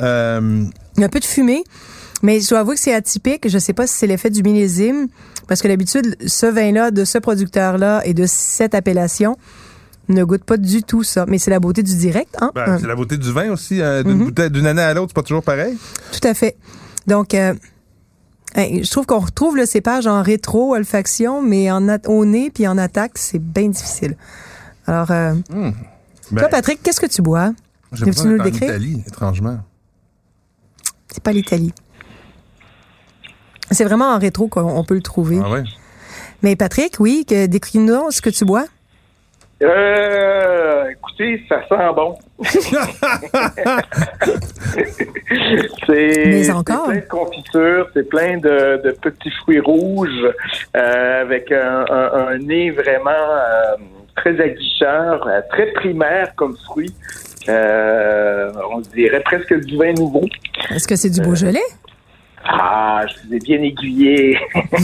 Euh, 0.01 0.63
Il 0.97 0.99
y 0.99 1.03
a 1.03 1.07
un 1.07 1.09
peu 1.09 1.19
de 1.19 1.25
fumée. 1.25 1.63
Mais 2.21 2.39
je 2.39 2.49
dois 2.49 2.59
avouer 2.59 2.75
que 2.75 2.81
c'est 2.81 2.93
atypique. 2.93 3.49
Je 3.49 3.57
sais 3.57 3.73
pas 3.73 3.87
si 3.87 3.95
c'est 3.95 4.07
l'effet 4.07 4.29
du 4.29 4.43
millésime. 4.43 5.07
Parce 5.47 5.61
que 5.61 5.67
d'habitude, 5.67 6.15
ce 6.25 6.45
vin-là, 6.45 6.91
de 6.91 7.05
ce 7.05 7.17
producteur-là 7.17 8.01
et 8.05 8.13
de 8.13 8.25
cette 8.27 8.75
appellation, 8.75 9.35
ne 10.09 10.23
goûte 10.23 10.43
pas 10.43 10.57
du 10.57 10.83
tout 10.83 11.03
ça. 11.03 11.25
Mais 11.27 11.37
c'est 11.37 11.51
la 11.51 11.59
beauté 11.59 11.83
du 11.83 11.95
direct, 11.95 12.35
hein? 12.41 12.51
ben, 12.53 12.73
Hum, 12.73 12.79
C'est 12.79 12.87
la 12.87 12.95
beauté 12.95 13.17
du 13.17 13.31
vin 13.31 13.51
aussi. 13.51 13.81
euh, 13.81 14.03
D'une 14.03 14.25
bouteille- 14.25 14.51
d'une 14.51 14.67
année 14.67 14.81
à 14.81 14.93
l'autre, 14.93 15.09
c'est 15.09 15.15
pas 15.15 15.23
toujours 15.23 15.43
pareil. 15.43 15.77
Tout 16.11 16.27
à 16.27 16.33
fait. 16.33 16.55
Donc, 17.07 17.33
euh, 17.33 17.53
je 18.55 18.89
trouve 18.91 19.05
qu'on 19.05 19.19
retrouve 19.19 19.55
le 19.57 19.65
cépage 19.65 20.05
en 20.07 20.21
rétro-olfaction, 20.21 21.41
mais 21.41 21.71
en 21.71 21.87
au 22.07 22.25
nez 22.25 22.49
puis 22.51 22.67
en 22.67 22.77
attaque, 22.77 23.13
c'est 23.15 23.39
bien 23.39 23.69
difficile. 23.69 24.15
Alors, 24.87 25.11
euh, 25.11 25.33
Ben, 25.49 25.73
toi, 26.41 26.47
Patrick, 26.49 26.81
qu'est-ce 26.83 26.99
que 27.01 27.05
tu 27.07 27.21
bois? 27.21 27.53
j'ai 27.93 28.05
l'impression 28.05 28.29
nous 28.29 28.37
le 28.37 28.43
décrire? 28.43 28.69
Italie, 28.69 29.03
étrangement. 29.07 29.59
C'est 31.11 31.21
pas 31.23 31.31
l'Italie. 31.31 31.73
C'est 33.71 33.83
vraiment 33.85 34.09
en 34.13 34.19
rétro 34.19 34.47
qu'on 34.47 34.61
on 34.63 34.83
peut 34.83 34.95
le 34.95 35.01
trouver. 35.01 35.39
Ah 35.43 35.49
ouais? 35.49 35.63
Mais 36.41 36.55
Patrick, 36.55 36.95
oui, 36.99 37.25
que, 37.27 37.45
décris-nous 37.45 38.11
ce 38.11 38.21
que 38.21 38.29
tu 38.29 38.45
bois. 38.45 38.65
Euh, 39.63 40.89
écoutez, 40.91 41.41
ça 41.47 41.61
sent 41.69 41.93
bon. 41.95 42.15
c'est 45.87 46.41
plein 46.87 46.95
de 46.95 47.07
confitures, 47.09 47.87
c'est 47.93 48.07
plein 48.09 48.37
de, 48.37 48.81
de 48.83 48.91
petits 49.01 49.31
fruits 49.41 49.59
rouges 49.59 50.09
euh, 50.75 51.21
avec 51.21 51.51
un, 51.51 51.85
un- 51.89 52.27
un 52.29 52.37
nez 52.39 52.71
vraiment 52.71 53.09
euh, 53.11 53.75
très 54.15 54.39
aguicheur, 54.39 55.27
très 55.51 55.67
primaire 55.73 56.33
comme 56.35 56.55
fruit. 56.65 56.93
On 57.47 58.81
dirait 58.93 59.21
presque 59.21 59.53
du 59.65 59.77
vin 59.77 59.93
nouveau. 59.93 60.25
Est-ce 60.71 60.87
que 60.87 60.95
c'est 60.95 61.09
du 61.09 61.21
Beaujolais? 61.21 61.59
Ah, 62.45 63.05
je 63.07 63.13
vous 63.27 63.35
ai 63.35 63.39
bien 63.39 63.61
aiguillé. 63.61 64.37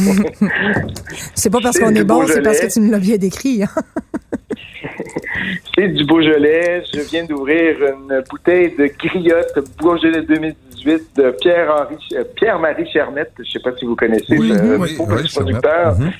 C'est 1.35 1.49
pas 1.49 1.59
parce 1.61 1.77
qu'on 1.77 1.93
est 1.93 2.05
bon, 2.05 2.25
c'est 2.25 2.41
parce 2.41 2.59
que 2.61 2.71
tu 2.71 2.79
nous 2.79 2.89
l'as 2.91 2.99
bien 2.99 3.17
décrit. 3.17 3.63
hein. 3.63 3.67
C'est 5.75 5.87
du 5.89 6.05
Beaujolais. 6.05 6.83
Je 6.93 7.01
viens 7.01 7.25
d'ouvrir 7.25 7.77
une 7.81 8.23
bouteille 8.29 8.75
de 8.75 8.87
griotte 8.97 9.57
Beaujolais 9.79 10.21
2018 10.23 11.03
de 11.17 11.31
Pierre-Henri, 11.41 11.97
euh, 12.13 12.23
Pierre-Marie 12.35 12.87
Chermette. 12.91 13.31
Je 13.39 13.49
sais 13.51 13.59
pas 13.59 13.75
si 13.77 13.85
vous 13.85 13.95
connaissez 13.95 14.37
Oui, 14.37 14.49
ce 14.49 14.61
oui, 14.61 14.77
beau 14.77 14.83
oui, 14.83 14.89
Chermette. 14.97 15.31
producteur. 15.33 15.97
Mhm. 15.99 16.11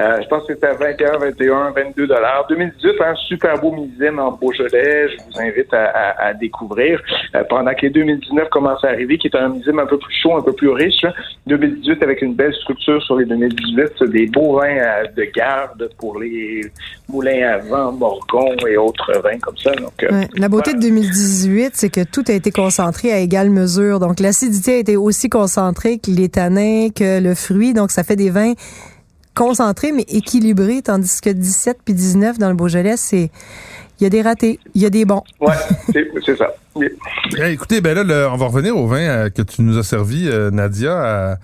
Euh, 0.00 0.18
je 0.22 0.28
pense 0.28 0.46
que 0.46 0.54
c'était 0.54 0.68
à 0.68 0.74
21, 0.74 1.18
21, 1.18 1.70
22 1.72 2.06
dollars. 2.06 2.46
2018, 2.48 2.92
un 3.04 3.14
super 3.16 3.58
beau 3.60 3.72
millésime 3.72 4.18
en 4.20 4.32
Beaujolais. 4.32 5.08
Je 5.08 5.16
vous 5.24 5.40
invite 5.40 5.72
à, 5.74 5.84
à- 5.86 6.26
à 6.28 6.34
découvrir. 6.34 7.00
Euh, 7.34 7.42
pendant 7.48 7.72
que 7.74 7.82
les 7.82 7.90
2019 7.90 8.48
commencent 8.50 8.84
à 8.84 8.88
arriver, 8.88 9.18
qui 9.18 9.26
est 9.26 9.36
un 9.36 9.48
millésime 9.48 9.78
un 9.80 9.86
peu 9.86 9.98
plus 9.98 10.14
chaud, 10.22 10.36
un 10.36 10.42
peu 10.42 10.52
plus 10.52 10.68
riche. 10.70 11.02
là. 11.02 11.12
2018 11.46 12.02
avec 12.02 12.22
une 12.22 12.34
belle 12.34 12.54
structure 12.54 13.02
sur 13.02 13.16
les 13.16 13.24
2018. 13.24 13.92
C'est 13.98 14.10
des 14.10 14.26
beaux 14.26 14.58
vins 14.60 14.68
euh, 14.78 15.04
de 15.16 15.24
garde 15.34 15.90
pour 15.98 16.20
les 16.20 16.60
moulins 17.08 17.48
à 17.54 17.58
vent, 17.58 17.92
morgon 17.92 18.54
et 18.68 18.76
autres 18.76 19.12
vins 19.22 19.38
comme 19.40 19.56
ça. 19.56 19.72
Donc, 19.72 20.02
euh, 20.04 20.08
Ouais. 20.12 20.28
La 20.36 20.48
beauté 20.48 20.74
de 20.74 20.80
2018, 20.80 21.72
c'est 21.74 21.90
que 21.90 22.04
tout 22.04 22.24
a 22.28 22.32
été 22.32 22.50
concentré 22.50 23.12
à 23.12 23.18
égale 23.18 23.50
mesure. 23.50 23.98
Donc, 23.98 24.20
l'acidité 24.20 24.74
a 24.74 24.78
été 24.78 24.96
aussi 24.96 25.28
concentrée 25.28 25.98
que 25.98 26.10
les 26.10 26.28
tanins, 26.28 26.88
que 26.94 27.20
le 27.20 27.34
fruit. 27.34 27.74
Donc, 27.74 27.90
ça 27.90 28.04
fait 28.04 28.16
des 28.16 28.30
vins 28.30 28.52
concentrés, 29.38 29.92
mais 29.92 30.04
équilibrés, 30.08 30.82
tandis 30.82 31.20
que 31.20 31.30
17 31.30 31.78
puis 31.84 31.94
19 31.94 32.38
dans 32.38 32.48
le 32.50 32.54
Beaujolais, 32.56 32.96
c'est... 32.96 33.30
Il 34.00 34.04
y 34.04 34.06
a 34.06 34.10
des 34.10 34.22
ratés, 34.22 34.60
il 34.76 34.82
y 34.82 34.86
a 34.86 34.90
des 34.90 35.04
bons. 35.04 35.22
ouais, 35.40 35.54
c'est 36.24 36.36
ça. 36.36 36.46
Oui. 36.76 36.86
Eh, 37.36 37.50
écoutez, 37.50 37.80
ben 37.80 37.94
là, 37.96 38.04
le- 38.04 38.28
on 38.28 38.36
va 38.36 38.46
revenir 38.46 38.76
au 38.76 38.86
vin 38.86 39.00
euh, 39.00 39.28
que 39.28 39.42
tu 39.42 39.62
nous 39.62 39.76
as 39.76 39.82
servi, 39.82 40.28
euh, 40.28 40.52
Nadia, 40.52 41.32
à- 41.32 41.36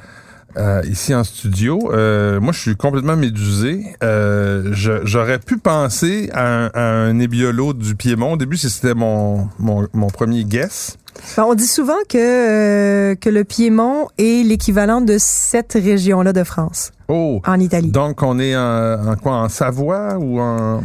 à- 0.57 0.82
ici 0.84 1.14
en 1.14 1.24
studio. 1.24 1.90
Euh, 1.92 2.40
moi, 2.40 2.52
je 2.52 2.61
suis 2.61 2.76
complètement 2.76 3.16
médusé. 3.16 3.84
Euh, 4.02 4.70
J'aurais 4.72 5.38
pu 5.38 5.59
penser 5.59 6.30
à 6.32 6.46
un, 6.46 6.66
à 6.74 6.82
un 6.82 7.12
Nebbiolo 7.14 7.72
du 7.72 7.94
Piémont. 7.94 8.32
Au 8.32 8.36
début, 8.36 8.57
c'était 8.57 8.94
mon, 8.94 9.48
mon, 9.59 9.86
mon 9.92 10.07
premier 10.09 10.44
guess. 10.44 10.96
Ben, 11.36 11.44
on 11.44 11.55
dit 11.55 11.66
souvent 11.66 11.94
que, 12.09 12.18
euh, 12.18 13.14
que 13.14 13.28
le 13.30 13.44
Piémont 13.44 14.09
est 14.18 14.44
l'équivalent 14.44 15.00
de 15.00 15.16
cette 15.18 15.74
région-là 15.74 16.32
de 16.32 16.42
France, 16.42 16.90
Oh! 17.09 17.40
en 17.46 17.61
Italie. 17.61 17.90
Donc, 17.92 18.22
on 18.22 18.38
est 18.40 18.57
en, 18.57 19.12
en 19.12 19.16
quoi? 19.16 19.32
En 19.34 19.48
Savoie 19.48 20.16
ou 20.18 20.40
en... 20.40 20.82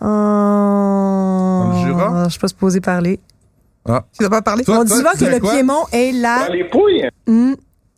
En... 0.00 1.84
Jura? 1.84 2.24
Je 2.24 2.30
suis 2.30 2.40
pas 2.40 2.48
supposée 2.48 2.80
parler. 2.80 3.20
Ah. 3.88 4.04
Tu 4.12 4.20
dois 4.20 4.30
pas 4.30 4.42
parler? 4.42 4.64
Toi, 4.64 4.78
on 4.80 4.84
dit 4.84 4.92
souvent 4.94 5.10
que 5.18 5.24
le 5.24 5.38
quoi? 5.40 5.52
Piémont 5.52 5.84
est 5.92 6.12
la... 6.12 6.46
Dans 6.46 6.52
les 6.52 6.64
pouilles. 6.64 7.08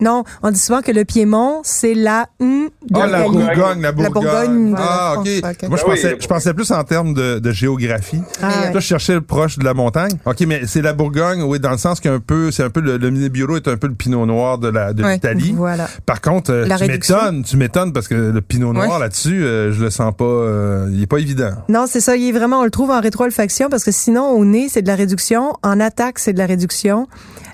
Non, 0.01 0.23
on 0.45 0.51
dit 0.53 0.61
souvent 0.61 0.81
que 0.81 0.93
le 0.93 1.05
Piémont, 1.05 1.61
c'est 1.65 1.95
la 1.95 2.27
de 2.41 2.69
Ah, 2.95 3.07
la. 3.09 3.23
Bourgogne, 3.25 3.81
la 3.83 3.91
Bourgogne. 3.93 4.13
Bourgogne 4.13 4.71
de 4.71 4.77
la 4.77 4.81
ah, 4.81 5.11
France, 5.15 5.29
OK. 5.29 5.45
ok. 5.63 5.69
Moi, 5.69 5.77
je 5.79 5.83
Ah 5.83 5.89
oui, 5.89 5.95
pensais, 5.97 6.11
la 6.15 6.19
je 6.21 6.27
pensais 6.29 6.55
plus 6.55 6.71
en 6.71 6.85
termes 6.85 7.15
de, 7.15 7.39
de 7.41 7.51
géographie. 7.51 8.23
Ah, 8.41 8.47
ouais. 8.49 8.73
Là, 8.75 8.81
je 8.81 8.87
cherchais 8.87 9.15
le 9.15 9.23
proche 9.23 9.59
de 9.59 9.65
la 9.65 9.75
montagne. 9.75 10.13
OK, 10.25 10.41
mais 10.47 10.63
c'est 10.67 10.83
la 10.83 10.93
Bourgogne, 10.93 11.43
oui, 11.43 11.59
dans 11.59 11.73
le 11.73 11.79
sens 11.79 11.99
qu'un 11.99 12.21
peu, 12.21 12.53
c'est 12.53 12.63
un 12.63 12.71
peu 12.71 12.81
le, 12.81 12.97
le 12.97 13.11
Nebbiolo 13.11 13.57
est 13.57 13.67
un 13.67 13.77
peu 13.77 13.89
le 13.89 13.95
pinot 13.95 14.25
noir 14.25 14.59
de 14.59 14.69
la 14.69 14.93
de 14.93 15.03
Ouais. 15.03 15.15
l'Italie. 15.15 15.53
Voilà. 15.57 15.89
Par 16.07 16.21
contre, 16.21 16.53
euh, 16.53 16.65
La 16.67 16.77
tu 16.77 16.85
réduction. 16.85 17.17
m'étonnes, 17.17 17.43
tu 17.43 17.57
m'étonnes 17.57 17.93
parce 17.93 18.07
que 18.07 18.15
le 18.15 18.41
pinot 18.41 18.73
noir 18.73 18.89
Ouais. 18.95 18.99
là-dessus, 19.01 19.43
euh, 19.45 19.73
je 19.73 19.83
le 19.83 19.91
sens 19.91 20.15
pas, 20.17 20.25
euh, 20.25 20.89
il 20.93 21.03
est 21.03 21.07
pas 21.09 21.19
évident. 21.19 21.51
Non, 21.69 21.87
c'est 21.89 22.01
ça. 22.01 22.17
Il 22.17 22.29
est 22.29 22.33
vraiment, 22.39 22.61
on 22.61 22.65
le 22.65 22.71
trouve 22.71 22.91
en 22.91 23.01
rétro-olfaction 23.01 23.69
parce 23.69 23.83
que 23.83 23.91
sinon, 23.91 24.31
au 24.31 24.45
nez, 24.45 24.69
c'est 24.69 24.83
de 24.83 24.87
la 24.89 24.95
réduction. 24.95 25.55
En 25.65 25.81
attaque, 25.81 26.21
c'est 26.21 26.33
de 26.33 26.39
la 26.39 26.47
réduction. 26.47 27.09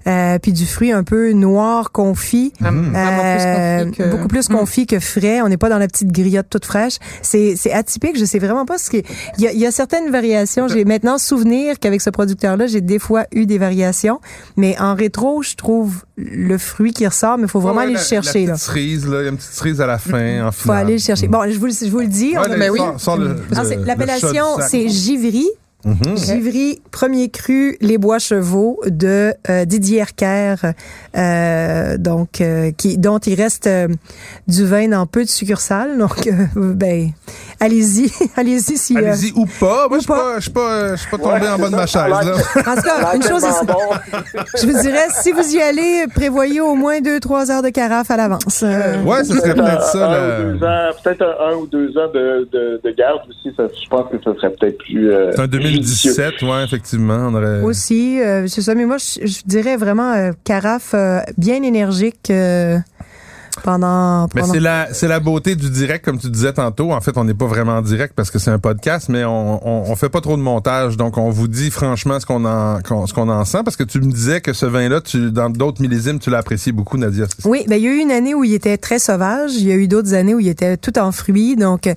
Euh, 0.07 0.39
puis 0.39 0.53
du 0.53 0.67
fruit 0.67 0.93
un 0.93 1.03
peu 1.03 1.33
noir, 1.33 1.91
confit. 1.93 2.53
Plus 2.59 2.67
Euh, 2.95 3.85
confit 3.85 3.97
que- 3.97 4.11
beaucoup 4.11 4.29
plus 4.29 4.51
Mm. 4.51 4.55
confit 4.55 4.87
que 4.87 5.01
frais. 5.01 5.41
On 5.41 5.49
n'est 5.49 5.57
pas 5.57 5.71
dans 5.71 5.79
la 5.79 5.87
petite 5.89 6.13
griotte 6.13 6.47
toute 6.51 6.67
fraîche. 6.67 6.99
C'est, 7.23 7.55
c'est 7.57 7.73
atypique. 7.73 8.19
Je 8.19 8.25
sais 8.27 8.39
vraiment 8.39 8.67
pas 8.67 8.77
ce 8.79 8.91
qui. 8.91 9.03
Il 9.39 9.45
y 9.45 9.49
a, 9.49 9.53
il 9.53 9.59
y 9.59 9.67
a 9.67 9.71
certaines 9.71 10.11
variations. 10.11 10.69
J'ai 10.69 10.85
maintenant 10.85 11.17
souvenir 11.19 11.79
qu'avec 11.79 12.01
ce 12.03 12.11
producteur-là, 12.11 12.67
j'ai 12.67 12.81
des 12.83 12.99
fois 12.99 13.25
eu 13.33 13.47
des 13.47 13.57
variations. 13.59 14.21
Mais 14.57 14.77
en 14.79 14.95
rétro, 14.95 15.43
je 15.43 15.55
trouve 15.55 16.05
le 16.17 16.59
fruit 16.59 16.93
qui 16.93 17.07
ressort, 17.07 17.39
mais 17.39 17.45
il 17.45 17.49
faut 17.51 17.61
vraiment 17.61 17.79
Ouais, 17.79 17.85
aller 17.85 17.95
la- 17.95 18.01
le 18.01 18.05
chercher. 18.05 18.41
La 18.43 18.47
là. 18.49 18.53
petite 18.55 18.67
cerise, 18.67 19.07
là, 19.09 19.21
il 19.21 19.25
y 19.25 19.27
a 19.27 19.31
une 19.31 19.37
petite 19.37 19.53
cerise 19.53 19.81
à 19.81 19.87
la 19.87 19.99
fin, 19.99 20.47
en 20.47 20.53
faut 20.53 20.71
aller 20.73 20.93
le 20.95 20.99
chercher. 20.99 21.29
Bon, 21.29 21.41
je 21.51 21.59
vous, 21.59 21.67
le- 21.67 21.73
je 21.73 21.91
vous 21.91 22.01
le 22.01 22.07
dis. 22.07 22.37
Ouais, 22.37 22.45
on 22.47 22.71
oui. 22.73 22.81
Ah, 23.57 23.63
L'appellation, 23.87 24.45
c'est 24.69 24.89
Givry. 24.89 25.47
Mhm. 25.85 26.17
Givry, 26.17 26.81
premier 26.91 27.29
cru, 27.29 27.77
les 27.81 27.99
bois 27.99 28.19
chevaux 28.19 28.81
de 28.87 29.35
euh, 29.51 29.65
Didier 29.67 29.99
Erker, 29.99 30.57
euh, 31.17 31.99
donc 31.99 32.41
euh, 32.41 32.71
qui 32.73 32.97
dont 32.97 33.19
il 33.19 33.35
reste 33.35 33.67
euh, 33.67 33.89
du 34.49 34.65
vin 34.65 34.89
dans 34.89 35.07
peu 35.07 35.25
de 35.25 35.29
succursales. 35.29 35.99
Donc, 35.99 36.31
ben, 36.57 37.11
allez-y, 37.65 38.13
allez-y 38.37 38.77
si. 38.77 38.97
euh, 38.97 38.99
Allez-y 39.01 39.33
ou 39.35 39.47
pas. 39.47 39.89
Moi, 39.89 39.99
je 39.99 40.03
suis 40.03 40.07
pas. 40.09 40.17
pas, 40.17 40.35
je 40.37 40.41
suis 40.43 40.51
pas, 40.53 40.97
pas 41.11 41.19
tombé 41.19 41.41
Ouais, 41.41 41.49
en 41.51 41.59
bas 41.59 41.71
de 41.71 41.77
ma 41.77 41.87
chaise, 41.87 42.13
en 42.13 42.75
tout 42.77 42.83
cas, 42.83 43.15
une 43.17 43.23
chose 43.23 43.45
est, 43.45 43.67
bon. 43.67 43.75
je 44.61 44.67
vous 44.67 44.81
dirais, 44.83 45.07
si 45.11 45.33
vous 45.33 45.55
y 45.55 45.61
allez, 45.61 46.05
prévoyez 46.15 46.61
au 46.61 46.75
moins 46.75 47.01
deux, 47.01 47.21
trois 47.21 47.51
heures 47.51 47.63
de 47.63 47.71
carafe 47.71 48.11
à 48.11 48.17
l'avance. 48.17 48.63
Euh, 48.63 49.03
Ouais, 49.05 49.25
ce 49.25 49.35
serait 49.37 49.55
peut-être 49.55 49.83
ça, 49.83 50.91
peut-être 51.03 51.23
un, 51.23 51.53
un 51.53 51.57
ou 51.57 51.67
deux 51.67 51.89
ans 51.99 52.11
de, 52.15 52.49
de, 52.53 52.81
de 52.83 52.91
garde 52.97 53.21
aussi. 53.29 53.55
Ça, 53.57 53.65
je 53.69 53.89
pense 53.89 54.11
que 54.11 54.17
ça 54.25 54.35
serait 54.37 54.51
peut-être 54.59 54.79
plus. 54.79 55.11
euh, 55.13 55.31
C'est 55.33 55.41
un 55.41 55.45
judicieux. 55.61 56.13
2017, 56.15 56.43
ouais, 56.43 56.65
effectivement. 56.65 57.29
On 57.31 57.35
aurait... 57.35 57.61
Aussi, 57.63 58.21
euh, 58.21 58.47
c'est 58.47 58.63
ça. 58.63 58.75
Mais 58.75 58.85
moi, 58.87 58.97
je, 58.99 59.27
je 59.27 59.41
dirais 59.45 59.77
vraiment 59.77 60.13
euh, 60.13 60.33
carafe 60.45 60.93
euh, 60.95 61.21
bien 61.39 61.63
énergique 61.63 62.31
euh, 63.59 63.61
pendant. 63.63 64.29
Mais 64.35 64.41
pendant- 64.41 64.53
c'est 64.55 64.61
la, 64.61 64.93
c'est 64.93 65.09
la 65.09 65.21
beauté 65.21 65.57
du 65.57 65.71
direct, 65.71 66.05
comme 66.05 66.19
tu 66.19 66.29
disais 66.31 66.53
tantôt. 66.53 66.93
En 66.93 67.01
fait, 67.01 67.17
on 67.17 67.25
n'est 67.25 67.35
pas 67.35 67.47
vraiment 67.47 67.77
en 67.77 67.83
direct 67.83 68.15
parce 68.15 68.31
que 68.31 68.39
c'est 68.39 68.51
un 68.51 68.59
podcast, 68.59 69.09
mais 69.09 69.25
on, 69.25 69.67
on, 69.67 69.91
on 69.91 69.97
fait 69.97 70.09
pas 70.09 70.21
trop 70.21 70.37
de 70.37 70.43
montage. 70.43 70.97
Donc, 70.97 71.19
on 71.19 71.31
vous 71.31 71.49
dit 71.49 71.71
franchement 71.71 72.19
ce 72.21 72.27
qu'on 72.27 72.45
en, 72.45 72.79
ce 73.07 73.13
qu'on 73.15 73.29
en 73.29 73.45
sent 73.45 73.59
parce 73.65 73.77
que 73.77 73.85
tu 73.85 74.01
me 74.01 74.11
disais 74.13 74.41
que 74.41 74.53
ce 74.53 74.67
vin-là, 74.67 75.01
tu, 75.01 75.31
dans 75.31 75.51
d'autres 75.51 75.81
millésimes, 75.83 76.19
tu 76.19 76.31
l'as 76.31 76.39
apprécié 76.39 76.73
beaucoup, 76.73 76.97
Nadia. 76.99 77.27
Oui, 77.45 77.65
ben 77.69 77.77
il 77.77 77.83
y 77.85 77.89
a 77.89 77.91
eu 77.91 77.99
une 77.99 78.11
année 78.11 78.35
où 78.35 78.45
il 78.45 78.55
était 78.55 78.77
très 78.79 78.99
sauvage. 78.99 79.53
Il 79.55 79.67
y 79.67 79.73
a 79.73 79.77
eu 79.77 79.89
d'autres 79.89 80.15
années 80.15 80.35
où 80.35 80.41
il 80.41 80.49
était 80.49 80.77
tout 80.77 80.99
en 80.99 81.13
fruits. 81.13 81.57
Donc, 81.57 81.87
euh, 81.87 81.95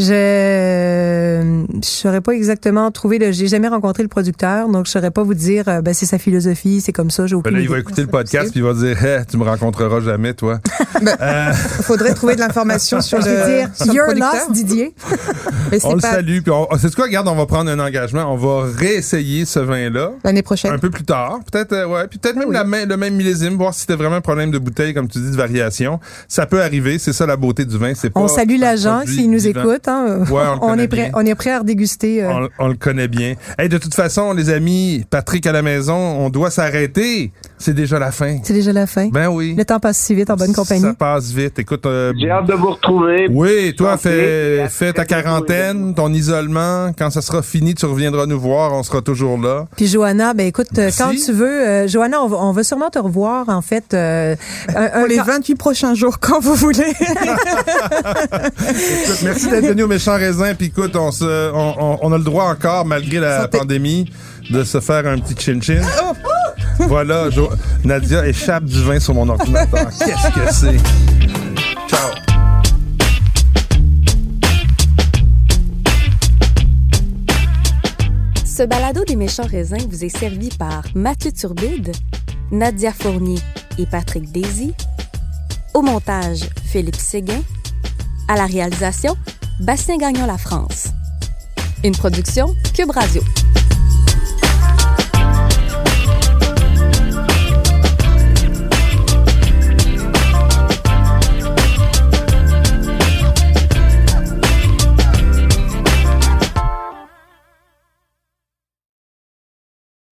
Je 0.00 1.64
je 1.82 1.86
saurais 1.88 2.20
pas 2.20 2.32
exactement 2.32 2.90
trouver 2.90 3.18
le. 3.18 3.32
J'ai 3.32 3.46
jamais 3.48 3.68
rencontré 3.68 4.02
le 4.02 4.08
producteur, 4.08 4.68
donc 4.68 4.86
je 4.86 4.90
saurais 4.90 5.10
pas 5.10 5.22
vous 5.22 5.34
dire. 5.34 5.64
euh, 5.68 5.80
Ben 5.82 5.94
c'est 5.94 6.06
sa 6.06 6.18
philosophie, 6.18 6.80
c'est 6.80 6.92
comme 6.92 7.10
ça. 7.10 7.26
J'ai 7.26 7.36
Ben 7.36 7.52
là, 7.52 7.60
il 7.60 7.68
va 7.68 7.78
écouter 7.78 8.02
le 8.02 8.08
podcast 8.08 8.50
puis 8.50 8.60
il 8.60 8.62
va 8.64 8.72
dire 8.74 9.02
Hey, 9.04 9.24
tu 9.30 9.36
me 9.36 9.44
rencontreras 9.44 10.00
jamais, 10.00 10.34
toi. 10.34 10.58
Euh, 11.22 11.52
Il 11.78 11.84
faudrait 11.84 12.12
trouver 12.12 12.34
de 12.34 12.40
l'information 12.40 13.00
sur 13.00 13.20
Je 13.22 13.28
le, 13.28 13.34
vais 13.34 13.58
dire, 13.60 13.70
sur 13.74 13.86
le 13.86 13.94
you're 13.94 14.14
lost, 14.14 14.52
Didier. 14.52 14.94
Mais 15.70 15.78
on 15.84 15.94
le 15.94 16.00
salue. 16.00 16.40
Puis 16.42 16.50
on, 16.52 16.66
c'est 16.78 16.94
quoi, 16.94 17.04
regarde, 17.06 17.26
on 17.28 17.34
va 17.36 17.46
prendre 17.46 17.70
un 17.70 17.78
engagement. 17.78 18.30
On 18.32 18.36
va 18.36 18.66
réessayer 18.76 19.44
ce 19.46 19.60
vin-là. 19.60 20.10
l'année 20.24 20.42
prochaine. 20.42 20.72
Un 20.72 20.78
peu 20.78 20.90
plus 20.90 21.04
tard, 21.04 21.40
peut-être, 21.50 21.72
euh, 21.72 21.86
ouais, 21.86 22.06
puis 22.08 22.18
peut-être 22.18 22.36
Ah 22.36 22.40
même 22.40 22.48
oui. 22.48 22.54
la 22.54 22.64
même- 22.64 22.88
le 22.88 22.96
même 22.98 23.14
millésime, 23.14 23.54
voir 23.54 23.72
si 23.72 23.80
c'était 23.82 23.94
vraiment 23.96 24.16
un 24.16 24.20
problème 24.20 24.50
de 24.50 24.58
bouteille, 24.58 24.92
comme 24.92 25.08
tu 25.08 25.18
dis, 25.20 25.30
de 25.30 25.36
variation. 25.36 26.00
Ça 26.28 26.44
peut 26.44 26.60
arriver, 26.62 26.98
c'est 26.98 27.12
ça 27.14 27.24
la 27.24 27.36
beauté 27.36 27.64
du 27.64 27.78
vin. 27.78 27.92
C'est 27.94 28.10
pas 28.10 28.20
On 28.20 28.28
salue 28.28 28.58
l'agent 28.58 29.02
s'il 29.06 29.30
nous 29.30 29.46
écoute. 29.46 29.88
Hein. 29.94 30.24
Ouais, 30.30 30.42
on 30.62 30.74
est 30.78 30.88
prêt. 30.88 31.02
bien. 31.04 31.10
On 31.14 31.24
est 31.26 31.34
prêt 31.34 31.50
à 31.50 31.58
redéguster. 31.60 32.22
euh, 32.24 32.30
On, 32.58 32.64
on 32.64 32.68
le 32.68 32.74
connaît 32.74 33.08
bien. 33.08 33.34
Hey, 33.58 33.68
de 33.68 33.78
toute 33.78 33.94
façon, 33.94 34.32
les 34.32 34.50
amis, 34.50 35.04
Patrick 35.10 35.46
à 35.46 35.52
la 35.52 35.62
maison, 35.62 35.94
on 35.96 36.30
doit 36.30 36.50
s'arrêter. 36.50 37.32
C'est 37.62 37.74
déjà 37.74 37.98
la 37.98 38.10
fin. 38.10 38.38
C'est 38.42 38.54
déjà 38.54 38.72
la 38.72 38.86
fin. 38.86 39.08
Ben 39.10 39.28
oui. 39.28 39.54
Le 39.56 39.64
temps 39.66 39.78
passe 39.78 39.98
si 39.98 40.14
vite 40.14 40.30
en 40.30 40.36
bonne 40.36 40.54
compagnie. 40.54 40.80
Ça 40.80 40.94
passe 40.94 41.30
vite. 41.30 41.58
Écoute, 41.58 41.84
euh, 41.84 42.10
J'ai 42.18 42.30
hâte 42.30 42.46
de 42.46 42.54
vous 42.54 42.70
retrouver. 42.70 43.26
oui, 43.30 43.74
toi, 43.76 43.98
fais, 43.98 44.66
ta 44.94 45.04
quarantaine, 45.04 45.94
ton 45.94 46.10
isolement. 46.12 46.90
Quand 46.98 47.10
ça 47.10 47.20
sera 47.20 47.42
fini, 47.42 47.74
tu 47.74 47.84
reviendras 47.84 48.24
nous 48.26 48.40
voir. 48.40 48.72
On 48.72 48.82
sera 48.82 49.02
toujours 49.02 49.36
là. 49.38 49.66
Puis 49.76 49.88
Johanna, 49.88 50.32
ben 50.32 50.46
écoute, 50.46 50.68
euh, 50.78 50.84
Merci. 50.84 50.98
quand 51.02 51.10
tu 51.10 51.32
veux, 51.32 51.68
euh, 51.68 51.86
Johanna, 51.86 52.22
on 52.22 52.28
va, 52.28 52.38
on 52.38 52.52
va 52.52 52.64
sûrement 52.64 52.88
te 52.88 52.98
revoir 52.98 53.48
en 53.50 53.60
fait. 53.60 53.92
euh, 53.92 54.34
un- 54.74 54.82
un- 54.82 54.88
Pour 55.00 55.06
les 55.08 55.16
quand- 55.18 55.24
28 55.24 55.54
prochains 55.56 55.92
jours, 55.94 56.18
quand 56.20 56.40
vous 56.40 56.54
voulez. 56.54 56.94
Écoute, 56.98 57.10
merci 59.22 59.50
d'être 59.50 59.66
venu 59.66 59.82
au 59.82 59.88
méchant 59.88 60.14
raisin. 60.16 60.54
Puis 60.54 60.68
écoute, 60.68 60.96
on, 60.96 61.10
se, 61.10 61.52
on, 61.52 61.74
on- 61.78 61.98
on 62.02 62.12
a 62.12 62.16
le 62.18 62.24
droit 62.24 62.44
encore, 62.44 62.86
malgré 62.86 63.18
la 63.18 63.42
Santé. 63.42 63.58
pandémie, 63.58 64.10
de 64.50 64.64
se 64.64 64.80
faire 64.80 65.06
un 65.06 65.18
petit 65.18 65.34
chin-chin. 65.38 65.82
Voilà, 66.88 67.30
Jo- 67.30 67.50
Nadia 67.84 68.26
échappe 68.26 68.64
du 68.64 68.82
vin 68.82 68.98
sur 69.00 69.14
mon 69.14 69.28
ordinateur. 69.28 69.88
Qu'est-ce 69.98 70.28
que 70.34 70.52
c'est? 70.52 70.78
Ciao. 71.88 72.10
Ce 78.44 78.62
balado 78.62 79.04
des 79.04 79.16
méchants 79.16 79.46
raisins 79.46 79.86
vous 79.88 80.04
est 80.04 80.14
servi 80.16 80.48
par 80.50 80.82
Mathieu 80.94 81.32
Turbide, 81.32 81.92
Nadia 82.50 82.92
Fournier 82.92 83.38
et 83.78 83.86
Patrick 83.86 84.30
Daisy. 84.32 84.74
Au 85.74 85.82
montage, 85.82 86.40
Philippe 86.64 86.96
Séguin. 86.96 87.40
À 88.28 88.36
la 88.36 88.46
réalisation, 88.46 89.16
Bastien 89.60 89.96
Gagnon 89.98 90.26
La 90.26 90.38
France. 90.38 90.88
Une 91.84 91.92
production 91.96 92.54
Cube 92.74 92.90
Radio. 92.90 93.22